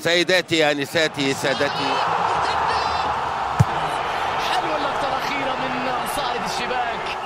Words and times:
سيداتي 0.00 0.70
انساتي 0.70 1.34
سادتي. 1.34 1.90
حلوة 4.50 4.76
اللقطة 4.76 5.08
الأخيرة 5.08 5.52
من 5.62 5.90
صائد 6.16 6.40
الشباك. 6.44 7.18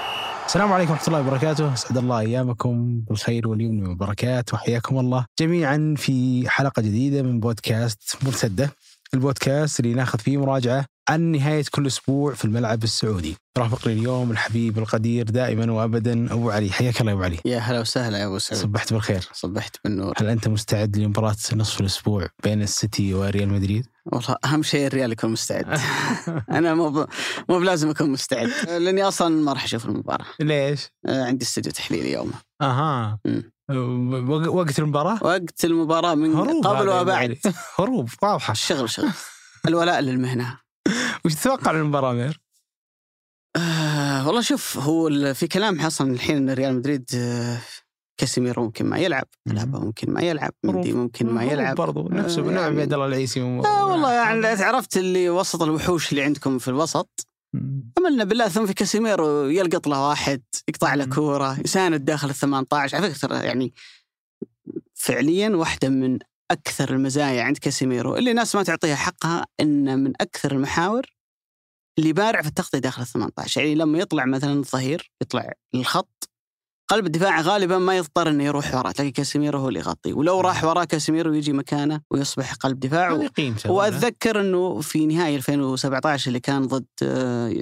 السلام 0.47 0.73
عليكم 0.73 0.91
ورحمة 0.91 1.07
الله 1.09 1.21
وبركاته، 1.21 1.73
أسعد 1.73 1.99
الله 1.99 2.19
أيامكم 2.21 3.01
بالخير 3.09 3.49
واليمن 3.49 3.87
والبركات 3.87 4.55
وحياكم 4.55 4.99
الله 4.99 5.27
جميعا 5.41 5.95
في 5.99 6.45
حلقة 6.49 6.83
جديدة 6.83 7.23
من 7.23 7.41
بودكاست 7.41 8.17
مرتدة، 8.23 8.71
البودكاست 9.15 9.81
اللي 9.81 9.95
ناخذ 9.95 10.19
فيه 10.19 10.37
مراجعة 10.37 10.85
عن 11.09 11.21
نهاية 11.21 11.65
كل 11.71 11.87
أسبوع 11.87 12.35
في 12.35 12.45
الملعب 12.45 12.85
السعودي. 12.85 13.37
رافقني 13.59 13.93
اليوم 13.93 14.31
الحبيب 14.31 14.79
القدير 14.79 15.25
دائما 15.25 15.73
وأبدا 15.73 16.33
أبو 16.33 16.51
علي، 16.51 16.71
حياك 16.71 17.01
الله 17.01 17.11
يا 17.13 17.17
أبو 17.17 17.25
علي. 17.25 17.39
يا 17.45 17.59
هلا 17.59 17.81
وسهلا 17.81 18.19
يا 18.19 18.27
أبو 18.27 18.39
سعود 18.39 18.63
صبحت 18.63 18.93
بالخير. 18.93 19.29
صبحت 19.33 19.77
بالنور 19.85 20.15
هل 20.19 20.29
أنت 20.29 20.49
مستعد 20.49 20.97
لمباراة 20.97 21.37
نصف 21.55 21.81
الأسبوع 21.81 22.29
بين 22.45 22.63
السيتي 22.63 23.15
وريال 23.15 23.49
مدريد؟ 23.49 23.87
والله 24.07 24.37
أهم 24.45 24.63
شيء 24.63 24.87
الريال 24.87 25.13
يكون 25.13 25.31
مستعد 25.31 25.67
أنا 26.51 26.75
مو 26.75 26.91
ب... 26.91 27.07
مو 27.49 27.59
بلازم 27.59 27.91
أكون 27.91 28.11
مستعد 28.11 28.49
لأني 28.69 29.03
أصلا 29.03 29.29
ما 29.29 29.53
راح 29.53 29.65
أشوف 29.65 29.85
المباراة 29.87 30.27
ليش؟ 30.41 30.89
آه، 31.07 31.25
عندي 31.25 31.45
استديو 31.45 31.73
تحليلي 31.73 32.13
يومها 32.13 32.43
أها 32.63 33.19
مم. 33.25 33.52
وق- 33.71 34.55
وقت 34.55 34.79
المباراة؟ 34.79 35.19
وقت 35.25 35.65
المباراة 35.65 36.15
من 36.15 36.61
قبل 36.61 36.89
وبعد. 36.89 37.39
هروب 37.79 38.09
واضحة. 38.23 38.53
الشغل 38.53 38.91
شغل 38.91 39.11
الولاء 39.69 40.01
للمهنة 40.01 40.59
وش 41.25 41.35
تتوقع 41.35 41.71
المباراة 41.71 42.13
مير؟ 42.13 42.41
آه 43.57 44.27
والله 44.27 44.41
شوف 44.41 44.79
هو 44.79 45.35
في 45.35 45.47
كلام 45.47 45.81
أصلا 45.81 46.13
الحين 46.13 46.37
إن 46.37 46.51
ريال 46.51 46.77
مدريد 46.77 47.05
آه 47.15 47.59
كاسيميرو 48.21 48.63
ممكن 48.65 48.87
ما 48.87 48.99
يلعب 48.99 49.25
لعبه 49.47 49.79
ممكن 49.81 50.13
ما 50.13 50.21
يلعب 50.23 50.53
مندي 50.65 50.93
ممكن 50.93 51.27
ما 51.27 51.45
يلعب 51.45 51.77
برضو 51.77 52.09
نفسه 52.09 52.41
آه، 52.43 52.45
نعم 52.45 52.55
يعني- 52.57 52.81
عبد 52.83 52.93
الله 52.93 53.07
العيسي 53.07 53.43
و- 53.43 53.65
آه 53.65 53.87
والله 53.87 54.13
يعني 54.13 54.47
عرفت 54.47 54.97
اللي 54.97 55.31
وسط 55.31 55.63
الوحوش 55.63 56.11
اللي 56.13 56.23
عندكم 56.23 56.59
في 56.59 56.69
الوسط. 56.69 57.27
املنا 57.99 58.25
بالله 58.25 58.49
ثم 58.49 58.67
في 58.67 58.75
كاسيميرو 58.75 59.45
يلقط 59.45 59.87
له 59.87 60.09
واحد 60.09 60.43
يقطع 60.69 60.95
له. 60.95 61.05
كورة 61.05 61.61
يساند 61.61 62.05
داخل 62.05 62.31
ال 62.31 62.35
18 62.35 62.97
على 62.97 63.15
فكرة 63.15 63.43
يعني 63.43 63.73
فعليا 64.95 65.49
واحدة 65.49 65.89
من 65.89 66.19
أكثر 66.51 66.95
المزايا 66.95 67.43
عند 67.43 67.59
كاسيميرو. 67.59 68.17
اللي 68.17 68.31
الناس 68.31 68.57
ما 68.57 68.63
تعطيها 68.63 68.97
حقها 68.97 69.47
إنه 69.61 69.97
من 69.97 70.13
أكثر 70.21 70.53
المحاور 70.53 71.07
اللي 71.99 72.13
بارع 72.13 72.43
في 72.43 72.49
التغطية 72.49 72.79
داخل 72.79 73.03
ال 73.03 73.07
18 73.07 73.61
يعني 73.61 73.75
لما 73.75 73.99
يطلع 73.99 74.25
مثلا 74.25 74.53
الظهير 74.53 75.11
يطلع 75.23 75.53
للخط 75.75 76.32
قلب 76.89 77.07
الدفاع 77.07 77.41
غالبا 77.41 77.79
ما 77.79 77.97
يضطر 77.97 78.29
إنه 78.29 78.45
يروح 78.45 78.75
وراه 78.75 78.91
تلاقي 78.91 79.11
كاسيميرو 79.11 79.59
هو 79.59 79.69
اللي 79.69 79.81
يغطي. 79.81 80.13
ولو 80.13 80.41
راح 80.41 80.65
وراه 80.65 80.85
كاسيميرو 80.85 81.33
يجي 81.33 81.53
مكانه 81.53 82.01
ويصبح 82.11 82.55
قلب 82.55 82.81
دفاع 82.81 83.27
قيمته 83.27 83.71
ولا؟ 83.71 83.79
وأتذكر 83.79 84.41
إنه 84.41 84.81
في 84.81 85.07
نهائي 85.07 85.37
2017 85.37 86.29
اللي 86.29 86.41
كان 86.41 86.67
ضد 86.67 86.85
آه، 87.03 87.53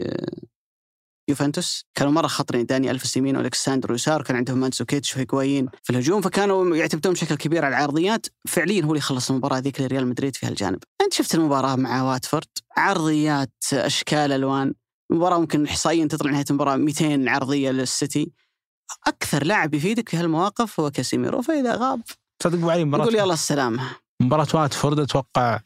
يوفنتوس 1.28 1.84
كانوا 1.94 2.12
مرة 2.12 2.26
خطرين. 2.26 2.66
داني 2.66 2.91
الفيس 2.90 3.06
يمين 3.06 3.36
والكساندرو 3.36 3.94
يسار 3.94 4.22
كان 4.22 4.36
عندهم 4.36 4.58
ماندزوكيتش 4.60 5.16
وهيغوايين 5.16 5.68
في 5.82 5.91
الهجوم 5.91 6.20
فكانوا 6.20 6.76
يعتمدون 6.76 7.12
بشكل 7.12 7.34
كبير 7.34 7.64
على 7.64 7.76
العرضيات. 7.76 8.26
فعليا 8.48 8.84
هو 8.84 8.91
اللي 8.91 9.00
خلص 9.00 9.30
المباراة 9.30 9.58
ذيك 9.58 9.80
لريال 9.80 10.06
مدريد 10.06 10.36
في 10.36 10.46
هالجانب. 10.46 10.78
أنت 11.02 11.12
شفت 11.12 11.34
المباراة 11.34 11.76
مع 11.76 12.02
واتفورد؟ 12.02 12.46
عرضيات 12.76 13.52
أشكال 13.72 14.32
ألوان. 14.32 14.74
المباراه 15.10 15.38
ممكن 15.38 15.64
احصائيا 15.66 16.06
تطلع 16.06 16.30
نهاية 16.30 16.44
المباراة 16.50 16.76
200 16.76 17.28
عرضية 17.28 17.70
للسيتي. 17.70 18.32
أكثر 19.06 19.44
لاعب 19.44 19.74
يفيدك 19.74 20.08
في 20.08 20.16
هالمواقف 20.16 20.80
هو 20.80 20.91
كاسيميرو 20.91 21.42
فإذا 21.42 21.77
غاب 21.77 22.02
صدق 22.42 22.55
ابو 22.55 22.70
علي 22.70 22.80
يقول 22.80 22.88
مباراة 22.88 23.22
يلا 23.22 23.34
السلامة. 23.34 23.91
مباراة 24.22 24.47
واتفورد 24.55 24.98
أتوقع 24.98 25.60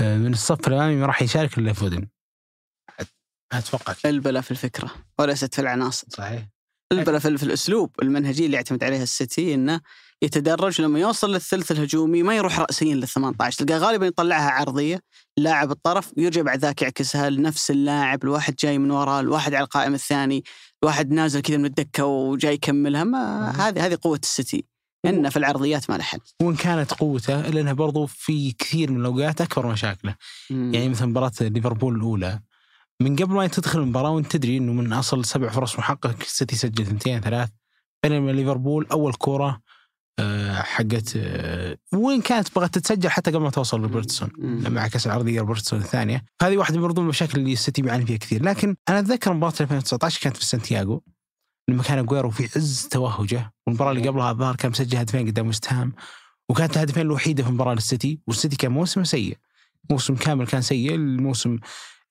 آه، 0.00 0.16
من 0.16 0.32
الصف 0.32 0.68
الأمامي 0.68 0.96
ما 0.96 1.06
راح 1.06 1.22
يشارك 1.22 1.58
الا 1.58 1.72
فودن 1.72 2.08
أتوقع. 3.52 3.94
البلا 4.04 4.40
في 4.40 4.50
الفكرة 4.50 4.90
وليست 5.18 5.54
في 5.54 5.60
العناصر. 5.60 6.06
صحيح. 6.10 6.48
البلا 6.92 7.18
في, 7.18 7.38
في 7.38 7.42
الأسلوب 7.42 7.90
المنهجي 8.02 8.46
اللي 8.46 8.56
يعتمد 8.56 8.84
عليها 8.84 9.02
السيتي 9.02 9.54
إنه 9.54 9.80
يتدرج 10.22 10.80
لما 10.80 10.98
يوصل 10.98 11.32
للثلث 11.32 11.72
الهجومي 11.72 12.22
ما 12.22 12.36
يروح 12.36 12.60
راسيا 12.60 12.94
لل 12.94 13.08
18 13.08 13.58
تلقاه 13.58 13.78
غالبا 13.78 14.06
يطلعها 14.06 14.50
عرضية 14.50 15.00
لاعب 15.36 15.70
الطرف 15.70 16.12
ويرجع 16.16 16.42
بعد 16.42 16.58
ذاك 16.58 16.82
يعكسها 16.82 17.30
لنفس 17.30 17.70
اللاعب 17.70 18.24
الواحد 18.24 18.54
جاي 18.54 18.78
من 18.78 18.90
وراه 18.90 19.20
الواحد 19.20 19.54
على 19.54 19.64
القائم 19.64 19.94
الثاني 19.94 20.44
الواحد 20.82 21.10
نازل 21.10 21.40
كذا 21.40 21.56
من 21.56 21.64
الدكة 21.64 22.04
وجاي 22.04 22.54
يكملها 22.54 23.04
ما 23.04 23.52
مم. 23.52 23.60
هذه 23.60 23.86
هذه 23.86 23.98
قوة 24.02 24.20
السيتي. 24.22 24.64
انه 25.04 25.28
في 25.28 25.36
العرضيات 25.36 25.90
ما 25.90 25.96
له 25.96 26.02
حل 26.02 26.18
وإن 26.42 26.56
كانت 26.56 26.92
قوته 26.92 27.40
إلا 27.40 27.60
انها 27.60 27.72
برضو 27.72 28.06
في 28.06 28.52
كثير 28.52 28.90
من 28.90 29.00
الأوقات 29.00 29.40
أكبر 29.40 29.66
مشاكله. 29.66 30.14
يعني 30.50 30.88
مثلا 30.88 31.08
مباراة 31.08 31.32
ليفربول 31.40 31.96
الأولى 31.96 32.40
من 33.00 33.16
قبل 33.16 33.34
ما 33.34 33.46
تدخل 33.46 33.78
المباراة 33.78 34.10
وأنت 34.10 34.32
تدري 34.32 34.56
إنه 34.56 34.72
من 34.72 34.92
أصل 34.92 35.24
سبع 35.24 35.48
فرص 35.48 35.78
محققة 35.78 36.14
السيتي 36.20 36.56
سجل 36.56 36.86
ثنتين 36.86 37.20
ثلاث 37.20 37.48
بينما 38.02 38.30
ليفربول 38.30 38.86
أول 38.92 39.12
كورة 39.14 39.48
آه، 39.48 39.61
حقت 40.62 41.12
آه، 41.16 41.76
وين 41.94 42.20
كانت 42.20 42.54
بغت 42.54 42.74
تتسجل 42.74 43.10
حتى 43.10 43.30
قبل 43.30 43.42
ما 43.42 43.50
توصل 43.50 43.78
لروبرتسون 43.80 44.30
مم. 44.38 44.62
لما 44.64 44.80
عكس 44.80 45.06
العرضيه 45.06 45.40
روبرتسون 45.40 45.78
الثانية. 45.78 46.24
هذه 46.42 46.56
واحدة 46.56 46.76
من 46.76 46.82
برضو 46.82 47.00
المشاكل 47.00 47.38
اللي 47.38 47.52
السيتي 47.52 47.82
بيعاني 47.82 48.06
فيها 48.06 48.16
كثير. 48.16 48.42
لكن 48.42 48.76
أنا 48.88 48.98
أتذكر 48.98 49.32
مباراة 49.32 49.54
2019 49.60 50.20
كانت 50.20 50.36
في 50.36 50.44
سانتياغو 50.44 51.02
لما 51.68 51.82
كان 51.82 51.98
اجويرو 51.98 52.30
في 52.30 52.48
عز 52.56 52.88
توهجه. 52.90 53.52
والمباراة 53.66 53.92
اللي 53.92 54.08
قبلها 54.08 54.30
الظاهر 54.30 54.56
كان 54.56 54.70
مسجل 54.70 54.98
هدفين 54.98 55.26
قدام 55.26 55.48
وستهام 55.48 55.92
وكانت 56.48 56.76
الهدفين 56.76 57.02
الوحيدة 57.02 57.42
في 57.42 57.48
المباراه 57.48 57.74
للسيتي. 57.74 58.20
والسيتي 58.26 58.56
كان 58.56 58.72
موسم 58.72 59.04
سيء. 59.04 59.36
موسم 59.90 60.14
كامل 60.14 60.46
كان 60.46 60.62
سيء. 60.62 60.94
الموسم 60.94 61.58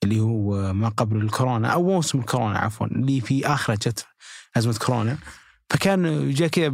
اللي 0.03 0.19
هو 0.19 0.73
ما 0.73 0.89
قبل 0.89 1.17
الكورونا 1.17 1.67
أو 1.67 1.83
موسم 1.83 2.19
الكورونا 2.19 2.59
عفوا 2.59 2.87
اللي 2.87 3.21
في 3.21 3.47
اخره 3.47 3.75
جت 3.75 4.05
ازمه 4.57 4.77
كورونا. 4.77 5.17
فكان 5.69 6.29
جاء 6.33 6.47
كذا 6.47 6.73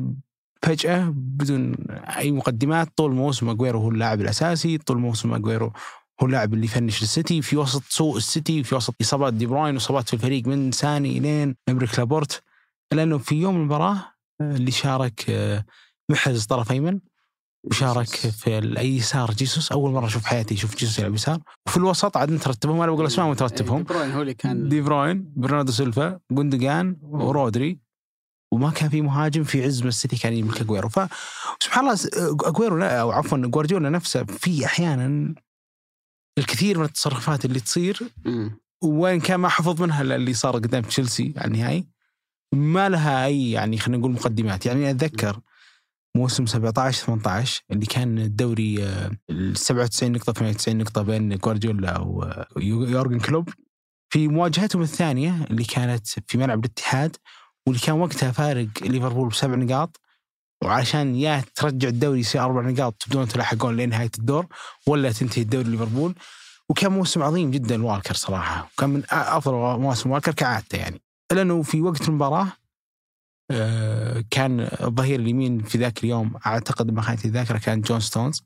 فجأة 0.63 1.13
بدون 1.15 1.75
أي 2.17 2.31
مقدمات 2.31 2.87
طول 2.97 3.11
موسم 3.11 3.49
أجويرو 3.49 3.79
هو 3.79 3.89
اللاعب 3.89 4.21
الأساسي 4.21 4.77
طول 4.77 4.97
موسم 4.97 5.33
أجويرو 5.33 5.73
هو 6.21 6.27
اللاعب 6.27 6.53
اللي 6.53 6.65
يفنش 6.65 7.01
للسيتي 7.01 7.41
في 7.41 7.57
وسط 7.57 7.83
سوء 7.89 8.17
السيتي 8.17 8.63
في 8.63 8.75
وسط 8.75 8.95
إصابات 9.01 9.33
دي 9.33 9.45
بروين 9.45 9.73
وإصابات 9.73 10.07
في 10.07 10.13
الفريق 10.13 10.47
من 10.47 10.71
ساني 10.71 11.17
إلى 11.17 11.55
إيمريك 11.69 11.99
لابورت 11.99 12.43
لأنه 12.93 13.17
في 13.17 13.35
يوم 13.35 13.55
المباراة 13.55 13.97
آه، 14.41 14.55
اللي 14.55 14.71
شارك 14.71 15.25
آه، 15.29 15.65
محرز 16.11 16.45
طرف 16.45 16.71
أيمن 16.71 16.99
وشارك 17.63 18.07
في 18.07 18.57
اليسار 18.57 19.31
جيسوس. 19.31 19.71
أول 19.71 19.91
مرة 19.91 20.05
أشوف 20.05 20.25
حياتي 20.25 20.55
أشوف 20.55 20.75
جيسوس 20.77 20.99
يلعب 20.99 21.13
يسار. 21.13 21.39
وفي 21.67 21.77
الوسط 21.77 22.17
عاد 22.17 22.31
نترتبهم 22.31 22.81
أنا 22.81 22.91
بقول 22.91 23.05
أسماء 23.05 23.27
ونترتبهم 23.27 23.77
دي 23.77 23.83
بروين 23.83 24.11
هو 24.11 24.21
اللي 24.21 24.33
كان 24.33 24.69
دي 24.69 24.81
بروين 24.81 25.33
برناردو 25.35 25.71
سيلفا 25.71 26.19
جوندوغان 26.31 26.97
ورودري. 27.01 27.79
وما 28.51 28.71
كان 28.71 28.89
في 28.89 29.01
مهاجم 29.01 29.43
في 29.43 29.63
عز 29.63 29.81
ما 29.81 29.87
السيتي 29.87 30.15
كان 30.17 30.33
يملك 30.33 30.61
اجويرو 30.61 30.89
فسبحان 30.89 31.85
الله 31.89 31.97
اجويرو 32.49 32.77
لا- 32.77 33.01
أو 33.01 33.11
عفوا 33.11 33.37
جوارديولا 33.37 33.89
نفسه 33.89 34.23
في 34.23 34.65
أحيانا 34.65 35.35
الكثير 36.37 36.77
من 36.79 36.85
التصرفات 36.85 37.45
اللي 37.45 37.59
تصير. 37.59 37.99
وين 38.83 39.19
كان 39.19 39.39
ما 39.39 39.49
حفظ 39.49 39.81
منها 39.81 40.01
اللي 40.01 40.33
صار 40.33 40.53
قدام 40.55 40.81
تشيلسي 40.83 41.33
على 41.37 41.47
النهائي 41.47 41.87
ما 42.53 42.89
لها 42.89 43.25
أي 43.25 43.51
يعني 43.51 43.77
خلينا 43.77 43.97
نقول 43.97 44.11
مقدمات. 44.11 44.65
يعني 44.65 44.89
أتذكر 44.91 45.39
موسم 46.17 46.45
17 46.45 47.05
18 47.05 47.61
اللي 47.71 47.85
كان 47.85 48.17
الدوري 48.19 48.83
آه، 48.83 49.11
ال 49.29 49.57
97 49.57 50.11
نقطة 50.11 50.33
98 50.33 50.77
نقطة 50.77 51.01
بين 51.01 51.37
جوارديولا 51.37 51.99
ويورجن 52.55 53.19
كلوب. 53.19 53.49
في 54.09 54.27
مواجهتهم 54.27 54.81
الثانية 54.81 55.43
اللي 55.51 55.63
كانت 55.63 56.07
في 56.27 56.37
ملعب 56.37 56.59
الاتحاد 56.65 57.15
واللي 57.67 57.79
كان 57.79 57.95
وقتها 57.95 58.31
فارق 58.31 58.67
ليفربول 58.81 59.29
بسبع 59.29 59.55
نقاط 59.55 59.99
وعشان 60.63 61.15
يا 61.15 61.43
ترجع 61.55 61.87
الدوري 61.87 62.19
يصير 62.19 62.43
أربع 62.43 62.61
نقاط 62.61 62.93
تبدون 62.93 63.27
تلاحقون 63.27 63.77
لنهاية 63.77 64.11
الدور 64.19 64.45
ولا 64.87 65.11
تنتهي 65.11 65.41
الدوري 65.41 65.69
ليفربول. 65.69 66.15
وكان 66.69 66.91
موسم 66.91 67.23
عظيم 67.23 67.51
جدا 67.51 67.85
والكر 67.85 68.13
صراحة 68.13 68.69
وكان 68.73 68.89
من 68.89 69.03
أفضل 69.09 69.53
مواسم 69.53 70.11
والكر 70.11 70.33
كعادته 70.33 70.77
يعني. 70.77 71.01
لأنه 71.31 71.61
في 71.61 71.81
وقت 71.81 72.07
المباراة 72.07 72.47
آه، 73.51 74.23
كان 74.29 74.59
الظهير 74.59 75.19
اليمين 75.19 75.63
في 75.63 75.77
ذاك 75.77 76.03
اليوم 76.03 76.35
أعتقد 76.45 76.91
ما 76.91 77.01
خانتني 77.01 77.25
الذاكرة 77.25 77.57
كان 77.57 77.81
جون 77.81 77.99
ستونز 77.99 78.43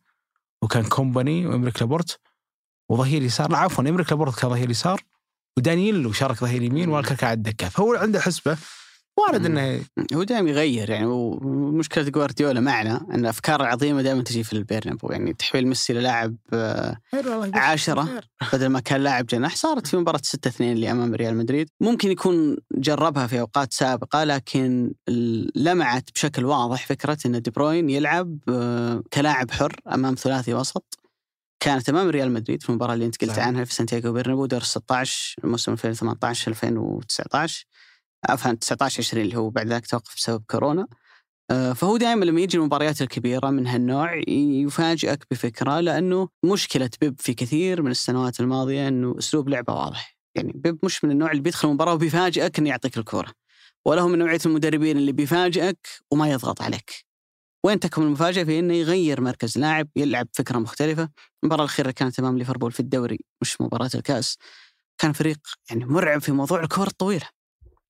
وكان 0.62 0.84
كومباني 0.84 1.46
وايميريك 1.46 1.82
لابورت 1.82 2.20
وظهير 2.90 3.22
يسار 3.22 3.52
لا 3.52 3.58
عفوا 3.58 3.90
إمريك 3.90 4.12
لابورت 4.12 4.40
كان 4.40 4.50
ظهير 4.50 4.70
يسار 4.70 5.02
ودانيلو 5.58 6.12
شارك 6.12 6.36
ظهير 6.36 6.62
يمين 6.62 6.90
والكر 6.90 7.16
كان 7.16 7.30
على 7.30 7.38
الدكه 7.38 7.70
فهو 7.70 7.94
عنده 7.94 8.20
حسبة 8.20 8.58
وارد 9.28 9.46
إنه 9.46 9.82
هو 10.14 10.24
دائما 10.24 10.50
يغير 10.50 10.90
يعني 10.90 11.06
ومشكله 11.06 12.04
جوارديولا 12.10 12.60
معنا 12.60 13.06
إن 13.12 13.20
الافكار 13.20 13.62
العظيمه 13.62 14.02
دائما 14.02 14.24
تجي 14.24 14.44
في 14.44 14.54
البرنابو 14.54 15.12
يعني 15.12 15.34
تحويل 15.34 15.68
ميسي 15.68 15.94
للاعب 15.94 16.36
آه، 16.54 16.98
عشرة 17.54 18.22
بدل 18.54 18.68
ما 18.68 18.80
كان 18.80 19.02
لاعب 19.04 19.26
جناح 19.26 19.56
صارت 19.56 19.88
في 19.88 19.98
مباراة 19.98 20.22
6 20.24 20.48
2 20.48 20.72
اللي 20.72 20.92
أمام 20.92 21.16
ريال 21.16 21.36
مدريد. 21.38 21.70
ممكن 21.82 22.12
يكون 22.12 22.58
جربها 22.76 23.28
في 23.28 23.40
أوقات 23.40 23.74
سابقة 23.74 24.24
لكن 24.24 24.94
لمعت 25.56 26.10
بشكل 26.16 26.46
واضح 26.46 26.86
فكرة 26.88 27.18
إن 27.26 27.42
دي 27.42 27.52
بروين 27.52 27.90
يلعب 27.90 28.38
آه، 28.50 29.04
كلاعب 29.14 29.52
حر 29.52 29.76
أمام 29.94 30.16
ثلاثي 30.16 30.54
وسط. 30.54 30.98
كانت 31.60 31.90
أمام 31.90 32.10
ريال 32.10 32.32
مدريد 32.32 32.64
في 32.64 32.70
المباراة 32.70 32.94
اللي 32.94 33.06
أنت 33.06 33.22
قلت. 33.22 33.40
عنها 33.40 33.64
في 33.64 33.74
سانتياغو 33.74 34.14
برنابو 34.14 34.46
دور 34.46 34.62
16 34.62 35.36
الموسم 35.44 35.72
2018 35.72 36.52
2019 36.52 37.66
عفوا 38.30 38.52
19 38.52 39.00
20 39.04 39.24
اللي 39.24 39.38
هو 39.38 39.50
بعد 39.50 39.68
ذاك 39.68 39.88
توقف 39.88 40.16
بسبب 40.16 40.44
كورونا. 40.52 40.88
آه، 41.52 41.74
فهو 41.74 41.98
دائما 41.98 42.26
لما 42.26 42.42
يجي 42.42 42.58
المباريات 42.58 43.02
الكبيرة 43.02 43.50
من 43.50 43.68
هالنوع 43.68 44.22
يفاجئك 44.28 45.26
بفكرة 45.32 45.80
لأنه 45.80 46.30
مشكلة 46.46 46.90
بيب 47.02 47.16
في 47.20 47.34
كثير 47.34 47.82
من 47.82 47.92
السنوات 47.92 48.40
الماضية 48.40 48.88
إنه 48.88 49.16
أسلوب 49.20 49.50
لعبه 49.50 49.74
واضح. 49.74 50.18
يعني 50.36 50.52
بيب 50.56 50.80
مش 50.86 51.04
من 51.04 51.12
النوع 51.12 51.32
اللي 51.32 51.42
بيدخل 51.42 51.68
المباراة 51.68 51.94
وبيفاجئك 51.94 52.60
إنه 52.60 52.70
يعطيك 52.70 52.98
الكورة. 52.98 53.32
ولا 53.86 54.02
هو 54.02 54.08
من 54.08 54.20
نوعية 54.20 54.40
المدربين 54.46 54.98
اللي 54.98 55.12
بيفاجئك 55.12 55.88
وما 56.12 56.30
يضغط 56.32 56.62
عليك. 56.62 56.92
وين 57.66 57.80
تكمن 57.80 58.06
المفاجأة؟ 58.06 58.44
في 58.44 58.60
إنه 58.60 58.74
يغير 58.74 59.22
مركز 59.22 59.58
لاعب 59.58 59.88
يلعب 59.96 60.28
فكرة 60.34 60.58
مختلفة. 60.58 61.10
المباراة 61.44 61.64
الأخيرة 61.64 61.92
كانت 61.92 62.20
أمام 62.20 62.38
ليفربول 62.38 62.72
في 62.72 62.80
الدوري 62.80 63.20
مش 63.42 63.62
مباراة 63.62 63.90
الكأس. 63.96 64.38
كان 64.98 65.14
فريق 65.14 65.38
يعني 65.70 65.86
مرعب 65.86 66.22
في 66.22 66.32
موضوع 66.32 66.64
الكور 66.64 66.88
الطويلة. 66.88 67.41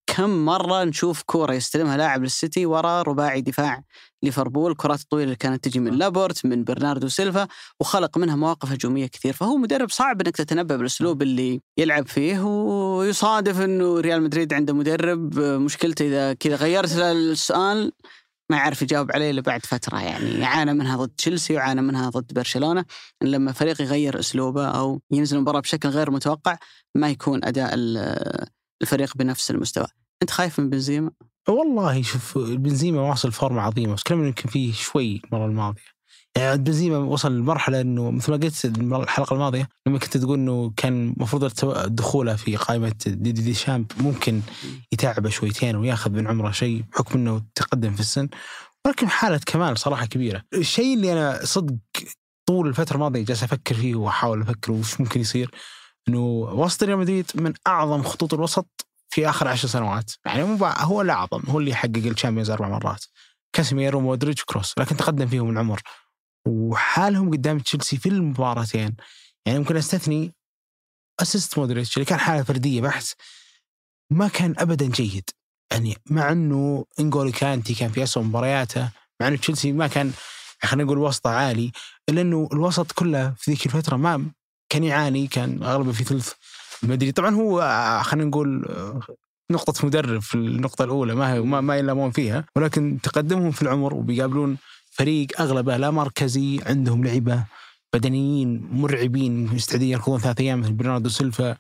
كم 0.07 0.45
مرة 0.45 0.83
نشوف 0.83 1.21
كورة 1.21 1.53
يستلمها 1.53 1.98
لاعب 1.98 2.24
للسيتي 2.24 2.65
ورا 2.65 3.01
رباعي 3.01 3.42
دفاع 3.42 3.83
ليفربول. 4.24 4.71
الكرات 4.71 5.01
الطويله 5.01 5.24
اللي 5.24 5.36
كانت 5.36 5.63
تجي 5.63 5.80
من 5.80 5.94
لابورت 5.94 6.45
من 6.45 6.63
برناردو 6.63 7.07
سيلفا 7.07 7.48
وخلق 7.80 8.18
منها 8.18 8.36
مواقف 8.36 8.71
هجومية 8.71 9.07
كثير 9.07 9.33
فهو 9.33 9.57
مدرب 9.57 9.89
صعب 9.89 10.21
إنك 10.21 10.36
تتنبأ 10.36 10.75
بالأسلوب 10.75 11.21
اللي 11.21 11.62
يلعب 11.77 12.07
فيه 12.07 12.39
ويصادف 12.39 13.62
إنه 13.62 14.00
ريال 14.00 14.21
مدريد 14.21 14.53
عنده 14.53 14.74
مدرب. 14.74 15.39
مشكلته 15.39 16.07
إذا 16.07 16.33
كذا 16.33 16.56
غيرت 16.56 16.95
له 16.95 17.12
السؤال 17.12 17.92
ما 18.50 18.57
يعرف 18.57 18.81
يجاوب 18.81 19.12
عليه 19.12 19.31
إلا 19.31 19.42
بعد 19.42 19.65
فترة. 19.65 20.00
يعني 20.00 20.45
عانى 20.45 20.74
منها 20.74 20.97
ضد 20.97 21.09
تشيلسي 21.18 21.56
وعانى 21.56 21.81
منها 21.81 22.09
ضد 22.09 22.33
برشلونة. 22.33 22.86
إن 23.24 23.27
لما 23.27 23.51
فريق 23.51 23.81
يغير 23.81 24.19
أسلوبه 24.19 24.68
أو 24.68 25.01
ينزل 25.12 25.38
المباراة 25.38 25.59
بشكل 25.59 25.89
غير 25.89 26.12
متوقع 26.12 26.57
ما 26.95 27.09
يكون 27.09 27.45
أداء 27.45 27.74
الفريق 28.81 29.18
بنفس 29.18 29.51
المستوى. 29.51 29.88
أنت 30.22 30.31
خايف 30.31 30.60
من 30.60 30.69
بنزيما؟ 30.69 31.12
والله 31.50 32.01
شوف 32.01 32.38
بنزيما 32.38 33.01
واصل 33.01 33.31
فورمة 33.31 33.62
عظيمة 33.62 33.94
بس 33.94 34.04
كلام 34.04 34.25
يمكن 34.25 34.50
فيه 34.50 34.74
شوي 34.74 35.22
المرة 35.25 35.45
الماضية. 35.45 35.81
يعني 36.38 36.57
بنزيما 36.57 36.98
وصل 36.98 37.38
لمرحلة 37.38 37.81
إنه 37.81 38.12
مثل 38.12 38.31
ما 38.31 38.38
قلت 38.38 38.66
الحلقة 39.04 39.33
الماضية 39.33 39.69
لما 39.88 40.00
كنت 40.00 40.18
تقول 40.18 40.39
إنه 40.39 40.74
كان 40.78 41.13
المفروض 41.18 41.51
دخوله 41.95 42.36
في 42.36 42.56
قائمة 42.56 42.95
دي 43.06 43.31
دي, 43.31 43.42
دي 43.42 43.54
شامب 43.54 43.92
ممكن 44.00 44.42
يتعبه 44.92 45.30
شويتين 45.30 45.75
وياخذ 45.75 46.12
من 46.12 46.28
عمره 46.28 46.51
شيء 46.51 46.83
بحكم 46.92 47.19
إنه 47.19 47.42
تقدم 47.56 47.94
في 47.94 48.00
السن 48.00 48.30
ولكن 48.86 49.10
حالة 49.10 49.39
الكمال 49.45 49.77
صراحة 49.78 50.06
كبيرة. 50.06 50.42
الشيء 50.54 50.94
اللي 50.95 51.13
أنا 51.13 51.45
صدق 51.45 51.75
طول 52.45 52.68
الفترة 52.68 52.95
الماضية 52.95 53.25
جالس 53.25 53.44
أفكر 53.44 53.75
فيه 53.75 53.95
وأحاول 53.95 54.42
أفكر 54.42 54.72
وش 54.72 55.00
ممكن 55.00 55.19
يصير 55.19 55.51
إنه 56.09 56.19
وسط 56.38 56.83
ريال 56.83 56.98
مدريد 56.98 57.31
من 57.36 57.53
أعظم 57.68 58.03
خطوط 58.03 58.33
الوسط 58.33 58.88
في 59.09 59.30
آخر 59.30 59.48
عشر 59.48 59.68
سنوات. 59.68 60.12
يعني 60.25 60.44
مو 60.44 60.65
هو 60.65 61.01
الاعظم 61.01 61.42
هو 61.48 61.59
اللي 61.59 61.75
حقق 61.75 62.06
الشامبيونز 62.06 62.50
أربع 62.50 62.69
مرات. 62.69 63.06
كاسيميرو 63.53 64.00
مودريتش 64.00 64.44
كروس. 64.44 64.74
لكن 64.77 64.98
تقدم 64.98 65.27
فيهم 65.27 65.50
العمر. 65.50 65.81
وحالهم 66.48 67.31
قدام 67.31 67.59
تشيلسي 67.59 67.98
في 67.98 68.09
المباراتين. 68.09 68.95
يعني 69.45 69.59
ممكن 69.59 69.77
أستثني 69.77 70.33
assist 71.21 71.57
مودريتش 71.57 71.98
اللي 71.98 72.06
كان 72.06 72.19
حالة 72.19 72.44
فردية 72.44 72.81
بحت. 72.81 73.06
ما 74.12 74.27
كان 74.27 74.56
ابدا 74.57 74.88
جيد. 74.88 75.30
يعني 75.71 75.97
مع 76.06 76.31
إنه 76.31 76.86
انجولو 77.00 77.31
كانتي 77.31 77.74
كان 77.74 77.92
في 77.92 78.04
اسوء 78.04 78.24
مبارياته 78.24 78.89
مع 79.21 79.27
إنه 79.27 79.38
تشيلسي 79.38 79.71
ما 79.71 79.88
كان 79.88 80.12
خلينا 80.63 80.83
نقول 80.83 80.97
وسطه 80.97 81.30
عالي 81.30 81.71
إلا 82.09 82.21
إنه 82.21 82.50
الوسط 82.54 82.92
كله 82.92 83.33
في 83.38 83.51
ذيك 83.51 83.65
الفترة 83.65 83.95
ما 83.95 84.31
كان 84.71 84.83
يعاني 84.83 85.27
كان 85.27 85.63
أغلبه 85.63 85.91
في 85.91 86.03
ثلث 86.03 86.33
مدريد 86.83 87.13
طبعا 87.13 87.35
هو 87.35 87.62
آه، 87.62 88.01
خلينا 88.01 88.29
نقول 88.29 88.65
آه، 88.65 89.00
نقطة 89.51 89.85
مدرب 89.88 90.21
في 90.21 90.35
النقطة 90.35 90.83
الأولى 90.83 91.15
ما 91.15 91.33
هي 91.33 91.39
ما, 91.39 91.62
ما 91.62 91.75
يلامون 91.77 92.12
فيها. 92.12 92.45
ولكن 92.56 93.00
تقدمهم 93.03 93.51
في 93.51 93.62
العمر 93.62 93.94
وبيقابلون 93.94 94.57
فريق 94.91 95.41
أغلبه 95.41 95.77
لا 95.77 95.91
مركزي 95.91 96.59
عندهم 96.65 97.03
لعبة 97.03 97.45
بدنيين 97.94 98.68
مرعبين 98.71 99.45
مستعدين 99.45 99.89
يركضون 99.89 100.19
ثلاث 100.19 100.39
أيام 100.39 100.59
مثل 100.59 100.73
برناردو 100.73 101.09
سيلفا 101.09 101.57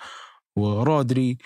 ورودري. 0.55 1.37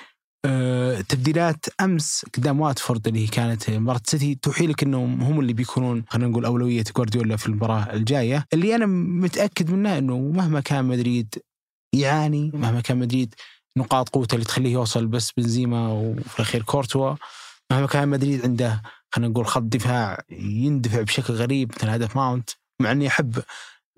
آه، 0.47 1.01
تبديلات 1.01 1.65
أمس 1.81 2.25
قدام 2.37 2.59
واتفورد 2.61 3.07
اللي 3.07 3.27
كانت 3.27 3.69
مباراة 3.69 4.01
سيتي 4.05 4.35
توحي 4.35 4.67
لك 4.67 4.83
إنهم 4.83 5.21
هم 5.21 5.39
اللي 5.39 5.53
بيكونون 5.53 6.03
خلينا 6.09 6.29
نقول 6.29 6.45
أولوية 6.45 6.83
جوارديولا 6.95 7.35
في 7.35 7.47
المباراة 7.47 7.93
الجاية. 7.93 8.45
اللي 8.53 8.75
أنا 8.75 8.85
متأكد 8.85 9.71
منه 9.71 9.97
إنه 9.97 10.17
مهما 10.17 10.59
كان 10.59 10.85
مدريد 10.85 11.35
يعاني 11.99 12.51
مهما 12.53 12.81
كان 12.81 12.97
مدريد 12.97 13.35
نقاط 13.77 14.09
قوته 14.09 14.35
اللي 14.35 14.45
تخليه 14.45 14.73
يوصل 14.73 15.07
بس 15.07 15.31
بنزيما 15.37 15.87
وفي 15.87 16.35
الأخير 16.35 16.63
كورتوا 16.63 17.15
مهما 17.71 17.87
كان 17.87 18.07
مدريد 18.07 18.43
عنده 18.43 18.81
خلينا 19.11 19.31
نقول 19.31 19.47
خط 19.47 19.61
دفاع 19.61 20.21
يندفع 20.29 21.01
بشكل 21.01 21.33
غريب 21.33 21.71
مثل 21.77 21.89
هدف 21.89 22.15
ماونت 22.15 22.49
مع 22.81 22.91
إني 22.91 23.07
أحب 23.07 23.39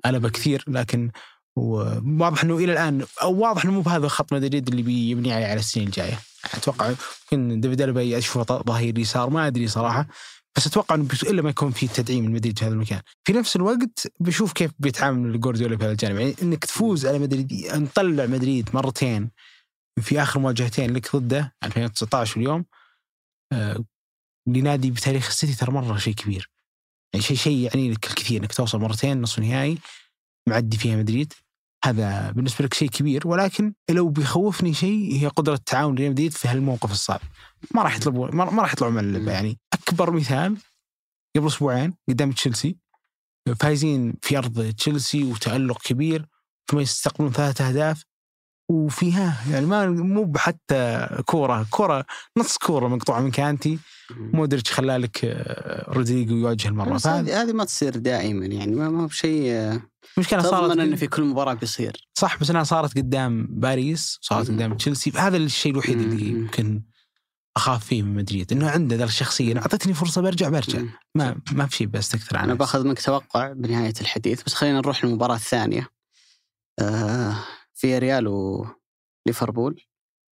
ألبا 0.05 0.29
كثير 0.29 0.63
لكن 0.67 1.11
واضح 1.55 2.43
إنه 2.43 2.57
إلى 2.57 2.71
الآن 2.71 3.05
أو 3.21 3.33
واضح 3.33 3.63
إنه 3.65 3.73
مو 3.73 3.81
بهذا 3.81 4.07
خط 4.07 4.33
مدريد 4.33 4.67
اللي 4.67 4.81
بيبني 4.81 5.33
عليه 5.33 5.45
على 5.45 5.59
السنين 5.59 5.87
الجاية. 5.87 6.19
أتوقع 6.53 6.89
يمكن 6.89 7.61
ديفيد 7.61 7.81
ألبا 7.81 8.17
اشوفه 8.17 8.63
ظهير 8.63 8.99
يسار 8.99 9.29
ما 9.29 9.47
أدري 9.47 9.67
صراحة. 9.67 10.07
بس 10.57 10.67
أتوقع 10.67 10.95
إنه 10.95 11.07
إلا 11.23 11.41
ما 11.41 11.49
يكون 11.49 11.71
في 11.71 11.87
تدعيم 11.87 12.25
من 12.25 12.31
مدريد 12.31 12.59
في 12.59 12.65
هذا 12.65 12.73
المكان. 12.73 13.01
في 13.27 13.33
نفس 13.33 13.55
الوقت 13.55 14.07
بشوف 14.19 14.53
كيف 14.53 14.71
بيتعامل 14.79 15.39
جوارديولا 15.39 15.77
في 15.77 15.83
هذا 15.83 15.91
الجانب، 15.91 16.19
يعني 16.19 16.35
إنك 16.41 16.65
تفوز 16.65 17.05
على 17.05 17.19
مدريد 17.19 17.53
نطلع 17.75 18.25
مدريد 18.25 18.69
مرتين 18.73 19.31
في 20.01 20.21
آخر 20.21 20.39
مواجهتين 20.39 20.93
لك 20.93 21.15
ضده 21.15 21.55
2019 21.63 22.39
واليوم 22.39 22.65
آه 23.53 23.85
لنادي 24.47 24.91
بتاريخ 24.91 25.27
السيتي 25.27 25.55
ترى 25.55 25.71
مرة 25.71 25.97
شيء 25.97 26.13
كبير. 26.13 26.51
يعني 27.13 27.25
شيء 27.25 27.37
شيء 27.37 27.57
يعني 27.57 27.91
لك 27.91 28.07
الكثير 28.07 28.41
إنك 28.41 28.53
توصل 28.53 28.79
مرتين 28.79 29.21
نصف 29.21 29.39
نهائي 29.39 29.77
معدي 30.49 30.77
فيها 30.77 30.95
مدريد 30.95 31.33
هذا 31.85 32.31
بالنسبة 32.31 32.65
لك 32.65 32.73
شيء 32.73 32.89
كبير 32.89 33.27
ولكن 33.27 33.73
لو 33.89 34.09
بيخوفني 34.09 34.73
شيء 34.73 35.13
هي 35.21 35.27
قدرة 35.27 35.59
تعاون 35.65 35.95
ريال 35.95 36.11
مدريد 36.11 36.31
في 36.31 36.47
هالموقف 36.47 36.91
الصعب. 36.91 37.19
ما 37.75 37.83
راح 37.83 37.95
يطلبوا 37.95 38.27
ما 38.31 38.61
راح 38.61 38.73
يطلعوا 38.73 38.93
من 38.93 38.99
اللعبه 38.99 39.31
يعني 39.31 39.59
أكبر 39.73 40.11
مثال 40.11 40.57
قبل 41.35 41.47
أسبوعين 41.47 41.93
قدام 42.09 42.31
تشيلسي. 42.31 42.77
فايزين 43.59 44.13
في 44.21 44.37
أرض 44.37 44.73
تشيلسي 44.73 45.23
وتألق 45.23 45.81
كبير 45.81 46.25
ثم 46.71 46.79
يستقبلون 46.79 47.31
ثلاثة 47.31 47.69
أهداف. 47.69 48.03
وفيها 48.69 49.43
يعني 49.51 49.65
ما 49.65 49.87
مو 49.87 50.33
حتى 50.35 51.07
كورة 51.25 51.67
كورة 51.69 52.05
نص 52.37 52.57
كورة 52.57 52.87
مقطوعة 52.87 53.19
من 53.19 53.31
كانتي 53.31 53.79
مودريتش 54.11 54.71
خلى 54.71 54.97
لك 54.97 55.19
آه، 55.25 55.91
رودريجو 55.91 56.35
يواجه 56.35 56.67
المرة 56.67 56.99
هذه. 57.05 57.41
هذه 57.41 57.53
ما 57.53 57.65
تصير 57.65 57.97
دائما 57.97 58.45
يعني 58.45 58.75
ما 58.75 58.89
ما 58.89 59.03
هو 59.03 59.07
بشيء 59.07 59.51
آه، 59.51 59.81
المشكلة 60.17 60.41
صارت 60.41 60.71
تضمن 60.71 60.79
انه 60.79 60.95
في 60.95 61.07
كل 61.07 61.23
مباراة 61.23 61.53
بيصير. 61.53 62.07
صح 62.13 62.39
بس 62.39 62.49
إنها 62.49 62.63
صارت 62.63 62.97
قدام 62.97 63.47
باريس 63.49 64.17
صارت. 64.21 64.47
قدام 64.47 64.77
تشيلسي. 64.77 65.11
هذا 65.15 65.37
الشيء 65.37 65.71
الوحيد 65.71 65.99
اللي. 65.99 66.29
يمكن 66.29 66.83
أخاف 67.57 67.85
فيه 67.85 68.01
من 68.01 68.15
مدريد. 68.15 68.51
إنه 68.51 68.69
عنده 68.69 68.95
ذا 68.95 69.03
الشخصية. 69.03 69.51
إن 69.51 69.57
أعطتني 69.57 69.93
فرصة 69.93 70.21
برجع 70.21 70.49
برجع. 70.49 70.81
ما 71.15 71.35
ما 71.51 71.65
في 71.65 71.75
شيء 71.75 71.87
بستكثر 71.87 72.37
عنه 72.37 72.45
أنا 72.45 72.53
باخذ 72.53 72.87
منك 72.87 73.01
توقع 73.01 73.53
بنهاية 73.53 73.93
الحديث 74.01 74.43
بس 74.43 74.53
خلينا 74.53 74.77
نروح 74.77 75.05
للمباراة 75.05 75.35
الثانية. 75.35 75.87
آه 76.79 77.35
في 77.77 77.97
ريال 77.97 78.27
وليفربول. 78.27 79.81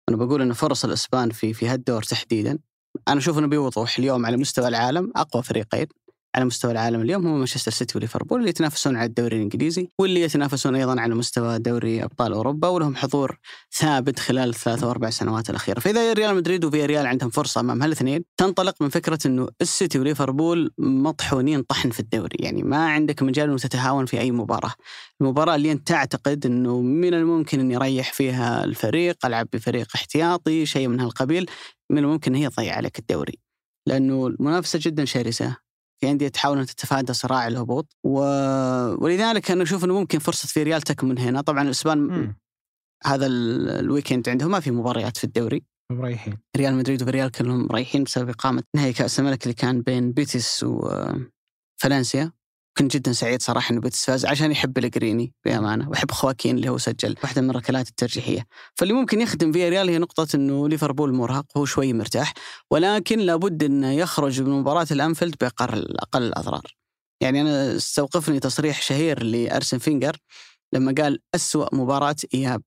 أنا 0.09 0.17
بقول 0.17 0.41
إن 0.41 0.53
فرص 0.53 0.85
الإسبان 0.85 1.29
في 1.29 1.53
في 1.53 1.67
هالدور 1.67 2.03
تحديدا. 2.03 2.59
أنا 3.07 3.19
أشوف 3.19 3.37
إنه 3.37 3.47
بوضوح 3.47 3.97
اليوم 3.99 4.25
على 4.25 4.37
مستوى 4.37 4.67
العالم 4.67 5.11
أقوى 5.15 5.43
فريقين. 5.43 5.87
على 6.35 6.45
مستوى 6.45 6.71
العالم 6.71 7.01
اليوم 7.01 7.27
هم 7.27 7.37
مانشستر 7.37 7.71
سيتي 7.71 7.97
وليفربول 7.97 8.39
اللي 8.39 8.49
يتنافسون 8.49 8.95
على 8.95 9.05
الدوري 9.05 9.37
الإنجليزي 9.37 9.89
واللي 9.99 10.21
يتنافسون 10.21 10.75
أيضا 10.75 11.01
على 11.01 11.15
مستوى 11.15 11.59
دوري 11.59 12.03
أبطال 12.03 12.33
أوروبا 12.33 12.67
ولهم 12.67 12.95
حضور 12.95 13.39
ثابت 13.71 14.19
خلال 14.19 14.49
الثلاث 14.49 14.83
أو 14.83 14.91
أربع 14.91 15.09
سنوات 15.09 15.49
الأخيرة، 15.49 15.79
فإذا 15.79 16.13
ريال 16.13 16.35
مدريد 16.35 16.65
وفي 16.65 16.85
ريال 16.85 17.05
عندهم 17.07 17.29
فرصة 17.29 17.61
أمام 17.61 17.81
هالاثنين 17.81 18.23
تنطلق 18.37 18.75
من 18.81 18.89
فكرة 18.89 19.19
إنه 19.25 19.47
السيتي 19.61 19.99
وليفربول 19.99 20.71
مطحونين 20.77 21.61
طحن 21.61 21.89
في 21.89 21.99
الدوري، 21.99 22.37
يعني 22.39 22.63
ما 22.63 22.89
عندك 22.89 23.23
مجال 23.23 23.49
انه 23.49 23.57
تتهاون 23.57 24.05
في 24.05 24.19
أي 24.19 24.31
مباراة. 24.31 24.73
المباراة 25.21 25.55
اللي 25.55 25.71
أنت 25.71 25.87
تعتقد 25.87 26.45
إنه 26.45 26.81
من 26.81 27.13
الممكن 27.13 27.59
ان 27.59 27.71
يريح 27.71 28.13
فيها 28.13 28.63
الفريق، 28.63 29.25
ألعب 29.25 29.47
بفريق 29.53 29.87
احتياطي، 29.95 30.65
شيء 30.65 30.87
من 30.87 30.99
هالقبيل، 30.99 31.49
من 31.91 31.97
الممكن 31.97 32.35
هي 32.35 32.49
تضيع 32.49 32.75
عليك 32.75 32.99
الدوري. 32.99 33.39
لأنه 33.87 34.27
المنافسة 34.27 34.79
جدا 34.81 35.05
شرسة، 35.05 35.64
في 36.01 36.11
انديه 36.11 36.27
تحاول 36.27 36.59
ان 36.59 36.65
تتفادى 36.65 37.13
صراع 37.13 37.47
الهبوط. 37.47 37.95
و... 38.03 38.19
ولذلك 39.03 39.51
أنا 39.51 39.63
أشوف 39.63 39.85
إنه 39.85 39.99
ممكن 39.99 40.19
فرصة 40.19 40.47
فياريال 40.47 40.81
تكمن 40.81 41.19
هنا، 41.19 41.41
طبعا 41.41 41.61
الإسبان 41.63 41.97
مم. 41.97 42.37
هذا 43.05 43.25
ال- 43.25 43.69
ال 43.69 43.76
weekend 43.76 44.29
عندهم 44.29 44.51
ما 44.51 44.59
في 44.59 44.71
مباريات 44.71 45.17
في 45.17 45.23
الدوري. 45.23 45.63
مريحين 45.91 46.37
ريال 46.57 46.75
مدريد 46.75 47.01
وفياريال 47.03 47.31
كلهم 47.31 47.67
رايحين 47.71 48.03
بسبب 48.03 48.29
إقامة 48.29 48.63
نهائي 48.75 48.93
كأس 48.93 49.19
الملك 49.19 49.43
اللي 49.43 49.53
كان 49.53 49.81
بين 49.81 50.11
بيتيس 50.11 50.63
وفالنسيا 50.63 52.31
كنت 52.77 52.93
جدا 52.95 53.11
سعيد 53.11 53.41
صراحة 53.41 53.71
إنه 53.71 53.81
بيتيس 53.81 54.05
فاز 54.05 54.25
عشان 54.25 54.51
أحب 54.51 54.77
بيليجريني 54.77 55.33
بأمانة 55.45 55.89
واحب 55.89 56.11
خواكين 56.11 56.55
اللي 56.57 56.69
هو 56.69 56.77
سجل 56.77 57.15
واحدة 57.23 57.41
من 57.41 57.49
الركلات 57.49 57.89
الترجيحية. 57.89 58.45
فاللي 58.75 58.93
ممكن 58.93 59.21
يخدم 59.21 59.51
فياريال 59.51 59.89
هي 59.89 59.97
نقطة 59.97 60.27
إنه 60.35 60.69
ليفربول 60.69 61.13
مرهق 61.13 61.45
وهو 61.55 61.65
شوي 61.65 61.93
مرتاح 61.93 62.33
ولكن 62.71 63.19
لابد 63.19 63.63
إنه 63.63 63.91
يخرج 63.91 64.41
من 64.41 64.49
مباراة 64.49 64.87
الأنفيلد 64.91 65.35
بأقل 65.41 65.97
أقل 65.97 66.23
الأضرار. 66.23 66.75
يعني 67.21 67.41
أنا 67.41 67.75
استوقفني 67.75 68.39
تصريح 68.39 68.81
شهير 68.81 69.23
لأرسن 69.23 69.77
فينجر 69.77 70.17
لما 70.73 70.93
قال 70.97 71.19
أسوأ 71.35 71.75
مباراة 71.75 72.15
إياب 72.33 72.61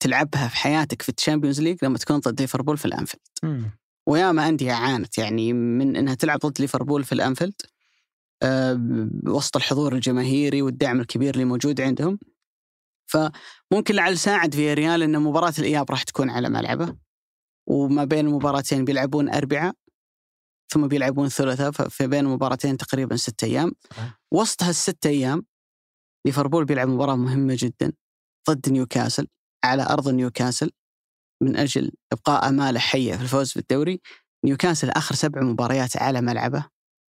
تلعبها 0.00 0.48
في 0.48 0.56
حياتك 0.56 1.02
في 1.02 1.08
الشامبيونز 1.18 1.60
ليج 1.60 1.78
لما 1.82 1.98
تكون 1.98 2.18
ضد 2.18 2.40
ليفربول 2.40 2.78
في 2.78 2.84
الأنفيلد. 2.84 3.22
وياما 4.08 4.48
أندية 4.48 4.72
عانت 4.72 5.18
يعني 5.18 5.52
من 5.52 5.96
أنها 5.96 6.14
تلعب 6.14 6.38
ضد 6.38 6.60
ليفربول 6.60 7.04
في 7.04 7.12
الأنفيلد 7.12 7.54
أه 7.64 7.73
وسط 9.26 9.56
الحضور 9.56 9.94
الجماهيري 9.94 10.62
والدعم 10.62 11.00
الكبير 11.00 11.34
اللي 11.34 11.44
موجود 11.44 11.80
عندهم. 11.80 12.18
فممكن 13.06 13.94
لعل 13.94 14.18
ساعد 14.18 14.54
في 14.54 14.74
ريال 14.74 15.02
أن 15.02 15.22
مباراة 15.22 15.52
الإياب 15.58 15.90
راح 15.90 16.02
تكون 16.02 16.30
على 16.30 16.48
ملعبه. 16.48 16.96
وما 17.68 18.04
بين 18.04 18.26
المباراتين 18.26 18.84
بيلعبون 18.84 19.28
أربعاء 19.28 19.74
ثم 20.72 20.88
بيلعبون 20.88 21.28
ثلاثاء 21.28 21.70
ففي 21.70 22.06
بين 22.06 22.26
المباراتين 22.26 22.76
تقريبا 22.76 23.16
ستة 23.16 23.44
أيام. 23.44 23.72
وسط 24.32 24.62
هالست 24.62 25.06
أيام 25.06 25.46
ليفربول 26.26 26.64
بيلعب 26.64 26.88
مباراة 26.88 27.16
مهمة 27.16 27.56
جدا 27.58 27.92
ضد 28.50 28.68
نيوكاسل 28.68 29.26
على 29.64 29.82
أرض 29.82 30.08
نيوكاسل. 30.08 30.70
من 31.42 31.56
أجل 31.56 31.92
إبقاء 32.12 32.48
أماله 32.48 32.80
حية 32.80 33.16
في 33.16 33.22
الفوز 33.22 33.52
بالدوري 33.52 34.00
نيوكاسل 34.44 34.90
آخر 34.90 35.14
سبع 35.14 35.42
مباريات 35.42 35.96
على 35.96 36.20
ملعبه 36.20 36.66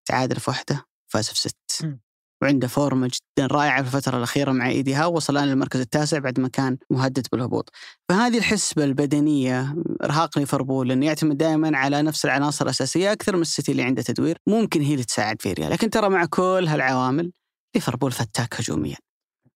تعادل 0.09 0.41
في 0.41 0.51
واحدة 0.51 0.87
فاز 1.09 1.29
في 1.29 1.39
ست 1.39 1.85
م. 1.85 1.99
وعنده 2.43 2.69
فورمة 2.69 3.07
جدا 3.07 3.47
رائعة 3.47 3.83
في 3.83 3.97
الفترة 3.97 4.19
الأخيرة 4.19 4.53
مع 4.53 4.69
إيدي 4.69 4.95
هاو 4.95 5.17
وصل 5.17 5.37
الآن 5.37 5.49
للمركز 5.49 5.81
التاسع 5.81 6.19
بعد 6.19 6.41
ما 6.41 6.49
كان 6.49 6.79
مهدد 6.91 7.27
بالهبوط. 7.33 7.71
فهذه 8.09 8.39
الحسبة 8.39 8.85
البدنية 8.85 9.77
إرهاق 10.05 10.39
ليفربول 10.39 10.89
لأنه 10.89 11.07
يعتمد 11.07 11.37
دائما 11.39 11.79
على 11.79 12.03
نفس 12.03 12.25
العناصر 12.25 12.65
الأساسية 12.65 13.13
أكثر 13.13 13.37
من 13.37 13.43
السيتي 13.43 13.73
اللي 13.73 13.83
عنده 13.83 14.03
تدوير 14.03 14.39
ممكن 14.47 14.81
هي 14.81 14.93
اللي 14.93 15.05
تساعد 15.05 15.43
فياريال 15.43 15.71
لكن 15.71 15.91
ترى 15.91 16.09
مع 16.09 16.25
كل 16.25 16.65
هالعوامل 16.69 17.33
ليفربول 17.75 18.13
فتاك 18.13 18.61
هجوميا. 18.61 18.97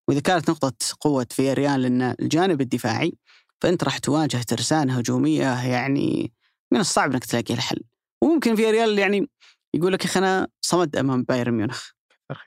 وإذا 0.09 0.21
كانت 0.21 0.50
نقطة 0.50 0.73
قوة 1.00 1.26
فياريال 1.30 1.84
ان 1.85 2.14
الجانب 2.21 2.61
الدفاعي 2.61 3.12
فأنت 3.61 3.85
راح 3.85 3.99
تواجه 3.99 4.42
ترسانة 4.42 4.99
هجومية 4.99 5.66
يعني 5.66 6.33
من 6.73 6.80
الصعب 6.80 7.12
إنك 7.12 7.25
تلاقي 7.25 7.54
لها 7.54 7.62
حل. 7.62 7.80
وممكن 8.23 8.57
في 8.57 8.71
ريال 8.71 8.99
يعني 8.99 9.28
يقول 9.74 9.92
لك 9.92 10.04
يا 10.04 10.10
أخي 10.10 10.18
أنا 10.18 10.48
صمد 10.60 10.96
أمام 10.96 11.22
بايرن 11.22 11.54
ميونخ. 11.54 11.90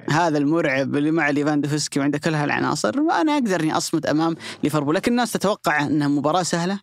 هذا 0.10 0.38
المرعب 0.38 0.96
اللي 0.96 1.12
مع 1.12 1.30
ليفاندوفسكي 1.30 2.00
وعنده 2.00 2.18
كل 2.18 2.34
هالعناصر 2.34 2.89
أنا 2.89 3.34
أقدر 3.34 3.62
إني 3.62 3.77
أصمد 3.77 4.06
أمام 4.06 4.36
ليفربول 4.63 4.96
لكن 4.96 5.12
الناس 5.12 5.32
تتوقع 5.32 5.86
انها 5.86 6.08
مباراة 6.08 6.44
سهلة 6.44 6.80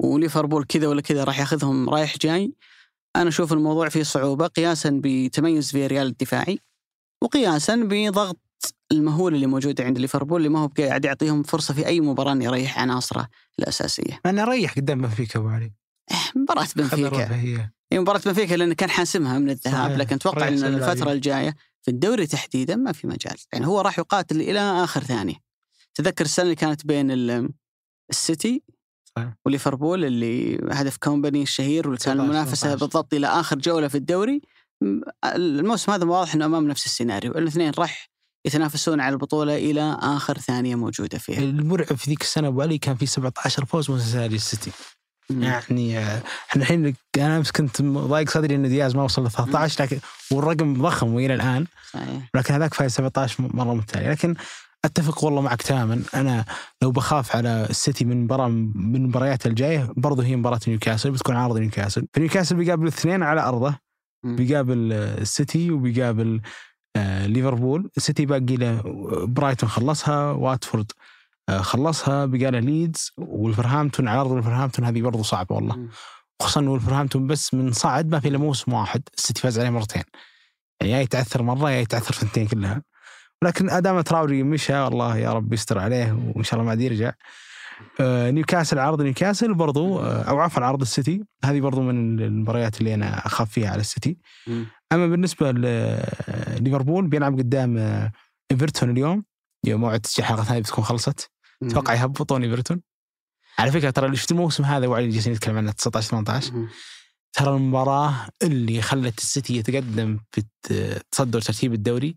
وليفربول 0.00 0.64
كذا 0.64 0.88
ولا 0.88 1.00
كذا 1.00 1.24
راح 1.24 1.40
ياخذهم 1.40 1.90
رايح 1.90 2.18
جاي. 2.18 2.54
أنا 3.16 3.28
أشوف 3.28 3.52
الموضوع 3.52 3.88
فيه 3.88 4.02
صعوبة 4.02 4.46
قياسا 4.46 5.00
بتميز 5.04 5.70
في 5.70 5.86
ريال 5.86 6.06
الدفاعي 6.06 6.58
وقياسا 7.22 7.76
بضغط 7.76 8.40
المهول 8.92 9.34
اللي 9.34 9.46
موجود 9.46 9.80
عند 9.80 9.98
ليفربول 9.98 10.36
اللي 10.36 10.48
ما 10.48 10.58
هو 10.58 10.66
قاعد 10.66 11.04
يعطيهم 11.04 11.42
فرصة 11.42 11.74
في 11.74 11.86
أي 11.86 12.00
مباراة 12.00 12.32
إنه 12.32 12.44
يريح 12.44 12.78
عناصره 12.78 13.28
الأساسية. 13.58 14.20
أنا 14.26 14.44
ريح 14.44 14.74
قدام 14.74 15.02
بنفيكا 15.02 15.38
أبو 15.38 15.48
علي. 15.48 15.72
مباراة 16.36 16.66
بنفيكا. 16.76 17.70
هي 17.92 18.00
مباراة 18.00 18.20
بنفيكا 18.26 18.54
لأنه 18.54 18.74
كان 18.74 18.90
حاسمها 18.90 19.38
من 19.38 19.50
الذهاب 19.50 19.86
صحيح. 19.86 19.98
لكن 19.98 20.14
أتوقع 20.16 20.48
إن 20.48 20.54
لاعبين. 20.54 21.08
الجاية 21.08 21.54
في 21.82 21.90
الدوري 21.90 22.26
تحديدا 22.26 22.76
ما 22.76 22.92
في 22.92 23.06
مجال، 23.06 23.36
يعني 23.52 23.66
هو 23.66 23.80
راح 23.80 23.98
يقاتل 23.98 24.40
إلى 24.40 24.60
آخر 24.60 25.00
ثانية. 25.04 25.34
تذكر 25.94 26.24
السنة 26.24 26.44
اللي 26.44 26.54
كانت 26.54 26.86
بين 26.86 27.10
ال- 27.10 27.48
السيتي. 28.10 28.62
وليفربول 29.46 30.04
اللي 30.04 30.58
هدف 30.72 30.96
كومباني 30.96 31.42
الشهير 31.42 31.88
واللي 31.88 31.98
كان 31.98 32.14
19 32.14 32.24
المنافسة 32.24 32.60
18. 32.68 32.80
بالضبط 32.86 33.14
إلى 33.14 33.26
آخر 33.26 33.58
جولة 33.58 33.88
في 33.88 33.94
الدوري 33.94 34.40
الموسم 35.24 35.92
هذا 35.92 36.04
واضح 36.04 36.34
إنه 36.34 36.44
أمام 36.44 36.68
نفس 36.68 36.86
السيناريو، 36.86 37.32
الاثنين 37.32 37.72
راح 37.78 38.10
يتنافسون 38.46 39.00
على 39.00 39.12
البطولة 39.12 39.56
إلى 39.56 39.98
آخر 40.02 40.38
ثانية 40.38 40.74
موجودة 40.74 41.18
فيها. 41.18 41.38
المرعب 41.38 41.94
في 41.96 42.10
ذيك 42.10 42.22
السنة 42.22 42.48
ابو 42.48 42.62
علي 42.62 42.78
كان 42.78 42.96
في 42.96 43.06
17 43.06 43.64
فوز 43.64 43.90
متتالي 43.90 44.36
السيتي 44.36 44.70
يعني 45.30 45.98
آه، 45.98 46.22
إحنا 46.50 46.62
الحين 46.62 46.94
أنا 47.16 47.36
أمس 47.36 47.50
كنت 47.50 47.82
ضايق 47.82 48.30
صدري 48.30 48.54
ان 48.54 48.68
دياز 48.68 48.96
ما 48.96 49.02
وصل 49.02 49.26
ل 49.26 49.30
13 49.30 49.84
لكن 49.84 49.98
والرقم 50.30 50.82
ضخم 50.82 51.14
وإلى 51.14 51.34
الآن. 51.34 51.66
صحيح. 51.92 52.30
لكن 52.34 52.54
هذاك 52.54 52.74
فايز 52.74 52.92
17 52.92 53.36
مرة 53.54 53.74
متتاليه 53.74 54.10
لكن 54.10 54.34
أتفق 54.84 55.24
والله 55.24 55.40
معك 55.40 55.62
تماما. 55.62 56.02
أنا 56.14 56.44
لو 56.82 56.90
بخاف 56.90 57.36
على 57.36 57.66
السيتي 57.70 58.04
من 58.04 58.24
مباراه 58.24 58.48
من 58.48 58.96
المباريات 58.96 59.46
الجاية 59.46 59.92
برضه 59.96 60.24
هي 60.24 60.36
مباراة 60.36 60.60
نيوكاسل 60.68 61.10
بتكون 61.10 61.36
على 61.36 61.47
أرض 61.47 61.58
نيوكاسل. 61.58 62.06
فنيوكاسل 62.12 62.56
بيقابل 62.56 62.82
الاثنين 62.82 63.22
على 63.22 63.40
أرضه. 63.40 63.78
بيقابل 64.24 64.92
آه، 64.92 65.18
السيتي 65.20 65.70
وبيقابل 65.70 66.40
آه، 66.96 67.26
ليفربول. 67.26 67.90
السيتي 67.96 68.26
باقي 68.26 68.56
له 68.56 68.82
برايتون 69.26 69.68
خلصها 69.68 70.30
واتفورد 70.30 70.92
آه، 70.92 71.13
خلصها 71.50 72.26
بقى 72.26 72.50
له 72.50 72.58
ليدز 72.58 73.12
وولفرهامبتون 73.18 74.08
على 74.08 74.20
أرض 74.20 74.32
ولفرهامبتون 74.32 74.84
هذه 74.84 75.02
برضو 75.02 75.22
صعبة 75.22 75.54
والله. 75.54 75.88
خصوصا 76.42 76.60
انه 76.60 76.74
ولفرهامبتون 76.74 77.26
بس 77.26 77.54
من 77.54 77.72
صعد 77.72 78.08
ما 78.10 78.20
في 78.20 78.28
إلا 78.28 78.38
موسم 78.38 78.72
واحد. 78.72 79.02
السيتي 79.18 79.42
فاز 79.42 79.58
عليه 79.58 79.70
مرتين. 79.70 80.02
يعني 80.80 80.92
يا 80.92 81.00
يتعثر 81.00 81.42
مرة 81.42 81.70
يا 81.70 81.80
يتعثر 81.80 82.14
ثنتين 82.14 82.46
كلها. 82.46 82.82
ولكن 83.42 83.70
اداما 83.70 84.00
تراوري 84.00 84.42
مشى 84.42 84.74
والله 84.78 85.16
يا 85.16 85.32
رب 85.32 85.52
يستر 85.52 85.78
عليه 85.78 86.32
وإن 86.34 86.44
شاء 86.44 86.54
الله 86.54 86.64
ما 86.64 86.70
عاد 86.70 86.80
يرجع. 86.80 87.12
آه، 88.00 88.30
نيوكاسل 88.30 88.78
على 88.78 88.90
أرض 88.90 89.02
نيوكاسل 89.02 89.54
برضو 89.54 90.00
آه، 90.00 90.22
أو 90.22 90.40
عفوا 90.40 90.62
على 90.62 90.71
أرض 90.71 90.80
السيتي. 90.80 91.24
هذه 91.44 91.60
برضو 91.60 91.82
من 91.82 92.20
المباريات 92.20 92.80
اللي 92.80 92.94
أنا 92.94 93.26
أخاف 93.26 93.50
فيها 93.50 93.70
على 93.70 93.80
السيتي. 93.80 94.18
أما 94.92 95.06
بالنسبة 95.06 95.52
لليفربول 95.52 97.06
بيلعب 97.06 97.38
قدام 97.38 97.78
آه، 97.78 98.12
إيفرتون 98.50 98.90
اليوم. 98.90 99.24
يوم 99.66 99.80
موعد 99.80 100.00
تسجيل 100.00 100.24
الحلقة 100.24 100.42
هذه 100.42 100.58
بتكون 100.60 100.84
خلصت. 100.84 101.33
أتوقع 101.70 101.94
يهبطون 101.94 102.42
إيفرتون. 102.44 102.80
على 103.58 103.72
فكرة 103.72 103.90
ترى 103.90 104.06
اللي 104.06 104.16
شفت 104.16 104.30
الموسم 104.30 104.64
هذا 104.64 104.86
وعلي 104.86 105.08
جالسين 105.08 105.32
نتكلم 105.32 105.56
عنه 105.56 105.72
19 105.72 106.08
18 106.10 106.52
مم. 106.52 106.68
ترى 107.32 107.56
المباراة 107.56 108.28
اللي 108.42 108.82
خلت 108.82 109.18
السيتي 109.18 109.56
يتقدم 109.56 110.18
في 110.32 110.44
تصدر 111.10 111.40
ترتيب 111.40 111.72
الدوري 111.72 112.16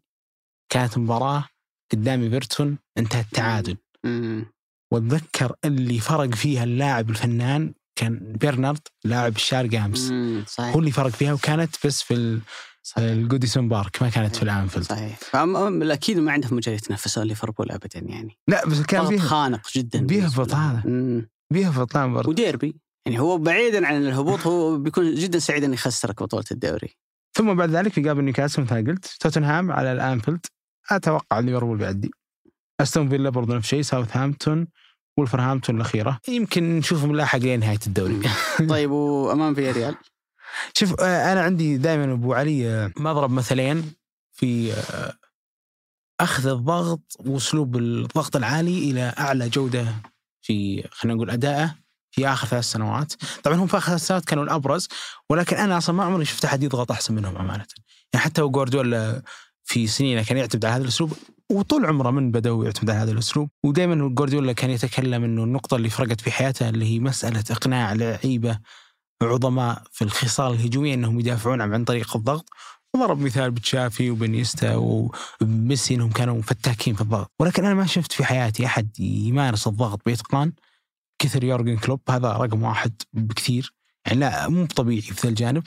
كانت 0.70 0.98
مباراة 0.98 1.48
قدام 1.92 2.22
إيفرتون 2.24 2.78
انتهت 2.98 3.26
تعادل 3.34 3.78
مم. 4.04 4.46
وأتذكر 4.94 5.56
اللي 5.66 6.00
فرق 6.00 6.36
فيها 6.36 6.64
اللاعب 6.64 7.10
الفنان 7.10 7.74
كان 7.96 8.20
بيرنارد 8.20 8.88
لاعب 9.04 9.36
الشارقة 9.36 9.86
امس 9.86 10.12
هو 10.60 10.80
اللي 10.80 10.92
فرق 10.92 11.10
فيها 11.10 11.34
وكانت 11.34 11.86
بس 11.86 12.02
في 12.02 12.42
الجوديسون 12.98 13.70
بارك 13.70 14.02
ما 14.02 14.10
كانت 14.10 14.36
في 14.36 14.44
الانفيلد 14.44 14.86
صحيح. 14.86 15.20
أكيد 15.34 16.20
ما 16.20 16.32
عندهم 16.32 16.56
مجال 16.56 16.76
يتنافسون 16.76 17.24
ليفربول 17.24 17.72
ابدا 17.72 18.00
يعني. 18.00 18.38
لا 18.48 18.66
بس 18.66 18.82
كان 18.82 19.08
فيها 19.08 19.20
خانق 19.20 19.72
جدا 19.76 20.06
بيهبط. 20.06 20.54
هذا. 20.54 20.84
بيهبط 21.54 21.98
نعم 21.98 22.14
برضه. 22.14 22.30
وديربي. 22.30 22.76
يعني 23.06 23.20
هو 23.20 23.38
بعيدا 23.38 23.88
عن 23.88 23.96
الهبوط 23.96 24.48
هو 24.48 24.78
بيكون 24.78 25.16
جدا 25.16 25.40
سعيد 25.40 25.64
إنه 25.64 25.74
يخسرك 25.74 26.24
بطولة 26.24 26.46
الدوري. 26.52 26.98
ثم 27.38 27.54
بعد 27.54 27.70
ذلك 27.70 27.98
يقابل 27.98 28.24
نيوكاسل 28.24 28.62
مثل 28.62 28.76
ما 28.76 28.92
قلت. 28.92 29.06
توتنهام 29.20 29.72
على 29.72 29.92
الانفيلد 29.92 30.46
أتوقع 30.92 31.40
ليفربول 31.40 31.78
بيعدي. 31.78 32.12
أستون 32.82 33.10
فيلا 33.10 33.30
برضه 33.30 33.56
نفس 33.56 33.66
الشيء 33.66 33.82
ساوثهامبتون 33.82 34.68
ولفرهامبتون 35.18 35.76
الأخيرة. 35.76 36.20
يمكن 36.28 36.78
نشوفهم 36.78 37.16
لاحق 37.16 37.40
لنهايه 37.40 37.80
الدوري. 37.88 38.22
طيب 38.70 38.92
وأمام 38.92 39.56
فيا 39.56 39.72
ريال 39.72 39.96
شوف 40.74 41.02
آه، 41.02 41.34
أنا 41.34 41.42
عندي 41.42 41.78
دائما 41.78 42.14
أبو 42.14 42.34
علي 42.34 42.70
آه، 42.70 42.92
مضرب 42.98 43.32
مثلين 43.32 43.94
في 44.32 44.74
آه، 44.74 45.14
أخذ 46.20 46.48
الضغط 46.48 47.02
وأسلوب 47.20 47.78
الضغط 47.78 48.36
العالي 48.36 48.92
إلى 48.92 49.14
أعلى 49.20 49.50
جودة 49.50 49.96
في 50.42 50.88
خلينا 50.92 51.16
نقول 51.16 51.30
أدائه 51.30 51.76
في 52.12 52.28
آخر 52.28 52.48
ثلاث 52.48 52.64
سنوات، 52.64 53.14
طبعا 53.44 53.58
هم 53.58 53.68
في 53.68 53.78
آخر 53.78 53.88
ثلاث 53.88 54.08
سنوات 54.08 54.26
كانوا 54.26 54.44
الأبرز 54.44 54.88
ولكن 55.30 55.56
أنا 55.56 55.78
أصلا 55.78 55.96
ما 55.96 56.04
عمري 56.04 56.26
شفت 56.26 56.46
أحد 56.46 56.64
يضغط 56.64 56.92
أحسن 56.92 57.14
منهم 57.14 57.38
أمانة. 57.38 57.66
يعني 58.14 58.26
حتى 58.26 58.42
جوارديولا 58.42 59.22
في 59.64 59.88
سنينه 59.88 60.24
كان 60.24 60.38
يعتمد 60.38 60.66
على 60.66 60.76
هذا 60.76 60.84
الأسلوب 60.84 61.14
وطول 61.52 61.86
عمره 61.86 62.12
من 62.12 62.32
بدأوا 62.32 62.66
يعتمد 62.66 62.90
على 62.90 63.00
هذا 63.00 63.12
الأسلوب 63.12 63.50
ودائما 63.64 64.10
جوارديولا 64.10 64.54
كان 64.54 64.70
يتكلم 64.70 65.24
إنه 65.24 65.44
النقطة 65.44 65.76
اللي 65.76 65.90
فرقت 65.90 66.22
في 66.22 66.32
حياته 66.32 66.70
اللي 66.70 66.86
هي 66.86 67.00
مسألة 67.00 67.44
إقناع 67.52 67.94
لعيبة 67.94 68.60
عظماء 69.24 69.84
في 69.92 70.02
الخصال 70.04 70.54
الهجوميه 70.54 70.94
أنهم 70.94 71.20
يدافعون 71.20 71.62
عن 71.62 71.84
طريق 71.84 72.16
الضغط. 72.18 72.50
وضرب 72.96 73.20
مثال 73.20 73.52
بتشافي 73.52 74.12
وانييستا 74.12 74.76
وميسي 75.42 75.96
أنهم 75.96 76.10
كانوا 76.10 76.42
فتاكين 76.42 76.96
في 76.96 77.02
الضغط. 77.02 77.32
ولكن 77.40 77.66
أنا 77.66 77.74
ما 77.74 77.86
شفت 77.86 78.12
في 78.12 78.26
حياتي 78.26 78.66
أحد 78.66 79.00
يمارس 79.00 79.68
الضغط 79.68 80.02
بإتقان. 80.06 80.54
كثر 81.20 81.44
يورجن 81.44 81.78
كلوب 81.78 82.02
هذا 82.10 82.34
رقم 82.34 82.64
واحد 82.64 83.02
بكثير. 83.14 83.74
يعني 84.06 84.20
لا 84.20 84.50
مو 84.50 84.66
طبيعي 84.66 85.02
في 85.02 85.28
الجانب. 85.28 85.64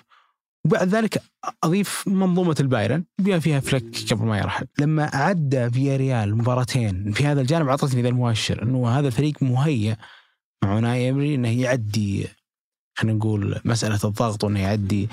وبعد 0.65 0.89
ذلك 0.89 1.23
أضيف 1.65 2.09
منظومة 2.09 2.57
البايرن. 2.61 3.05
بما 3.19 3.39
فيها 3.39 3.61
فليك 3.61 4.13
قبل 4.13 4.27
ما 4.27 4.39
يرحل. 4.39 4.67
لما 4.79 5.11
عدى 5.15 5.71
فياريال 5.71 6.37
مباراتين 6.37 7.13
في 7.13 7.27
هذا 7.27 7.41
الجانب 7.41 7.69
أعطتني 7.69 8.03
ذا 8.03 8.09
المؤشر 8.09 8.63
إنه 8.63 8.89
هذا 8.89 9.07
الفريق 9.07 9.43
مهيأ 9.43 9.97
مع 10.65 10.75
أوناي 10.75 11.11
إيمري 11.11 11.35
إنه 11.35 11.61
يعدي 11.61 12.29
خلينا 13.01 13.19
نقول 13.19 13.61
مسألة 13.65 13.99
الضغط 14.05 14.45
وإنه 14.45 14.61
يعدي 14.61 15.09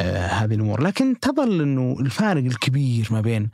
آه 0.00 0.26
هذه 0.26 0.54
الأمور. 0.54 0.82
لكن 0.82 1.20
تظل 1.20 1.62
إنه 1.62 1.96
الفارق 2.00 2.44
الكبير 2.44 3.08
ما 3.10 3.20
بين 3.20 3.50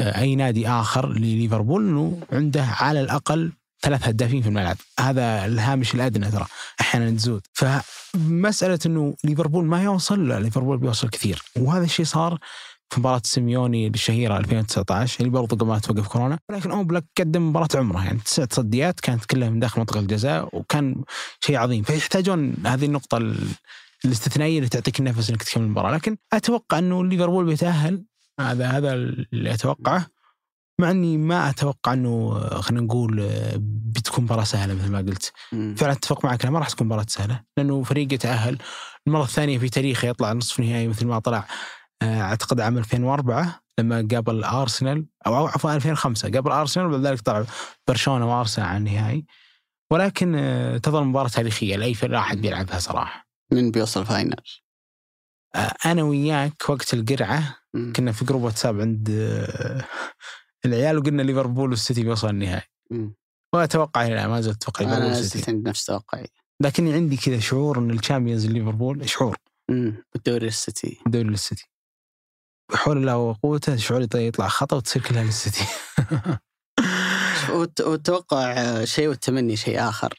آه 0.00 0.20
أي 0.20 0.36
نادي 0.36 0.68
آخر 0.68 1.12
لليفربول 1.12 1.88
إنه 1.88 2.20
عنده 2.32 2.64
على 2.64 3.00
الأقل 3.00 3.52
ثلاث 3.82 4.08
هدافين 4.08 4.42
في 4.42 4.48
الملعب. 4.48 4.76
هذا 5.00 5.46
الهامش 5.46 5.94
الأدنى 5.94 6.30
ترى 6.30 6.46
أحيانا 6.80 7.10
تزود. 7.10 7.42
فمسألة 7.52 8.78
إنه 8.86 9.14
ليفربول 9.24 9.64
ما 9.64 9.82
يوصل 9.82 10.28
لا 10.28 10.40
ليفربول 10.40 10.78
بيوصل 10.78 11.08
كثير. 11.08 11.42
وهذا 11.56 11.84
الشيء 11.84 12.04
صار 12.04 12.38
في 12.94 13.00
مباراة 13.00 13.20
سيميوني 13.24 13.86
الشهيرة 13.86 14.36
2019 14.36 15.20
اللي 15.20 15.30
برضو 15.30 15.56
قبل 15.56 15.66
ما 15.66 15.78
توقف 15.78 16.08
كورونا. 16.08 16.38
ولكن 16.48 16.70
اوبلاك 16.70 17.04
قدم 17.18 17.48
مباراة 17.48 17.68
عمره 17.74 18.04
يعني 18.04 18.18
تسع 18.18 18.44
تصديات 18.44 19.00
كانت 19.00 19.24
كلها 19.24 19.50
من 19.50 19.60
داخل 19.60 19.80
منطقة 19.80 20.00
الجزاء 20.00 20.48
وكان 20.56 21.02
شيء 21.40 21.56
عظيم. 21.56 21.82
فيحتاجون 21.82 22.54
هذه 22.66 22.84
النقطة 22.84 23.16
ال- 23.16 23.48
الاستثنائية 24.04 24.58
اللي 24.58 24.68
تعطيك 24.68 24.98
النفس 25.00 25.30
إنك 25.30 25.42
تكمل 25.42 25.64
المباراة. 25.64 25.94
لكن 25.94 26.16
أتوقع 26.32 26.78
إنه 26.78 27.04
ليفربول 27.04 27.44
بيتأهل. 27.44 28.04
هذا 28.40 28.66
هذا 28.66 28.92
اللي 28.94 29.54
أتوقعه. 29.54 30.06
مع 30.80 30.90
إني 30.90 31.16
ما 31.18 31.50
أتوقع 31.50 31.92
إنه 31.92 32.38
خلينا 32.60 32.84
نقول 32.84 33.28
بتكون 33.58 34.24
مباراة 34.24 34.44
سهلة 34.44 34.74
مثل 34.74 34.90
ما 34.90 34.98
قلت. 34.98 35.32
فعلا 35.76 35.92
أتفق 35.92 36.24
معك 36.24 36.46
ما 36.46 36.58
راح 36.58 36.68
تكون 36.70 36.86
مباراة 36.86 37.06
سهلة 37.08 37.40
لأنه 37.56 37.82
فريق 37.82 38.12
يتأهل. 38.12 38.58
المرة 39.06 39.22
الثانية 39.22 39.58
في 39.58 39.68
تاريخه 39.68 40.08
يطلع 40.08 40.32
نصف 40.32 40.60
نهائي 40.60 40.88
مثل 40.88 41.06
ما 41.06 41.18
طلع. 41.18 41.46
أعتقد 42.02 42.60
عام 42.60 42.78
2004 42.78 43.60
لما 43.78 44.08
قابل 44.12 44.44
أرسنال 44.44 45.06
أو 45.26 45.46
عفوا 45.46 45.74
2005 45.74 46.30
قابل 46.30 46.50
أرسنال 46.50 46.86
وبعد 46.86 47.06
ذلك 47.06 47.20
طلع 47.20 47.44
برشلونة 47.88 48.36
وارسنال 48.38 48.68
على 48.68 48.78
النهائي. 48.78 49.26
ولكن 49.92 50.34
آه، 50.34 50.78
تظل 50.78 51.04
مباراة 51.04 51.28
تاريخية 51.28 51.76
لأي 51.76 51.94
فريق 51.94 52.18
احد 52.18 52.40
بيلعبها 52.40 52.78
صراحة. 52.78 53.28
من 53.52 53.70
بيوصل 53.70 54.06
final. 54.06 54.36
آه، 55.54 55.74
أنا 55.86 56.02
وياك 56.02 56.68
وقت 56.68 56.94
القرعة 56.94 57.56
مم. 57.74 57.92
كنا 57.96 58.12
في 58.12 58.24
group 58.24 58.42
واتساب 58.42 58.80
عند 58.80 59.10
آه، 59.10 59.84
العيال 60.64 60.98
وقلنا 60.98 61.22
ليفربول 61.22 61.70
والسيتي 61.70 62.02
بيوصل 62.02 62.28
النهائي. 62.30 62.68
واتوقع 63.54 64.06
لا 64.06 64.28
ما 64.28 64.40
زلت 64.40 64.56
أتوقع 64.62 64.84
ليفربول 64.84 65.06
والسيتي. 65.06 65.50
عند 65.50 65.68
نفس 65.68 65.84
توقعي. 65.84 66.26
لكني 66.60 66.92
عندي 66.92 67.16
كذا 67.16 67.40
شعور 67.40 67.78
إن 67.78 67.90
ال 67.90 67.96
Champions 67.96 68.46
ليفربول 68.46 69.08
شعور. 69.08 69.36
مم. 69.70 70.04
بالدوري 70.14 70.46
السيتي. 70.46 71.00
دوري 71.06 71.28
للسيتي 71.28 71.73
حول 72.72 72.96
الله 72.96 73.16
وقوته 73.16 73.76
شعوري 73.76 74.06
طيب 74.06 74.26
يطلع 74.28 74.48
خطأ 74.48 74.76
وتصير 74.76 75.02
كلها 75.02 75.24
للسيتي 75.24 75.64
والتوقع 77.84 78.52
آه، 78.52 78.84
شيء 78.84 79.08
والتمني 79.08 79.56
شيء 79.56 79.88
آخر. 79.88 80.14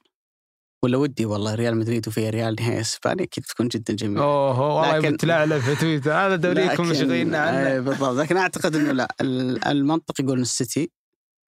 ولا 0.83 0.97
ودي 0.97 1.25
والله 1.25 1.55
ريال 1.55 1.77
مدريد 1.77 2.07
وفيا 2.07 2.29
ريال 2.29 2.55
نهائي 2.59 2.81
إسبانيا 2.81 3.23
أكيد 3.23 3.43
تكون 3.43 3.67
جدا 3.67 3.93
جميله 3.93 4.23
أوه 4.23 4.59
والله 4.61 4.97
لكن- 4.97 5.11
بتلعلب 5.13 5.59
في 5.61 5.75
تويتر. 5.75 6.11
هذا 6.13 6.35
دوريكم 6.35 6.83
مشغلين 6.89 7.35
عنه. 7.35 7.79
بالضبط. 7.79 8.15
لكن 8.17 8.37
أعتقد 8.37 8.75
إنه 8.75 8.91
لا 8.91 9.15
ال- 9.21 9.65
المنطق 9.67 10.21
يقول 10.21 10.35
ان 10.37 10.41
السيتي 10.41 10.91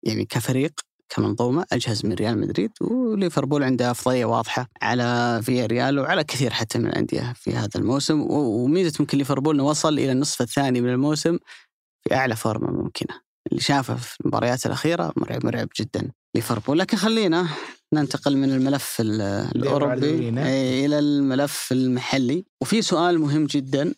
يعني 0.03 0.25
كفريق 0.25 0.71
كمنظومه 1.09 1.65
أجهز 1.71 2.05
من 2.05 2.13
ريال 2.13 2.37
مدريد 2.37 2.71
وليفربول 2.81 3.63
عنده 3.63 3.91
أفضلية 3.91 4.25
واضحة 4.25 4.69
على 4.81 5.39
فيا 5.43 5.65
ريال 5.65 5.99
وعلى 5.99 6.23
كثير 6.23 6.53
حتى 6.53 6.79
من 6.79 6.87
الأندية 6.87 7.33
في 7.35 7.51
هذا 7.51 7.69
الموسم. 7.75 8.21
وميزة 8.31 8.93
ممكن 8.99 9.17
ليفربول 9.17 9.55
إنه 9.55 9.65
وصل 9.65 9.93
إلى 9.93 10.11
النصف 10.11 10.41
الثاني 10.41 10.81
من 10.81 10.89
الموسم 10.89 11.37
في 12.03 12.15
أعلى 12.15 12.35
فورمة 12.35 12.71
ممكنة. 12.71 13.21
اللي 13.51 13.61
شافه 13.61 13.95
في 13.95 14.21
المباريات 14.21 14.65
الأخيرة 14.65 15.13
مرعب 15.15 15.45
مرعب 15.45 15.67
جدا 15.79 16.11
ليفربول. 16.35 16.79
لكن 16.79 16.97
خلينا 16.97 17.47
ننتقل 17.93 18.37
من 18.37 18.51
الملف 18.51 18.97
الأوروبي 18.99 20.29
إلى 20.85 20.99
الملف 20.99 21.69
المحلي. 21.71 22.45
وفي 22.61 22.81
سؤال 22.81 23.19
مهم 23.19 23.45
جدا. 23.45 23.93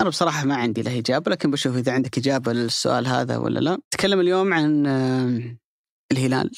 أنا 0.00 0.10
بصراحة 0.10 0.44
ما 0.44 0.56
عندي 0.56 0.82
له 0.82 0.98
إجابة 0.98 1.30
لكن 1.30 1.50
بشوف 1.50 1.76
إذا 1.76 1.92
عندك 1.92 2.18
إجابة 2.18 2.52
للسؤال 2.52 3.06
هذا 3.06 3.36
ولا 3.36 3.60
لا. 3.60 3.74
نتكلم 3.74 4.20
اليوم 4.20 4.54
عن 4.54 4.86
الهلال 6.12 6.50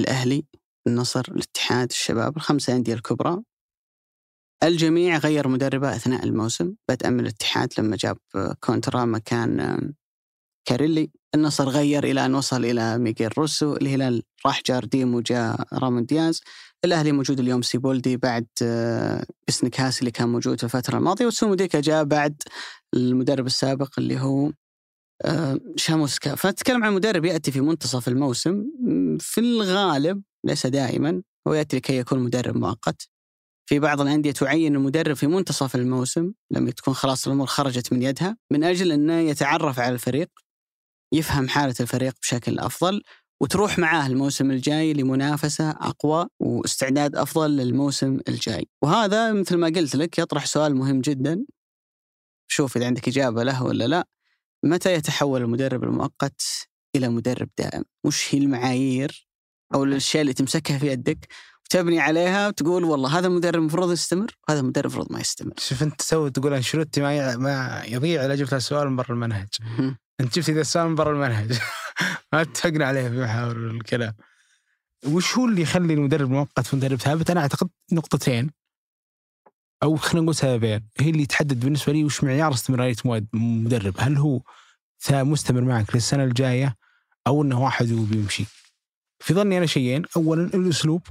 الأهلي 0.00 0.44
النصر 0.86 1.24
الاتحاد 1.28 1.90
الشباب 1.90 2.36
الخمسة 2.36 2.76
أندية 2.76 2.94
الكبرى. 2.94 3.42
الجميع 4.62 5.18
غير 5.18 5.48
مدربه 5.48 5.96
أثناء 5.96 6.24
الموسم. 6.24 6.74
بدءا 6.88 7.10
من 7.10 7.20
الاتحاد 7.20 7.72
لما 7.78 7.96
جاب 7.96 8.18
كونترا 8.60 9.04
مكان 9.04 9.80
كاريلي. 10.64 11.10
النصر 11.34 11.68
غير 11.68 12.04
إلى 12.04 12.26
أن 12.26 12.34
وصل 12.34 12.64
إلى 12.64 12.98
ميغيل 12.98 13.38
روسو. 13.38 13.76
الهلال 13.76 14.22
راح 14.46 14.62
جارديم 14.66 15.14
وجاء 15.14 15.66
رامون 15.72 16.04
دياز. 16.04 16.40
الأهلي 16.84 17.12
موجود 17.12 17.40
اليوم 17.40 17.62
سيبولدي 17.62 18.16
بعد 18.16 18.46
بسنكاس 19.48 20.00
اللي 20.00 20.10
كان 20.10 20.28
موجود 20.28 20.58
في 20.58 20.64
الفترة 20.64 20.98
الماضية. 20.98 21.26
وسوموديكا 21.26 21.80
جاء 21.80 22.04
بعد 22.04 22.42
المدرب 22.94 23.46
السابق 23.46 23.90
اللي 23.98 24.20
هو 24.20 24.52
شاموسكا. 25.76 26.34
فنتكلم 26.34 26.84
عن 26.84 26.94
مدرب 26.94 27.24
يأتي 27.24 27.52
في 27.52 27.60
منتصف 27.60 28.08
الموسم. 28.08 28.64
في 29.20 29.40
الغالب 29.40 30.22
ليس 30.44 30.66
دائما 30.66 31.22
هو 31.48 31.54
يأتي 31.54 31.76
لكي 31.76 31.96
يكون 31.96 32.18
مدرب 32.18 32.56
مؤقت. 32.56 33.08
في 33.66 33.78
بعض 33.78 34.00
الأندية 34.00 34.32
تعين 34.32 34.76
المدرب 34.76 35.16
في 35.16 35.26
منتصف 35.26 35.74
الموسم. 35.76 36.32
لما 36.50 36.70
تكون 36.70 36.94
خلاص 36.94 37.26
الأمور 37.26 37.46
خرجت 37.46 37.92
من 37.92 38.02
يدها. 38.02 38.36
من 38.50 38.64
أجل 38.64 38.92
انه 38.92 39.18
يتعرف 39.18 39.78
على 39.78 39.94
الفريق 39.94 40.30
يفهم 41.12 41.48
حالة 41.48 41.74
الفريق 41.80 42.14
بشكل 42.22 42.58
أفضل 42.58 43.02
وتروح 43.40 43.78
معاه 43.78 44.06
الموسم 44.06 44.50
الجاي 44.50 44.92
لمنافسة 44.92 45.70
أقوى 45.70 46.26
واستعداد 46.40 47.16
أفضل 47.16 47.56
للموسم 47.56 48.18
الجاي. 48.28 48.68
وهذا 48.82 49.32
مثل 49.32 49.56
ما 49.56 49.66
قلت 49.66 49.96
لك 49.96 50.18
يطرح 50.18 50.46
سؤال 50.46 50.76
مهم 50.76 51.00
جدا. 51.00 51.44
شوف 52.48 52.76
إذا 52.76 52.86
عندك 52.86 53.08
إجابة 53.08 53.42
له 53.42 53.62
ولا 53.62 53.84
لا. 53.84 54.06
متى 54.64 54.94
يتحول 54.94 55.42
المدرب 55.42 55.84
المؤقت 55.84 56.42
إلى 56.96 57.08
مدرب 57.08 57.48
دائم؟ 57.58 57.84
وش 58.04 58.34
هي 58.34 58.38
المعايير 58.38 59.28
أو 59.74 59.84
الأشياء 59.84 60.20
اللي 60.22 60.32
تمسكها 60.32 60.78
في 60.78 60.86
يدك 60.86 61.28
وتبني 61.64 62.00
عليها 62.00 62.48
وتقول 62.48 62.84
والله 62.84 63.18
هذا 63.18 63.26
المدرب 63.26 63.54
المفروض 63.54 63.92
يستمر 63.92 64.36
وهذا 64.48 64.60
المدرب 64.60 64.84
المفروض 64.84 65.12
ما 65.12 65.20
يستمر؟ 65.20 65.52
شوف 65.58 65.82
أنت 65.82 65.98
تسوي 65.98 66.30
تقول 66.30 66.54
أنشيلوتي 66.54 67.00
ما 67.00 67.36
ما 67.36 67.82
يضيع 67.86 68.24
إلا 68.24 68.34
جبت 68.34 68.54
السؤال 68.54 68.88
من 68.88 68.96
برا 68.96 69.10
المنهج. 69.10 69.48
أنت 70.20 70.38
جبت 70.38 70.50
ذا 70.50 70.60
السؤال 70.60 70.88
من 70.88 70.94
برا 70.94 71.12
المنهج. 71.12 71.52
ما 72.32 72.40
اتفقنا 72.40 72.86
عليه 72.86 73.08
في 73.08 73.20
محاور 73.20 73.56
الكلام. 73.56 74.14
وش 75.06 75.38
هو 75.38 75.44
اللي 75.44 75.62
يخلي 75.62 75.94
المدرب 75.94 76.30
مؤقت 76.30 76.74
مدرب 76.74 76.98
ثابت؟ 76.98 77.30
أنا 77.30 77.40
أعتقد 77.40 77.68
نقطتين. 77.92 78.50
أو 79.84 79.96
خلينا 79.96 80.20
نقول 80.20 80.34
سببين. 80.34 80.88
هي 81.00 81.10
اللي 81.10 81.26
تحدد 81.26 81.60
بالنسبة 81.60 81.92
لي 81.92 82.04
وش 82.04 82.24
معيار 82.24 82.54
استمرارية 82.54 82.96
مدرب. 83.32 83.94
هل 83.98 84.16
هو 84.16 84.40
مستمر 85.10 85.60
معك 85.60 85.94
للسنة 85.94 86.24
الجاية 86.24 86.76
أو 87.26 87.42
إنه 87.42 87.62
واحد 87.62 87.92
وبيمشي 87.92 88.44
في 89.22 89.34
ظني 89.34 89.58
أنا 89.58 89.66
شيئين. 89.66 90.04
اولا 90.16 90.42
الأسلوب 90.44 91.06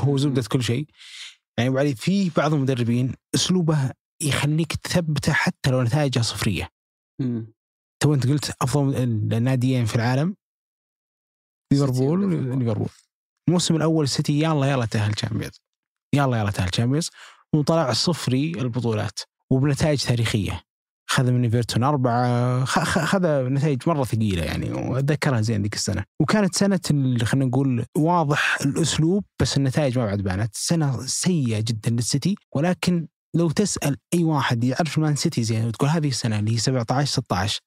هو 0.00 0.16
زبدة 0.16 0.42
كل 0.42 0.62
شيء. 0.62 0.86
يعني 1.58 1.70
وبعدين 1.70 1.94
في 1.94 2.30
بعض 2.30 2.54
المدربين 2.54 3.14
أسلوبه 3.34 3.90
يخليك 4.20 4.76
تثبته 4.76 5.32
حتى 5.32 5.70
لو 5.70 5.82
نتائجه 5.82 6.20
صفرية. 6.20 6.68
تو 8.02 8.14
أنت 8.14 8.26
قلت 8.26 8.56
أفضل 8.62 8.96
الناديين 8.96 9.84
في 9.84 9.96
العالم. 9.96 10.36
ليفربول. 11.72 12.34
ليفربول. 12.58 12.88
الموسم 13.48 13.76
الأول 13.76 14.04
السيتي 14.04 14.40
يلا 14.40 14.66
يلا 14.66 14.86
تأهل 14.86 15.14
Champions 15.14 15.60
يلا 16.14 16.40
يلا 16.40 16.50
تأهل 16.50 16.68
Champions 16.68 17.10
وطلع 17.54 17.92
صفري 17.92 18.50
البطولات 18.50 19.20
وبنتائج 19.50 20.04
تاريخية. 20.04 20.62
خذ 21.10 21.30
من 21.30 21.44
ايفرتون 21.44 21.82
أربعة 21.82 22.64
خذ 22.64 23.26
نتائج 23.48 23.88
مرة 23.88 24.04
ثقيلة 24.04 24.44
يعني 24.44 24.72
وأتذكرها 24.72 25.40
زين 25.40 25.62
ذيك 25.62 25.74
السنة. 25.74 26.04
وكانت 26.20 26.54
سنة 26.54 26.80
خلينا 27.24 27.46
نقول 27.46 27.84
واضح 27.96 28.58
الأسلوب 28.60 29.24
بس 29.40 29.56
النتائج 29.56 29.98
ما 29.98 30.06
بعد 30.06 30.20
بانت. 30.22 30.56
سنة 30.56 31.06
سيئة 31.06 31.60
جدا 31.60 31.90
للسيتي 31.90 32.34
ولكن 32.54 33.08
لو 33.36 33.50
تسأل 33.50 33.96
أي 34.14 34.24
واحد 34.24 34.64
يعرف 34.64 34.98
مان 34.98 35.16
سيتي 35.16 35.42
زين 35.42 35.66
وتقول 35.66 35.88
هذه 35.90 36.08
السنة 36.08 36.38
اللي 36.38 36.52
هي 36.52 36.58
17 36.58 37.10
16 37.12 37.60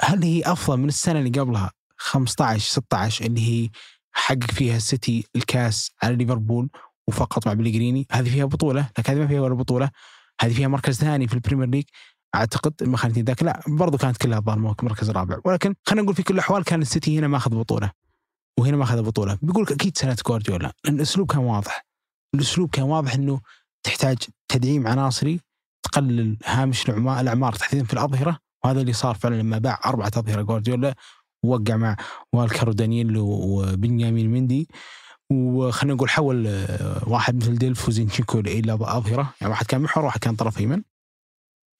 هل 0.00 0.22
هي 0.24 0.42
أفضل 0.42 0.76
من 0.76 0.88
السنة 0.88 1.18
اللي 1.18 1.40
قبلها؟ 1.40 1.70
15 1.96 2.70
16 2.70 3.24
اللي 3.24 3.40
هي 3.40 3.70
حقق 4.14 4.50
فيها 4.50 4.76
السيتي 4.76 5.24
الكاس 5.36 5.90
على 6.02 6.16
ليفربول 6.16 6.68
وفقط 7.08 7.46
مع 7.46 7.52
بليغريني 7.52 8.06
هذه 8.12 8.30
فيها 8.30 8.44
بطولة 8.44 8.90
لكن 8.98 9.12
هذه 9.12 9.20
ما 9.20 9.26
فيها 9.26 9.40
ولا 9.40 9.54
بطولة. 9.54 9.90
هذه 10.40 10.52
فيها 10.54 10.68
مركز 10.68 10.98
ثاني 10.98 11.28
في 11.28 11.34
ال 11.34 11.38
Premier 11.38 11.68
League. 11.68 11.84
أعتقد 12.34 12.74
ما 12.82 12.96
خانتني 12.96 13.22
ذاك 13.22 13.42
لا 13.42 13.62
برضو 13.66 13.98
كانت 13.98 14.16
كلها 14.16 14.38
الظاهر 14.38 14.58
مركز 14.58 15.10
رابع. 15.10 15.38
ولكن 15.44 15.74
خلينا 15.86 16.02
نقول 16.02 16.14
في 16.14 16.22
كل 16.22 16.34
الأحوال 16.34 16.64
كان 16.64 16.82
السيتي 16.82 17.18
هنا 17.18 17.28
ماخذ 17.28 17.50
بطولة. 17.50 17.90
وهنا 18.58 18.76
ماخذ 18.76 19.02
بطولة. 19.02 19.38
بيقول 19.42 19.62
لك 19.62 19.72
أكيد 19.72 19.98
سنة 19.98 20.16
جوارديولا. 20.26 20.72
لأن 20.84 20.94
الاسلوب 20.94 21.32
كان 21.32 21.40
واضح. 21.40 21.86
الأسلوب 22.34 22.70
كان 22.70 22.84
واضح 22.84 23.14
إنه 23.14 23.40
تحتاج 23.82 24.18
تدعيم 24.48 24.86
عناصري 24.86 25.40
تقلل 25.82 26.36
هامش 26.44 26.90
الاعمار 26.90 27.52
تحديدا 27.52 27.84
في 27.84 27.92
الأظهرة. 27.92 28.38
وهذا 28.64 28.80
اللي 28.80 28.92
صار 28.92 29.14
فعلا 29.14 29.34
لما 29.34 29.58
باع 29.58 29.80
أربعة 29.84 30.10
أظهرة 30.16 30.42
جوارديولا 30.42 30.94
ووقع 31.44 31.76
مع 31.76 31.96
والكر 32.32 32.68
ودانييلو 32.68 33.26
وبنيامين 33.26 34.30
مندي. 34.30 34.68
وخلينا 35.32 35.94
نقول 35.94 36.10
حول 36.10 36.46
آه، 36.46 37.08
واحد 37.08 37.36
مثل 37.36 37.58
ديلف 37.58 37.88
وزينشينكو 37.88 38.38
إلى 38.38 38.72
أظهرة. 38.72 39.34
يعني 39.40 39.50
واحد 39.50 39.66
كان 39.66 39.80
محور 39.80 40.04
واحد 40.04 40.20
كان 40.20 40.36
طرف 40.36 40.58
ايمن 40.58 40.82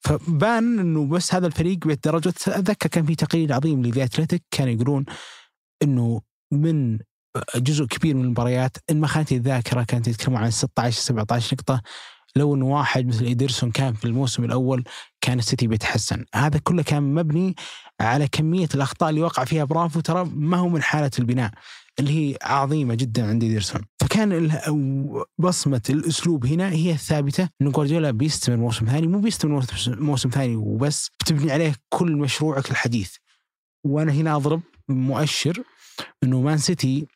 فبان 0.04 0.78
إنه 0.78 1.06
بس 1.06 1.34
هذا 1.34 1.46
الفريق 1.46 1.78
بالدرجة 1.86 2.28
أتذكر 2.28 2.88
كان 2.88 3.06
في 3.06 3.14
تقرير 3.14 3.52
عظيم 3.52 3.82
لذا 3.82 4.04
أتلتيك 4.04 4.42
كانوا 4.50 4.72
يقولون 4.72 5.04
إنه 5.82 6.20
من 6.52 6.98
جزء 7.56 7.84
كبير 7.84 8.14
من 8.14 8.24
المباريات 8.24 8.76
إن 8.90 9.00
ما 9.00 9.06
خانتني 9.06 9.38
الذاكرة 9.38 9.82
كانت 9.82 10.08
يتكلمون 10.08 10.42
عن 10.42 10.50
16 10.50 11.00
17 11.00 11.56
نقطة. 11.56 11.82
لو 12.36 12.54
إنه 12.54 12.66
واحد 12.66 13.06
مثل 13.06 13.24
إيدرسون 13.24 13.70
كان 13.70 13.94
في 13.94 14.04
الموسم 14.04 14.44
الأول 14.44 14.84
كان 15.20 15.38
السيتي 15.38 15.66
بيتحسن، 15.66 16.24
هذا 16.34 16.58
كله 16.58 16.82
كان 16.82 17.02
مبني 17.02 17.54
على 18.00 18.28
كمية 18.28 18.68
الأخطاء 18.74 19.10
اللي 19.10 19.22
وقع 19.22 19.44
فيها 19.44 19.64
برافو. 19.64 20.00
ترى 20.00 20.30
ما 20.34 20.56
هو 20.56 20.68
من 20.68 20.82
حالة 20.82 21.10
البناء. 21.18 21.50
اللي 22.00 22.10
هي 22.32 22.38
عظيمة 22.42 22.94
جدا 22.94 23.28
عند 23.28 23.42
ايدرسون، 23.42 23.82
فكان 24.00 24.50
بصمة 25.38 25.82
الأسلوب 25.90 26.46
هنا 26.46 26.68
هي 26.70 26.92
الثابته 26.92 27.48
انه 27.62 27.70
جوارديولا 27.70 28.10
بيستمر 28.10 28.56
موسم 28.56 28.86
ثاني 28.86 29.06
مو 29.06 29.20
بيستمر 29.20 29.50
موسم- 29.60 29.98
موسم 30.02 30.28
ثاني 30.30 30.56
وبس 30.56 31.10
بتبني 31.20 31.52
عليه 31.52 31.74
كل 31.88 32.16
مشروعك 32.16 32.70
الحديث. 32.70 33.16
وأنا 33.86 34.12
هنا 34.12 34.36
أضرب 34.36 34.62
مؤشر 34.88 35.62
إنه 36.24 36.40
مان 36.40 36.58
سيتي 36.58 37.06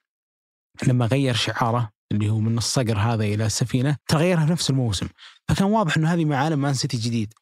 لما 0.86 1.06
غير 1.06 1.34
شعاره 1.34 1.90
اللي 2.12 2.30
هو 2.30 2.40
من 2.40 2.58
الصقر 2.58 2.98
هذا 2.98 3.24
إلى 3.24 3.46
السفينة 3.46 3.96
تغيرها 4.08 4.46
في 4.46 4.52
نفس 4.52 4.70
الموسم. 4.70 5.08
فكان 5.48 5.66
واضح 5.66 5.96
إنه 5.96 6.12
هذه 6.14 6.24
معالم 6.24 6.58
مان 6.58 6.74
سيتي 6.74 6.96
جديد. 6.96 7.34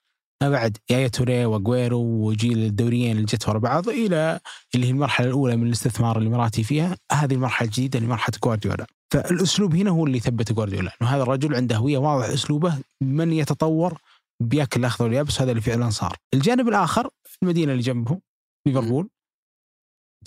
ما 0.45 0.51
بعد 0.51 0.77
يايا 0.91 1.09
توري 1.09 1.45
واجويرو 1.45 2.01
وجيل 2.01 2.59
الدوريين 2.59 3.17
اللي 3.17 3.27
جت 3.27 3.49
ورا 3.49 3.59
بعض 3.59 3.89
إلى 3.89 4.41
اللي 4.75 4.87
هي 4.87 4.91
المرحلة 4.91 5.27
الأولى 5.27 5.57
من 5.57 5.67
الاستثمار 5.67 6.19
الاماراتي 6.19 6.65
فيها. 6.65 6.97
هذه 7.13 7.35
المرحلة 7.35 7.69
الجديدة 7.69 7.99
اللي 7.99 8.09
مرحله 8.11 8.35
جوارديولا 8.45 8.87
فالأسلوب 9.11 9.75
هنا 9.75 9.91
هو 9.91 10.07
اللي 10.07 10.21
ثبت 10.21 10.53
جوارديولا 10.53 10.93
إنه 11.03 11.11
هذا 11.11 11.23
الرجل 11.23 11.55
عنده 11.55 11.77
هوية 11.77 11.99
واضح 11.99 12.29
أسلوبه 12.29 12.79
من 13.01 13.33
يتطور 13.33 13.99
بياكل 14.41 14.81
الأخضر 14.81 15.05
واليابس 15.05 15.41
هذا 15.41 15.51
اللي 15.51 15.63
فعلا 15.63 15.91
صار. 15.91 16.17
الجانب 16.35 16.69
الآخر 16.69 17.11
المدينة 17.43 17.73
اللي 17.73 17.83
جنبه 17.83 18.21
ليفربول. 18.67 19.09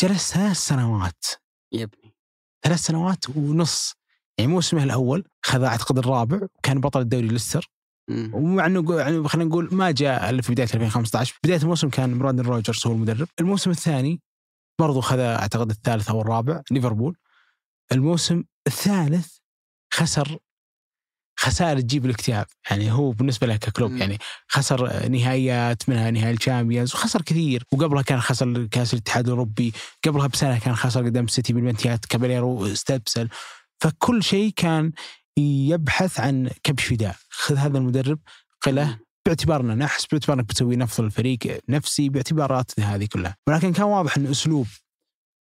جلس 0.01 0.33
ثلاث 0.33 0.57
سنوات. 0.57 1.25
يبني 1.71 2.15
ثلاث 2.63 2.79
سنوات 2.79 3.29
ونص. 3.35 3.93
يعني 4.37 4.51
موسمه 4.51 4.83
الأول 4.83 5.27
خذ 5.45 5.63
اعتقد 5.63 5.97
الرابع 5.97 6.39
وكان 6.57 6.81
بطل 6.81 7.01
الدوري 7.01 7.27
ليستر. 7.27 7.69
ومع 8.09 8.65
انه 8.65 8.95
يعني 8.99 9.27
خلينا 9.27 9.49
نقول 9.49 9.69
ما 9.71 9.91
جاء 9.91 10.29
إلا 10.29 10.41
في 10.41 10.51
بداية 10.51 10.67
2015 10.73 11.39
بداية 11.43 11.61
الموسم 11.61 11.89
كان 11.89 12.17
براندن 12.17 12.43
روجرز 12.43 12.87
هو 12.87 12.93
المدرب. 12.93 13.27
الموسم 13.39 13.71
الثاني 13.71 14.21
برضو 14.79 15.01
خذ 15.01 15.19
أعتقد 15.19 15.69
الثالث 15.69 16.09
أو 16.09 16.21
الرابع 16.21 16.61
ليفربول. 16.71 17.17
الموسم 17.91 18.43
الثالث 18.67 19.37
خسر 19.93 20.37
خسائر 21.39 21.79
تجيب 21.79 22.05
الاكتئاب. 22.05 22.45
يعني 22.71 22.91
هو 22.91 23.11
بالنسبة 23.11 23.47
له 23.47 23.55
ككلوب. 23.55 23.91
يعني 23.91 24.17
خسر 24.47 25.09
نهائيات 25.09 25.89
منها 25.89 26.11
نهائي 26.11 26.33
ال 26.33 26.39
Champions 26.39 26.93
وخسر 26.93 27.21
كثير. 27.21 27.63
وقبلها 27.71 28.01
كان 28.01 28.21
خسر 28.21 28.65
كأس 28.65 28.93
الاتحاد 28.93 29.25
الأوروبي. 29.25 29.73
قبلها 30.05 30.27
بسنة 30.27 30.59
كان 30.59 30.75
خسر 30.75 31.05
قدام 31.05 31.25
السيتي 31.25 31.53
بالبلنتيات 31.53 32.05
كاباليرو 32.05 32.65
استبسل. 32.65 33.29
فكل 33.81 34.23
شيء 34.23 34.53
كان 34.55 34.91
يبحث 35.37 36.19
عن 36.19 36.49
كبش 36.63 36.85
فداء. 36.85 37.15
خذ 37.29 37.55
هذا 37.55 37.77
المدرب 37.77 38.19
قله 38.61 38.99
باعتبارنا 39.25 39.75
نحس 39.75 40.05
باعتبار 40.05 40.39
إنك 40.39 40.45
بتسوي 40.45 40.75
نفض 40.75 41.03
الفريق 41.03 41.39
نفسي 41.69 42.09
باعتبارات 42.09 42.79
هذه 42.79 43.05
كلها. 43.05 43.35
ولكن 43.47 43.73
كان 43.73 43.85
واضح 43.85 44.17
إن 44.17 44.27
أسلوب 44.27 44.67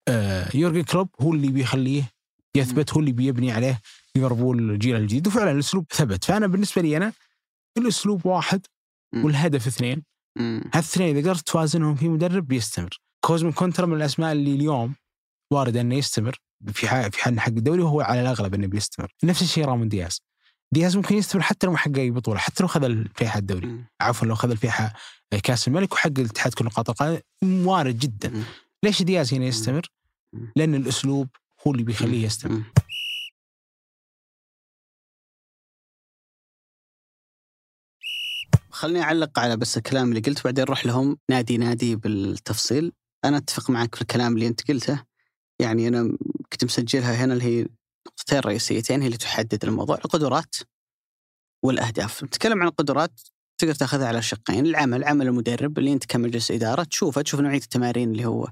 آه، 0.08 0.56
يورجن 0.56 0.82
كلوب 0.82 1.08
هو 1.20 1.32
اللي 1.32 1.48
بيخليه 1.48 2.10
يثبت 2.56 2.92
هو 2.92 3.00
اللي 3.00 3.12
بيبني 3.12 3.52
عليه 3.52 3.80
ليفربول 4.16 4.70
الجيل 4.70 4.96
الجديد. 4.96 5.26
وفعلا 5.26 5.50
الأسلوب 5.50 5.86
ثبت. 5.92 6.24
فأنا 6.24 6.46
بالنسبة 6.46 6.82
لي 6.82 6.96
أنا 6.96 7.12
الأسلوب 7.78 8.26
واحد. 8.26 8.66
والهدف 9.14 9.66
اثنين. 9.66 10.02
مم. 10.38 10.62
هالثنين 10.74 11.16
إذا 11.16 11.30
قدرت 11.30 11.48
توازنهم 11.48 11.94
في 11.94 12.08
مدرب 12.08 12.48
بيستمر. 12.48 13.00
كوزمو 13.24 13.52
كونترا 13.52 13.86
من 13.86 13.96
الأسماء 13.96 14.32
اللي 14.32 14.54
اليوم 14.54 14.94
وارد 15.50 15.76
أنه 15.76 15.94
يستمر 15.94 16.36
في 16.72 16.88
ح- 16.88 17.08
في 17.08 17.18
حل 17.18 17.40
حق 17.40 17.48
الدوري 17.48 17.82
وهو 17.82 18.00
على 18.00 18.20
الأغلب 18.20 18.54
أنه 18.54 18.66
بيستمر. 18.66 19.14
نفس 19.24 19.42
الشيء 19.42 19.64
رامون 19.64 19.88
دياز. 19.88 20.20
دياز 20.72 20.96
ممكن 20.96 21.16
يستمر 21.16 21.42
حتى 21.42 21.66
لو 21.66 21.72
ما 21.72 21.78
حقق 21.78 21.98
أي 21.98 22.10
بطولة 22.10 22.38
حتى 22.38 22.62
لو 22.62 22.68
خذ 22.68 22.84
الفيحاء 22.84 23.38
الدوري. 23.38 23.84
عفوا 24.00 24.26
لو 24.26 24.34
خذ 24.34 24.50
الفيحاء 24.50 24.92
كأس 25.42 25.68
الملك 25.68 25.92
وحقق 25.92 26.18
الاتحاد 26.18 26.54
كل 26.54 26.64
نقاط 26.64 26.90
القائمه 26.90 27.22
وارد 27.44 27.98
جدا. 27.98 28.44
ليش 28.82 29.02
دياز 29.02 29.34
هنا 29.34 29.44
يستمر؟ 29.46 29.86
لأن 30.56 30.74
الأسلوب 30.74 31.28
هو 31.66 31.72
اللي 31.72 31.82
بيخليه 31.82 32.24
يستمر. 32.24 32.62
خليني 38.70 39.02
أعلق 39.02 39.38
على 39.38 39.56
بس 39.56 39.76
الكلام 39.76 40.08
اللي 40.08 40.20
قلت 40.20 40.44
بعدين 40.44 40.64
نروح 40.64 40.86
لهم 40.86 41.18
نادي 41.30 41.58
نادي 41.58 41.96
بالتفصيل. 41.96 42.92
أنا 43.24 43.36
أتفق 43.36 43.70
معك 43.70 43.94
في 43.94 44.02
الكلام 44.02 44.34
اللي 44.34 44.46
أنت 44.46 44.68
قلته. 44.68 45.04
يعني 45.60 45.88
أنا 45.88 46.16
كنت 46.52 46.64
مسجلها 46.64 47.24
هنا 47.24 47.32
اللي 47.34 47.44
هي 47.44 47.66
نقطتين 48.06 48.38
رئيسيتين 48.38 49.00
هي 49.00 49.06
اللي 49.06 49.18
تحدد 49.18 49.64
الموضوع 49.64 49.96
القدرات 49.96 50.56
والأهداف. 51.64 52.24
نتكلم 52.24 52.62
عن 52.62 52.68
القدرات 52.68 53.20
تقدر 53.58 53.74
تأخذها 53.74 54.08
على 54.08 54.22
شقين 54.22 54.66
العمل 54.66 55.04
عمل 55.04 55.26
المدرب 55.26 55.78
اللي 55.78 55.92
أنت 55.92 56.06
كمجلس 56.06 56.50
إدارة 56.50 56.84
تشوفه 56.84 57.22
تشوف 57.22 57.40
نوعية 57.40 57.56
التمارين 57.56 58.10
اللي 58.10 58.24
هو 58.24 58.48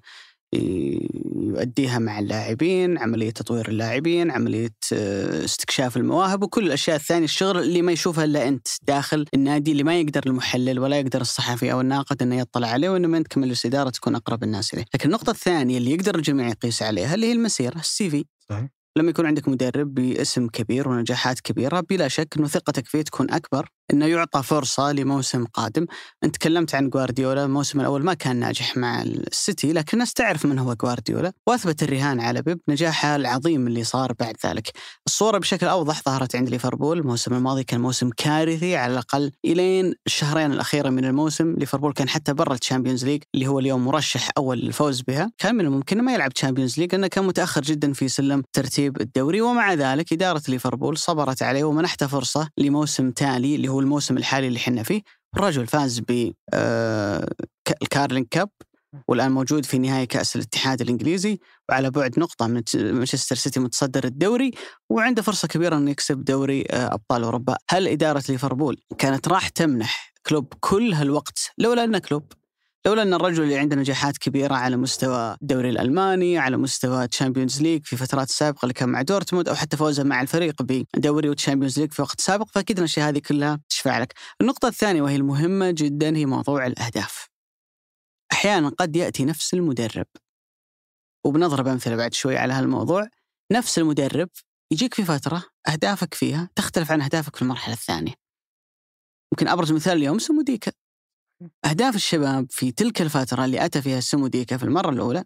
يؤديها 0.52 1.98
مع 1.98 2.18
اللاعبين 2.18 2.98
عملية 2.98 3.30
تطوير 3.30 3.68
اللاعبين 3.68 4.30
عملية 4.30 4.74
آه، 4.92 5.44
استكشاف 5.44 5.96
المواهب 5.96 6.42
وكل 6.42 6.66
الأشياء 6.66 6.96
الثانية. 6.96 7.24
الشغل 7.24 7.58
اللي 7.58 7.82
ما 7.82 7.92
يشوفها 7.92 8.24
إلا 8.24 8.48
أنت 8.48 8.68
داخل 8.82 9.24
النادي 9.34 9.72
اللي 9.72 9.82
ما 9.82 10.00
يقدر 10.00 10.22
المحلل 10.26 10.78
ولا 10.78 10.98
يقدر 10.98 11.20
الصحفي 11.20 11.72
أو 11.72 11.80
الناقد 11.80 12.22
أنه 12.22 12.36
يطلع 12.36 12.68
عليه 12.68 12.88
وإنما 12.88 13.18
أنت 13.18 13.26
كمجلس 13.26 13.66
إدارة 13.66 13.90
تكون 13.90 14.14
أقرب 14.14 14.42
الناس 14.42 14.74
إليه. 14.74 14.84
لكن 14.94 15.08
النقطة 15.08 15.30
الثانية 15.30 15.78
اللي 15.78 15.90
يقدر 15.90 16.14
الجميع 16.14 16.48
يقيس 16.48 16.82
عليها 16.82 17.14
اللي 17.14 17.26
هي 17.26 17.32
المسيرة 17.32 17.78
السي 17.78 18.10
في. 18.10 18.24
صحيح. 18.48 18.68
لما 18.96 19.10
يكون 19.10 19.26
عندك 19.26 19.48
مدرب 19.48 19.94
باسم 19.94 20.48
كبير 20.48 20.88
ونجاحات 20.88 21.40
كبيرة 21.40 21.80
بلا 21.80 22.08
شك 22.08 22.34
أنه 22.36 22.48
ثقتك 22.48 22.86
فيه 22.86 23.02
تكون 23.02 23.30
أكبر. 23.30 23.68
أنه 23.92 24.06
يعطى 24.06 24.42
فرصة 24.42 24.92
لموسم 24.92 25.44
قادم. 25.44 25.86
أنت 26.24 26.34
تكلمت 26.34 26.74
عن 26.74 26.90
جوارديولا 26.90 27.44
الموسم 27.44 27.80
الأول 27.80 28.04
ما 28.04 28.14
كان 28.14 28.36
ناجح 28.36 28.76
مع 28.76 29.02
السيتي 29.02 29.72
لكن 29.72 29.88
الناس 29.92 30.12
تعرف 30.12 30.46
من 30.46 30.58
هو 30.58 30.74
جوارديولا 30.74 31.32
وأثبت 31.46 31.82
الرهان 31.82 32.20
على 32.20 32.42
بيب 32.42 32.60
نجاحه 32.68 33.16
العظيم 33.16 33.66
اللي 33.66 33.84
صار 33.84 34.12
بعد 34.20 34.34
ذلك. 34.46 34.72
الصورة 35.06 35.38
بشكل 35.38 35.66
أوضح 35.66 36.02
ظهرت 36.02 36.36
عند 36.36 36.48
ليفربول. 36.48 36.98
الموسم 36.98 37.34
الماضي 37.34 37.64
كان 37.64 37.80
موسم 37.80 38.10
كارثي 38.16 38.76
على 38.76 38.92
الأقل 38.92 39.30
إلين 39.44 39.94
الشهرين 40.06 40.52
الأخيرة 40.52 40.90
من 40.90 41.04
الموسم. 41.04 41.54
ليفربول 41.58 41.92
كان 41.92 42.08
حتى 42.08 42.32
برا 42.32 42.54
ال 42.54 42.59
Champions 42.59 43.04
League 43.04 43.22
اللي 43.34 43.46
هو 43.46 43.58
اليوم 43.58 43.84
مرشح 43.84 44.28
أول 44.38 44.58
للفوز 44.58 45.00
بها. 45.00 45.30
كان 45.38 45.54
من 45.54 45.64
الممكن 45.64 46.02
ما 46.02 46.14
يلعب 46.14 46.32
Champions 46.32 46.78
League 46.78 46.92
لأنه 46.92 47.06
كان 47.06 47.24
متأخر 47.24 47.60
جدا 47.60 47.92
في 47.92 48.08
سلم 48.08 48.42
ترتيب 48.52 49.00
الدوري. 49.00 49.40
ومع 49.40 49.74
ذلك 49.74 50.12
إدارة 50.12 50.42
ليفربول 50.48 50.98
صبرت 50.98 51.42
عليه 51.42 51.64
ومنحته 51.64 52.06
فرصة 52.06 52.48
لموسم 52.58 53.10
تالي 53.10 53.54
اللي 53.54 53.68
هو 53.68 53.73
الموسم 53.80 54.16
الحالي 54.16 54.46
اللي 54.46 54.58
حنا 54.58 54.82
فيه. 54.82 55.02
الرجل 55.36 55.66
فاز 55.66 56.00
ب 56.00 56.32
آه، 56.54 57.28
ال 57.82 57.88
Carling 57.88 58.24
Cup 58.30 58.50
والآن 59.08 59.32
موجود 59.32 59.64
في 59.64 59.78
نهائي 59.78 60.06
كأس 60.06 60.36
الاتحاد 60.36 60.80
الإنجليزي. 60.80 61.38
وعلى 61.68 61.90
بعد 61.90 62.18
نقطة 62.18 62.46
من 62.46 62.62
مانشستر 62.74 63.36
سيتي 63.36 63.60
متصدر 63.60 64.04
الدوري 64.04 64.50
وعنده 64.90 65.22
فرصة 65.22 65.48
كبيرة 65.48 65.76
إنه 65.76 65.90
يكسب 65.90 66.24
دوري 66.24 66.64
آه، 66.70 66.94
أبطال 66.94 67.22
أوروبا، 67.22 67.56
هل 67.70 67.88
إدارة 67.88 68.22
ليفربول 68.28 68.80
كانت 68.98 69.28
راح 69.28 69.48
تمنح 69.48 70.12
كلوب 70.26 70.52
كل 70.60 70.92
هالوقت 70.92 71.52
لولا 71.58 71.84
أن 71.84 71.98
كلوب؟ 71.98 72.32
لولا 72.86 73.02
أن 73.02 73.14
الرجل 73.14 73.42
اللي 73.42 73.58
عنده 73.58 73.76
نجاحات 73.76 74.18
كبيرة 74.18 74.54
على 74.54 74.76
مستوى 74.76 75.36
الدوري 75.42 75.70
الألماني، 75.70 76.38
على 76.38 76.56
مستوى 76.56 77.08
Champions 77.08 77.62
League 77.62 77.84
في 77.84 77.96
فترات 77.96 78.30
سابقة 78.30 78.62
اللي 78.62 78.74
كان 78.74 78.88
مع 78.88 79.02
دورتموند 79.02 79.48
أو 79.48 79.54
حتى 79.54 79.76
فوزه 79.76 80.02
مع 80.02 80.20
الفريق 80.20 80.62
بدوري 80.62 81.28
و 81.28 81.34
Champions 81.34 81.80
League 81.80 81.92
في 81.92 82.02
وقت 82.02 82.20
سابق 82.20 82.46
فأكيد 82.48 82.78
الاشياء 82.78 83.08
هذه 83.08 83.18
كلها 83.18 83.60
تشفع 83.68 83.98
لك. 83.98 84.14
النقطة 84.40 84.68
الثانية 84.68 85.02
وهي 85.02 85.16
المهمة 85.16 85.70
جدا 85.70 86.16
هي 86.16 86.26
موضوع 86.26 86.66
الأهداف. 86.66 87.28
أحيانا 88.32 88.68
قد 88.68 88.96
يأتي 88.96 89.24
نفس 89.24 89.54
المدرب 89.54 90.06
وبنضرب 91.26 91.68
امثله 91.68 91.96
بعد 91.96 92.14
شوي 92.14 92.36
على 92.38 92.52
هالموضوع 92.52 93.08
نفس 93.52 93.78
المدرب 93.78 94.28
يجيك 94.72 94.94
في 94.94 95.04
فترة 95.04 95.44
أهدافك 95.68 96.14
فيها 96.14 96.50
تختلف 96.56 96.92
عن 96.92 97.02
أهدافك 97.02 97.36
في 97.36 97.42
المرحلة 97.42 97.74
الثانية. 97.74 98.14
يمكن 99.32 99.48
أبرز 99.48 99.72
مثال 99.72 99.96
اليوم 99.96 100.18
سموديكا. 100.18 100.72
أهداف 101.64 101.94
الشباب 101.94 102.46
في 102.50 102.72
تلك 102.72 103.02
الفترة 103.02 103.44
اللي 103.44 103.64
أتى 103.64 103.82
فيها 103.82 104.00
سموديكا 104.00 104.56
في 104.56 104.64
المرة 104.64 104.90
الأولى 104.90 105.24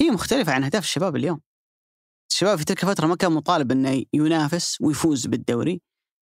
هي 0.00 0.10
مختلفة 0.10 0.52
عن 0.52 0.64
أهداف 0.64 0.84
الشباب 0.84 1.16
اليوم. 1.16 1.40
الشباب 2.30 2.58
في 2.58 2.64
تلك 2.64 2.84
الفترة 2.84 3.06
ما 3.06 3.16
كان 3.16 3.32
مطالب 3.32 3.72
إنه 3.72 4.04
ينافس 4.12 4.80
ويفوز 4.80 5.26
بالدوري. 5.26 5.80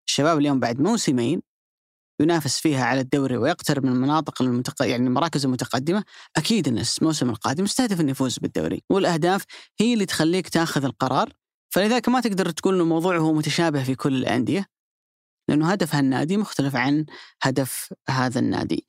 الشباب 0.09 0.39
اليوم 0.39 0.61
بعد 0.61 0.81
موسمين 0.81 1.43
ينافس 2.21 2.61
فيها 2.61 2.85
على 2.85 3.01
الدوري 3.01 3.37
ويقترب 3.37 3.87
من 3.87 3.93
المناطق 3.93 4.43
المتق... 4.43 4.83
يعني 4.83 5.07
المراكز 5.07 5.45
المتقدمة 5.45 6.05
أكيد 6.37 6.69
إن 6.69 6.83
الموسم 7.01 7.31
القادم 7.31 7.65
يستهدف 7.65 8.01
إنه 8.01 8.11
يفوز 8.11 8.39
بالدوري 8.39 8.83
والأهداف 8.91 9.45
هي 9.81 9.95
اللي 9.95 10.07
تخليك 10.07 10.49
تاخذ 10.49 10.85
القرار 10.85 11.33
فلذلك 11.75 12.09
ما 12.09 12.21
تقدر 12.21 12.51
تقول 12.51 12.75
إنه 12.75 12.83
الموضوع 12.83 13.19
هو 13.19 13.33
متشابه 13.33 13.85
في 13.85 13.95
كل 13.95 14.15
الأندية 14.15 14.67
لأنه 15.49 15.73
هدف 15.73 15.95
هالنادي 15.95 16.37
مختلف 16.37 16.77
عن 16.77 17.07
هدف 17.43 17.95
هذا 18.09 18.41
النادي. 18.41 18.87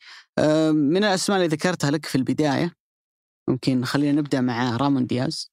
من 0.72 0.98
الأسماء 0.98 1.38
اللي 1.38 1.48
ذكرتها 1.48 1.91
لك 1.91 2.06
في 2.06 2.15
البداية 2.15 2.76
ممكن 3.50 3.86
خلينا 3.86 4.22
نبدأ 4.22 4.41
مع 4.41 4.78
رامون 4.78 5.06
دياز. 5.06 5.52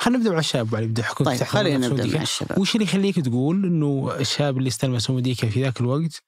خلينا 0.00 0.18
نبدأ 0.18 0.32
مع 0.32 0.38
الشاب 0.38 0.70
بعد 0.70 0.82
يبدا 0.82 1.02
حكم 1.02 1.24
طيب 1.24 1.42
خلينا 1.42 1.88
نبدأ 1.88 2.16
مع 2.16 2.22
الشباب. 2.22 2.58
وش 2.58 2.74
اللي 2.74 2.84
يخليك 2.84 3.20
تقول 3.20 3.64
إنه 3.64 4.16
الشاب 4.20 4.58
اللي 4.58 4.68
استلم 4.68 4.98
سعوديكا 4.98 5.48
في 5.48 5.62
ذاك 5.62 5.80
الوقت 5.80 6.22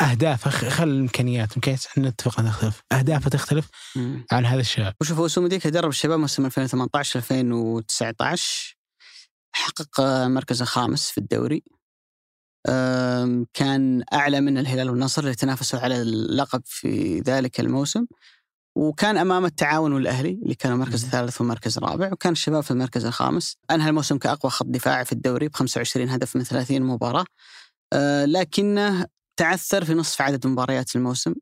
أهدافه 0.00 0.50
خل 0.50 0.88
الإمكانيات 0.88 1.52
امكانيات 1.54 1.86
إحنا 1.86 2.08
نتفق 2.08 2.40
انها 2.40 2.52
تختلف 2.52 2.82
أهدافه 2.92 3.30
تختلف 3.30 3.68
مم. 3.96 4.26
عن 4.32 4.46
هذا 4.46 4.60
الشاب. 4.60 4.94
وشوف 5.00 5.18
هو 5.18 5.28
سوموديكا 5.28 5.68
درب 5.70 5.88
الشباب 5.88 6.18
موسم 6.18 6.46
2018 6.46 7.18
2019 7.18 8.76
حقق 9.52 10.00
مركز 10.26 10.62
الخامس 10.62 11.10
في 11.10 11.18
الدوري. 11.18 11.62
كان 13.54 14.04
أعلى 14.12 14.40
من 14.40 14.58
الهلال 14.58 14.90
والنصر 14.90 15.22
اللي 15.22 15.34
تنافسوا 15.34 15.78
على 15.78 16.02
اللقب 16.02 16.62
في 16.64 17.20
ذلك 17.20 17.60
الموسم. 17.60 18.06
وكان 18.76 19.16
أمام 19.16 19.44
التعاون 19.44 19.92
والأهلي 19.92 20.38
اللي 20.42 20.54
كانوا 20.54 20.76
المركز. 20.76 21.04
الثالث 21.04 21.40
والمركز 21.40 21.76
الرابع 21.78 22.12
وكان 22.12 22.32
الشباب 22.32 22.62
في 22.62 22.70
المركز 22.70 23.04
الخامس. 23.04 23.56
أنهى 23.70 23.88
الموسم 23.88 24.18
كأقوى 24.18 24.50
خط 24.50 24.66
دفاع 24.66 25.04
في 25.04 25.12
الدوري 25.12 25.48
ب 25.48 25.54
25 25.54 26.08
هدف 26.08 26.36
من 26.36 26.44
30 26.44 26.82
مباراة. 26.82 27.24
أه، 27.92 28.24
لكنه 28.24 29.06
تعثر 29.36 29.84
في 29.84 29.94
نصف 29.94 30.22
عدد 30.22 30.46
مباريات 30.46 30.96
الموسم. 30.96 31.34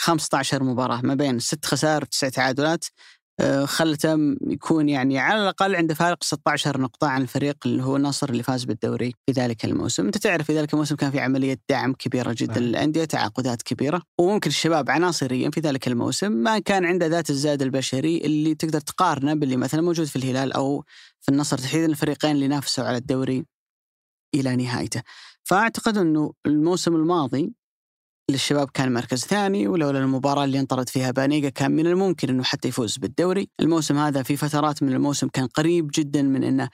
15 0.00 0.62
مباراة 0.62 1.00
ما 1.00 1.14
بين 1.14 1.38
ست 1.38 1.64
خسائر 1.64 2.02
وتسع 2.02 2.28
تعادلات. 2.28 2.84
آه، 2.84 3.21
خلته 3.64 4.14
م- 4.16 4.36
يكون 4.46 4.88
يعني 4.88 5.18
على 5.18 5.42
الأقل 5.42 5.76
عنده 5.76 5.94
فارق 5.94 6.24
16 6.24 6.80
نقطة 6.80 7.06
عن 7.08 7.22
الفريق 7.22 7.56
اللي 7.66 7.82
هو 7.82 7.96
النصر 7.96 8.28
اللي 8.30 8.42
فاز 8.42 8.64
بالدوري 8.64 9.14
في 9.26 9.32
ذلك 9.32 9.64
الموسم 9.64 10.06
أنت 10.06 10.18
تعرف 10.18 10.46
في 10.46 10.58
ذلك 10.58 10.72
الموسم 10.72 10.96
كان 10.96 11.10
في 11.10 11.20
عملية 11.20 11.58
دعم 11.70 11.92
كبيرة 11.92 12.32
جدا 12.38 12.52
صحيح. 12.54 12.62
للأندية 12.66 13.04
تعاقدات 13.04 13.62
كبيرة 13.62 14.02
وممكن 14.20 14.50
الشباب 14.50 14.90
عناصريا 14.90 15.50
في 15.50 15.60
ذلك 15.60 15.88
الموسم 15.88 16.32
ما 16.32 16.58
كان 16.58 16.84
عنده 16.84 17.06
ذات 17.06 17.30
الزاد 17.30 17.62
البشري 17.62 18.18
اللي 18.18 18.54
تقدر 18.54 18.80
تقارنه 18.80 19.34
باللي 19.34 19.56
مثلا 19.56 19.80
موجود 19.82 20.06
في 20.06 20.16
الهلال 20.16 20.52
أو 20.52 20.84
في 21.20 21.28
النصر 21.28 21.58
تحديدا 21.58 21.86
الفريقين 21.86 22.30
اللي 22.30 22.48
نافسوا 22.48 22.84
على 22.84 22.96
الدوري 22.96 23.44
إلى 24.34 24.56
نهايته 24.56 25.02
فأعتقد 25.44 25.98
أنه 25.98 26.32
الموسم 26.46 26.96
الماضي 26.96 27.52
للشباب 28.30 28.70
كان 28.70 28.92
مركز 28.92 29.24
ثاني 29.24 29.68
ولولا 29.68 29.98
المباراة 29.98 30.44
اللي 30.44 30.60
انطرد 30.60 30.88
فيها 30.88 31.10
بانيجا 31.10 31.48
كان 31.48 31.70
من 31.70 31.86
الممكن 31.86 32.28
إنه 32.28 32.42
حتى 32.42 32.68
يفوز 32.68 32.98
بالدوري، 32.98 33.48
الموسم 33.60 33.98
هذا 33.98 34.22
في 34.22 34.36
فترات 34.36 34.82
من 34.82 34.92
الموسم 34.92 35.28
كان 35.28 35.46
قريب 35.46 35.90
جدا 35.94 36.22
من 36.22 36.44
إنه 36.44 36.68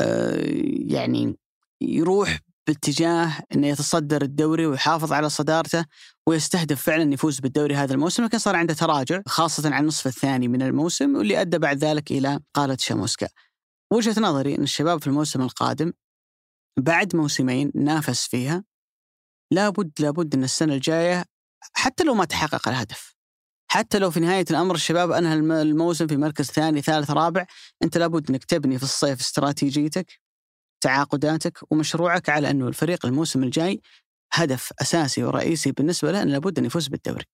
آه، 0.00 0.40
يعني 0.86 1.36
يروح 1.80 2.38
باتجاه 2.66 3.38
إنه 3.54 3.66
يتصدر 3.66 4.22
الدوري 4.22 4.66
ويحافظ 4.66 5.12
على 5.12 5.28
صدارته 5.28 5.84
ويستهدف 6.26 6.82
فعلا 6.82 7.14
يفوز 7.14 7.40
بالدوري 7.40 7.74
هذا 7.74 7.94
الموسم 7.94 8.24
لكن 8.24 8.38
صار 8.38 8.56
عنده 8.56 8.74
تراجع 8.74 9.22
خاصة 9.26 9.68
على 9.68 9.82
النصف 9.82 10.06
الثاني 10.06 10.48
من 10.48 10.62
الموسم 10.62 11.16
واللي 11.16 11.40
أدى 11.40 11.58
بعد 11.58 11.84
ذلك 11.84 12.10
إلى 12.10 12.40
قالة 12.54 12.76
شاموسكا. 12.80 13.28
وجهة 13.92 14.20
نظري 14.20 14.54
إن 14.54 14.62
الشباب 14.62 15.00
في 15.00 15.06
الموسم 15.06 15.42
القادم 15.42 15.92
بعد 16.78 17.16
موسمين 17.16 17.72
نافس 17.74 18.26
فيها 18.26 18.64
لابد 19.54 19.92
لابد 20.00 20.34
إن 20.34 20.44
السنة 20.44 20.74
الجاية 20.74 21.24
حتى 21.72 22.04
لو 22.04 22.14
ما 22.14 22.24
تحقق 22.24 22.68
الهدف 22.68 23.14
حتى 23.70 23.98
لو 23.98 24.10
في 24.10 24.20
نهاية 24.20 24.44
الأمر 24.50 24.74
الشباب 24.74 25.10
أنهى 25.10 25.34
الم- 25.34 25.52
الموسم 25.52 26.06
في 26.06 26.16
مركز 26.16 26.44
ثاني 26.50 26.82
ثالث 26.82 27.10
رابع 27.10 27.46
أنت 27.82 27.98
لابد 27.98 28.30
إنك 28.30 28.44
تبني 28.44 28.78
في 28.78 28.84
الصيف 28.84 29.20
استراتيجيتك 29.20 30.20
تعاقداتك 30.80 31.72
ومشروعك 31.72 32.28
على 32.28 32.50
أنه 32.50 32.68
الفريق 32.68 33.06
الموسم 33.06 33.42
الجاي 33.42 33.80
هدف 34.32 34.72
أساسي 34.82 35.24
ورئيسي 35.24 35.72
بالنسبة 35.72 36.12
له 36.12 36.22
إنه 36.22 36.32
لابد 36.32 36.58
ان 36.58 36.64
يفوز 36.64 36.88
بالدوري. 36.88 37.24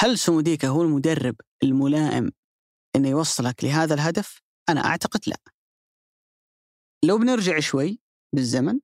هل 0.00 0.18
سوموديكا 0.18 0.68
هو 0.68 0.82
المدرب 0.82 1.36
الملائم 1.62 2.32
إنه 2.96 3.08
يوصلك 3.08 3.64
لهذا 3.64 3.94
الهدف؟ 3.94 4.40
أنا 4.68 4.84
أعتقد 4.84 5.20
لا. 5.26 5.36
لو 7.04 7.18
بنرجع 7.18 7.60
شوي 7.60 8.00
بالزمن 8.34 8.80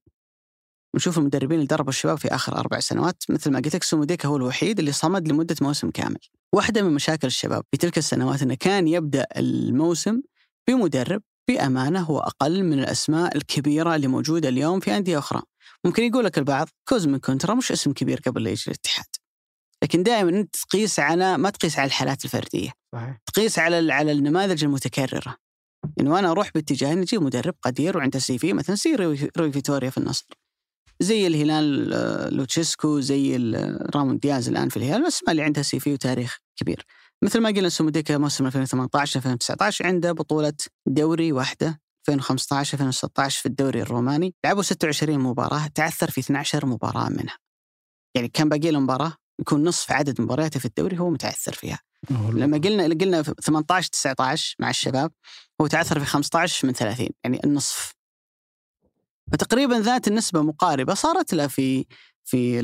ونشوف 0.93 1.17
المدربين 1.17 1.55
اللي 1.55 1.67
دربوا 1.67 1.89
الشباب 1.89 2.17
في 2.17 2.27
آخر 2.27 2.57
أربع 2.57 2.79
سنوات 2.79 3.23
مثل 3.29 3.51
ما 3.51 3.59
قلت 3.59 3.75
لك 3.75 3.83
سوموديكا 3.83 4.27
هو 4.27 4.37
الوحيد 4.37 4.79
اللي 4.79 4.91
صمد 4.91 5.27
لمدة 5.27 5.55
موسم 5.61 5.89
كامل. 5.89 6.19
واحدة 6.53 6.81
من 6.81 6.93
مشاكل 6.93 7.27
الشباب 7.27 7.63
في 7.71 7.77
تلك 7.77 7.97
السنوات 7.97 8.41
إنه 8.41 8.53
كان 8.55 8.87
يبدأ 8.87 9.25
الموسم 9.37 10.21
بمدرب 10.67 11.21
بأمانة 11.47 12.01
هو 12.01 12.19
أقل 12.19 12.63
من 12.63 12.79
الأسماء 12.79 13.37
الكبيرة 13.37 13.95
اللي 13.95 14.07
موجودة 14.07 14.49
اليوم 14.49 14.79
في 14.79 14.97
أندية 14.97 15.17
أخرى. 15.17 15.41
ممكن 15.85 16.03
يقول 16.03 16.25
لك 16.25 16.37
البعض 16.37 16.69
كوزمن 16.89 17.17
كونترا 17.17 17.53
مش 17.53 17.71
اسم 17.71 17.93
كبير 17.93 18.21
قبل 18.25 18.43
لا 18.43 18.49
يجي 18.49 18.63
الاتحاد. 18.67 19.05
لكن 19.83 20.03
دائما 20.03 20.29
إنت 20.29 20.55
تقيس 20.55 20.99
على 20.99 21.37
ما 21.37 21.49
تقيس 21.49 21.79
على 21.79 21.87
الحالات 21.87 22.25
الفردية. 22.25 22.71
صحيح 22.93 23.17
تقيس 23.25 23.59
على 23.59 23.93
على 23.93 24.11
النماذج 24.11 24.63
المتكررة 24.63 25.35
انه 25.99 26.19
أنا 26.19 26.31
أروح 26.31 26.51
باتجاه 26.55 26.93
اني 26.93 27.03
أجيب 27.03 27.21
مدرب 27.21 27.55
قدير 27.61 27.97
وعنده 27.97 28.19
CV 28.19 28.53
مثلا 28.53 28.75
روي 28.95 29.29
روي 29.37 29.51
فيتوريا 29.51 29.89
في 29.89 29.97
النصر 29.97 30.25
زي 31.03 31.27
الهلال 31.27 31.93
آه، 31.93 32.29
لوتشيسكو 32.29 32.99
زي 32.99 33.35
ال- 33.35 33.95
رامون 33.95 34.17
دياز 34.19 34.49
الآن 34.49 34.69
في 34.69 34.77
الهلال 34.77 35.01
الاسماء 35.01 35.31
اللي 35.31 35.43
عندها 35.43 35.63
CV 35.63 35.93
وتاريخ 35.93 36.37
كبير. 36.55 36.85
مثل 37.23 37.39
ما 37.41 37.49
قلنا 37.49 37.69
سوموديكا 37.69 38.17
موسم 38.17 38.45
2018 38.45 39.17
2019 39.17 39.85
عنده 39.87 40.11
بطولة 40.11 40.53
دوري 40.87 41.31
واحدة 41.31 41.81
2015 42.09 42.73
2016 42.73 43.39
في 43.41 43.45
الدوري 43.45 43.81
الروماني. 43.81 44.33
لعبوا 44.45 44.61
26 44.61 45.19
مباراة 45.19 45.67
تعثر 45.67 46.11
في 46.11 46.21
12 46.21 46.65
مباراة 46.65 47.09
منها. 47.09 47.37
يعني 48.15 48.27
كان 48.27 48.49
باقي 48.49 48.71
له 48.71 48.79
مباراة 48.79 49.13
يكون 49.39 49.63
نصف 49.63 49.91
عدد 49.91 50.21
مبارياته 50.21 50.59
في 50.59 50.65
الدوري 50.65 50.99
هو 50.99 51.09
متعثر 51.09 51.53
فيها. 51.53 51.79
لما 52.39 52.57
قلنا 52.57 52.83
قلنا 52.83 53.23
في 53.23 53.33
18 53.43 53.89
19 53.89 54.55
مع 54.59 54.69
الشباب 54.69 55.11
هو 55.61 55.67
تعثر 55.67 55.99
في 55.99 56.05
15 56.05 56.67
من 56.67 56.73
30 56.73 57.09
يعني 57.23 57.39
النصف. 57.43 57.93
فتقريبا 59.31 59.73
ذات 59.73 60.07
النسبة 60.07 60.41
مقاربة 60.41 60.93
صارت 60.93 61.33
له 61.33 61.47
في 61.47 61.85
في 62.25 62.59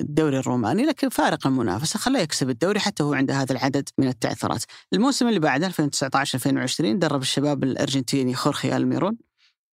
الدوري 0.00 0.38
الروماني 0.38 0.86
لكن 0.86 1.08
فارق 1.08 1.46
المنافسة. 1.46 1.98
خلاه 1.98 2.20
يكسب 2.20 2.50
الدوري 2.50 2.80
حتى 2.80 3.02
هو 3.02 3.14
عنده 3.14 3.34
هذا 3.34 3.52
العدد 3.52 3.88
من 3.98 4.08
التعثرات. 4.08 4.64
الموسم 4.92 5.28
اللي 5.28 5.40
بعده 5.40 5.66
2019 5.66 6.34
2020 6.34 6.98
درب 6.98 7.22
الشباب 7.22 7.64
الأرجنتيني 7.64 8.34
خورخي 8.34 8.76
ألميرون. 8.76 9.18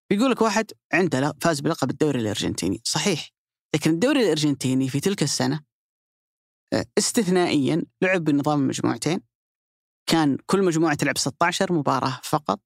بيقول 0.10 0.32
لك 0.32 0.42
واحد 0.42 0.72
عنده 0.94 1.34
فاز 1.42 1.60
بلقب 1.60 1.90
الدوري 1.90 2.20
الأرجنتيني. 2.20 2.82
صحيح. 2.84 3.30
لكن 3.76 3.92
الدوري 3.92 4.24
الأرجنتيني 4.24 4.90
في 4.90 5.00
تلك 5.00 5.24
السنة 5.24 5.60
آه، 6.74 6.86
استثنائيا 6.98 7.84
لعب 8.02 8.24
بنظام 8.24 8.62
المجموعتين 8.62 9.22
كان 10.10 10.38
كل 10.46 10.64
مجموعة 10.64 10.96
تلعب 10.96 11.18
16 11.18 11.74
مباراة 11.74 12.20
فقط. 12.24 12.60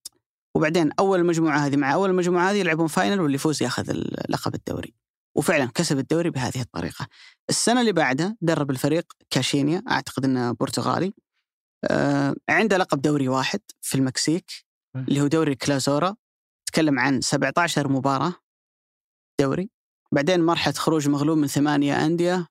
وبعدين 0.56 0.92
أول 1.00 1.26
مجموعة 1.26 1.58
هذه 1.58 1.78
مع 1.78 1.94
أول 1.94 2.14
مجموعة 2.14 2.52
هذه 2.52 2.58
يلعبون 2.58 2.88
final 2.88 3.22
واللي 3.22 3.36
يفوز 3.36 3.64
ياخذ 3.64 3.92
لقب 4.30 4.56
الدوري. 4.56 4.94
وفعلا 5.36 5.66
كسب 5.66 6.00
الدوري 6.00 6.30
بهذه 6.30 6.62
الطريقة. 6.62 7.08
السنة 7.50 7.82
اللي 7.82 7.92
بعدها 7.92 8.36
درب 8.42 8.72
الفريق 8.72 9.14
كاشينيا 9.30 9.84
أعتقد 9.90 10.26
أنه 10.26 10.52
برتغالي. 10.52 11.14
آه 11.84 12.36
عنده 12.50 12.78
لقب 12.78 13.02
دوري 13.02 13.28
واحد 13.28 13.60
في 13.82 13.96
المكسيك 13.96 14.52
اللي 14.96 15.22
هو 15.22 15.28
دوري 15.28 15.56
Clausura. 15.56 16.16
تكلم 16.66 17.00
عن 17.00 17.22
17 17.22 17.88
مباراة 17.88 18.34
دوري. 19.42 19.70
بعدين 20.12 20.42
مرحلة 20.42 20.74
خروج 20.74 21.10
مغلوب 21.10 21.38
من 21.38 21.48
ثمانية 21.48 22.06
أندية 22.06 22.48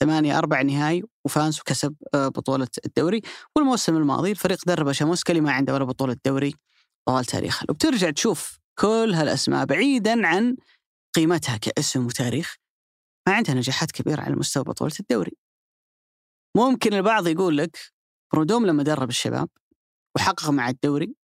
ثمانية 0.00 0.38
أربع 0.38 0.62
نهائي 0.62 1.02
وفاز 1.24 1.60
وكسب 1.60 1.94
آه، 2.14 2.28
بطولة 2.28 2.68
الدوري. 2.86 3.22
والموسم 3.56 3.96
الماضي 3.96 4.30
الفريق 4.30 4.58
دربه 4.66 4.92
شاموسكا 4.92 5.32
اللي 5.32 5.40
ما 5.40 5.52
عنده 5.52 5.74
ولا 5.74 5.84
بطولة 5.84 6.16
دوري. 6.24 6.54
طوال 7.08 7.24
تاريخه 7.24 7.66
وبترجع 7.68 8.10
تشوف 8.10 8.58
كل 8.78 9.12
هالأسماء 9.14 9.64
بعيدا 9.64 10.26
عن 10.26 10.56
قيمتها 11.14 11.56
كاسم 11.56 12.06
وتاريخ 12.06 12.56
ما 13.28 13.34
عندها 13.34 13.54
نجاحات 13.54 13.90
كبيرة 13.90 14.20
على 14.20 14.36
مستوى 14.36 14.64
بطولة 14.64 14.94
الدوري 15.00 15.32
ممكن 16.56 16.94
البعض 16.94 17.26
يقول 17.26 17.58
لك 17.58 17.78
برودوم 18.32 18.66
لما 18.66 18.82
درب 18.82 19.08
الشباب 19.08 19.48
وحقق 20.16 20.50
مع 20.50 20.68
الدوري 20.68 21.14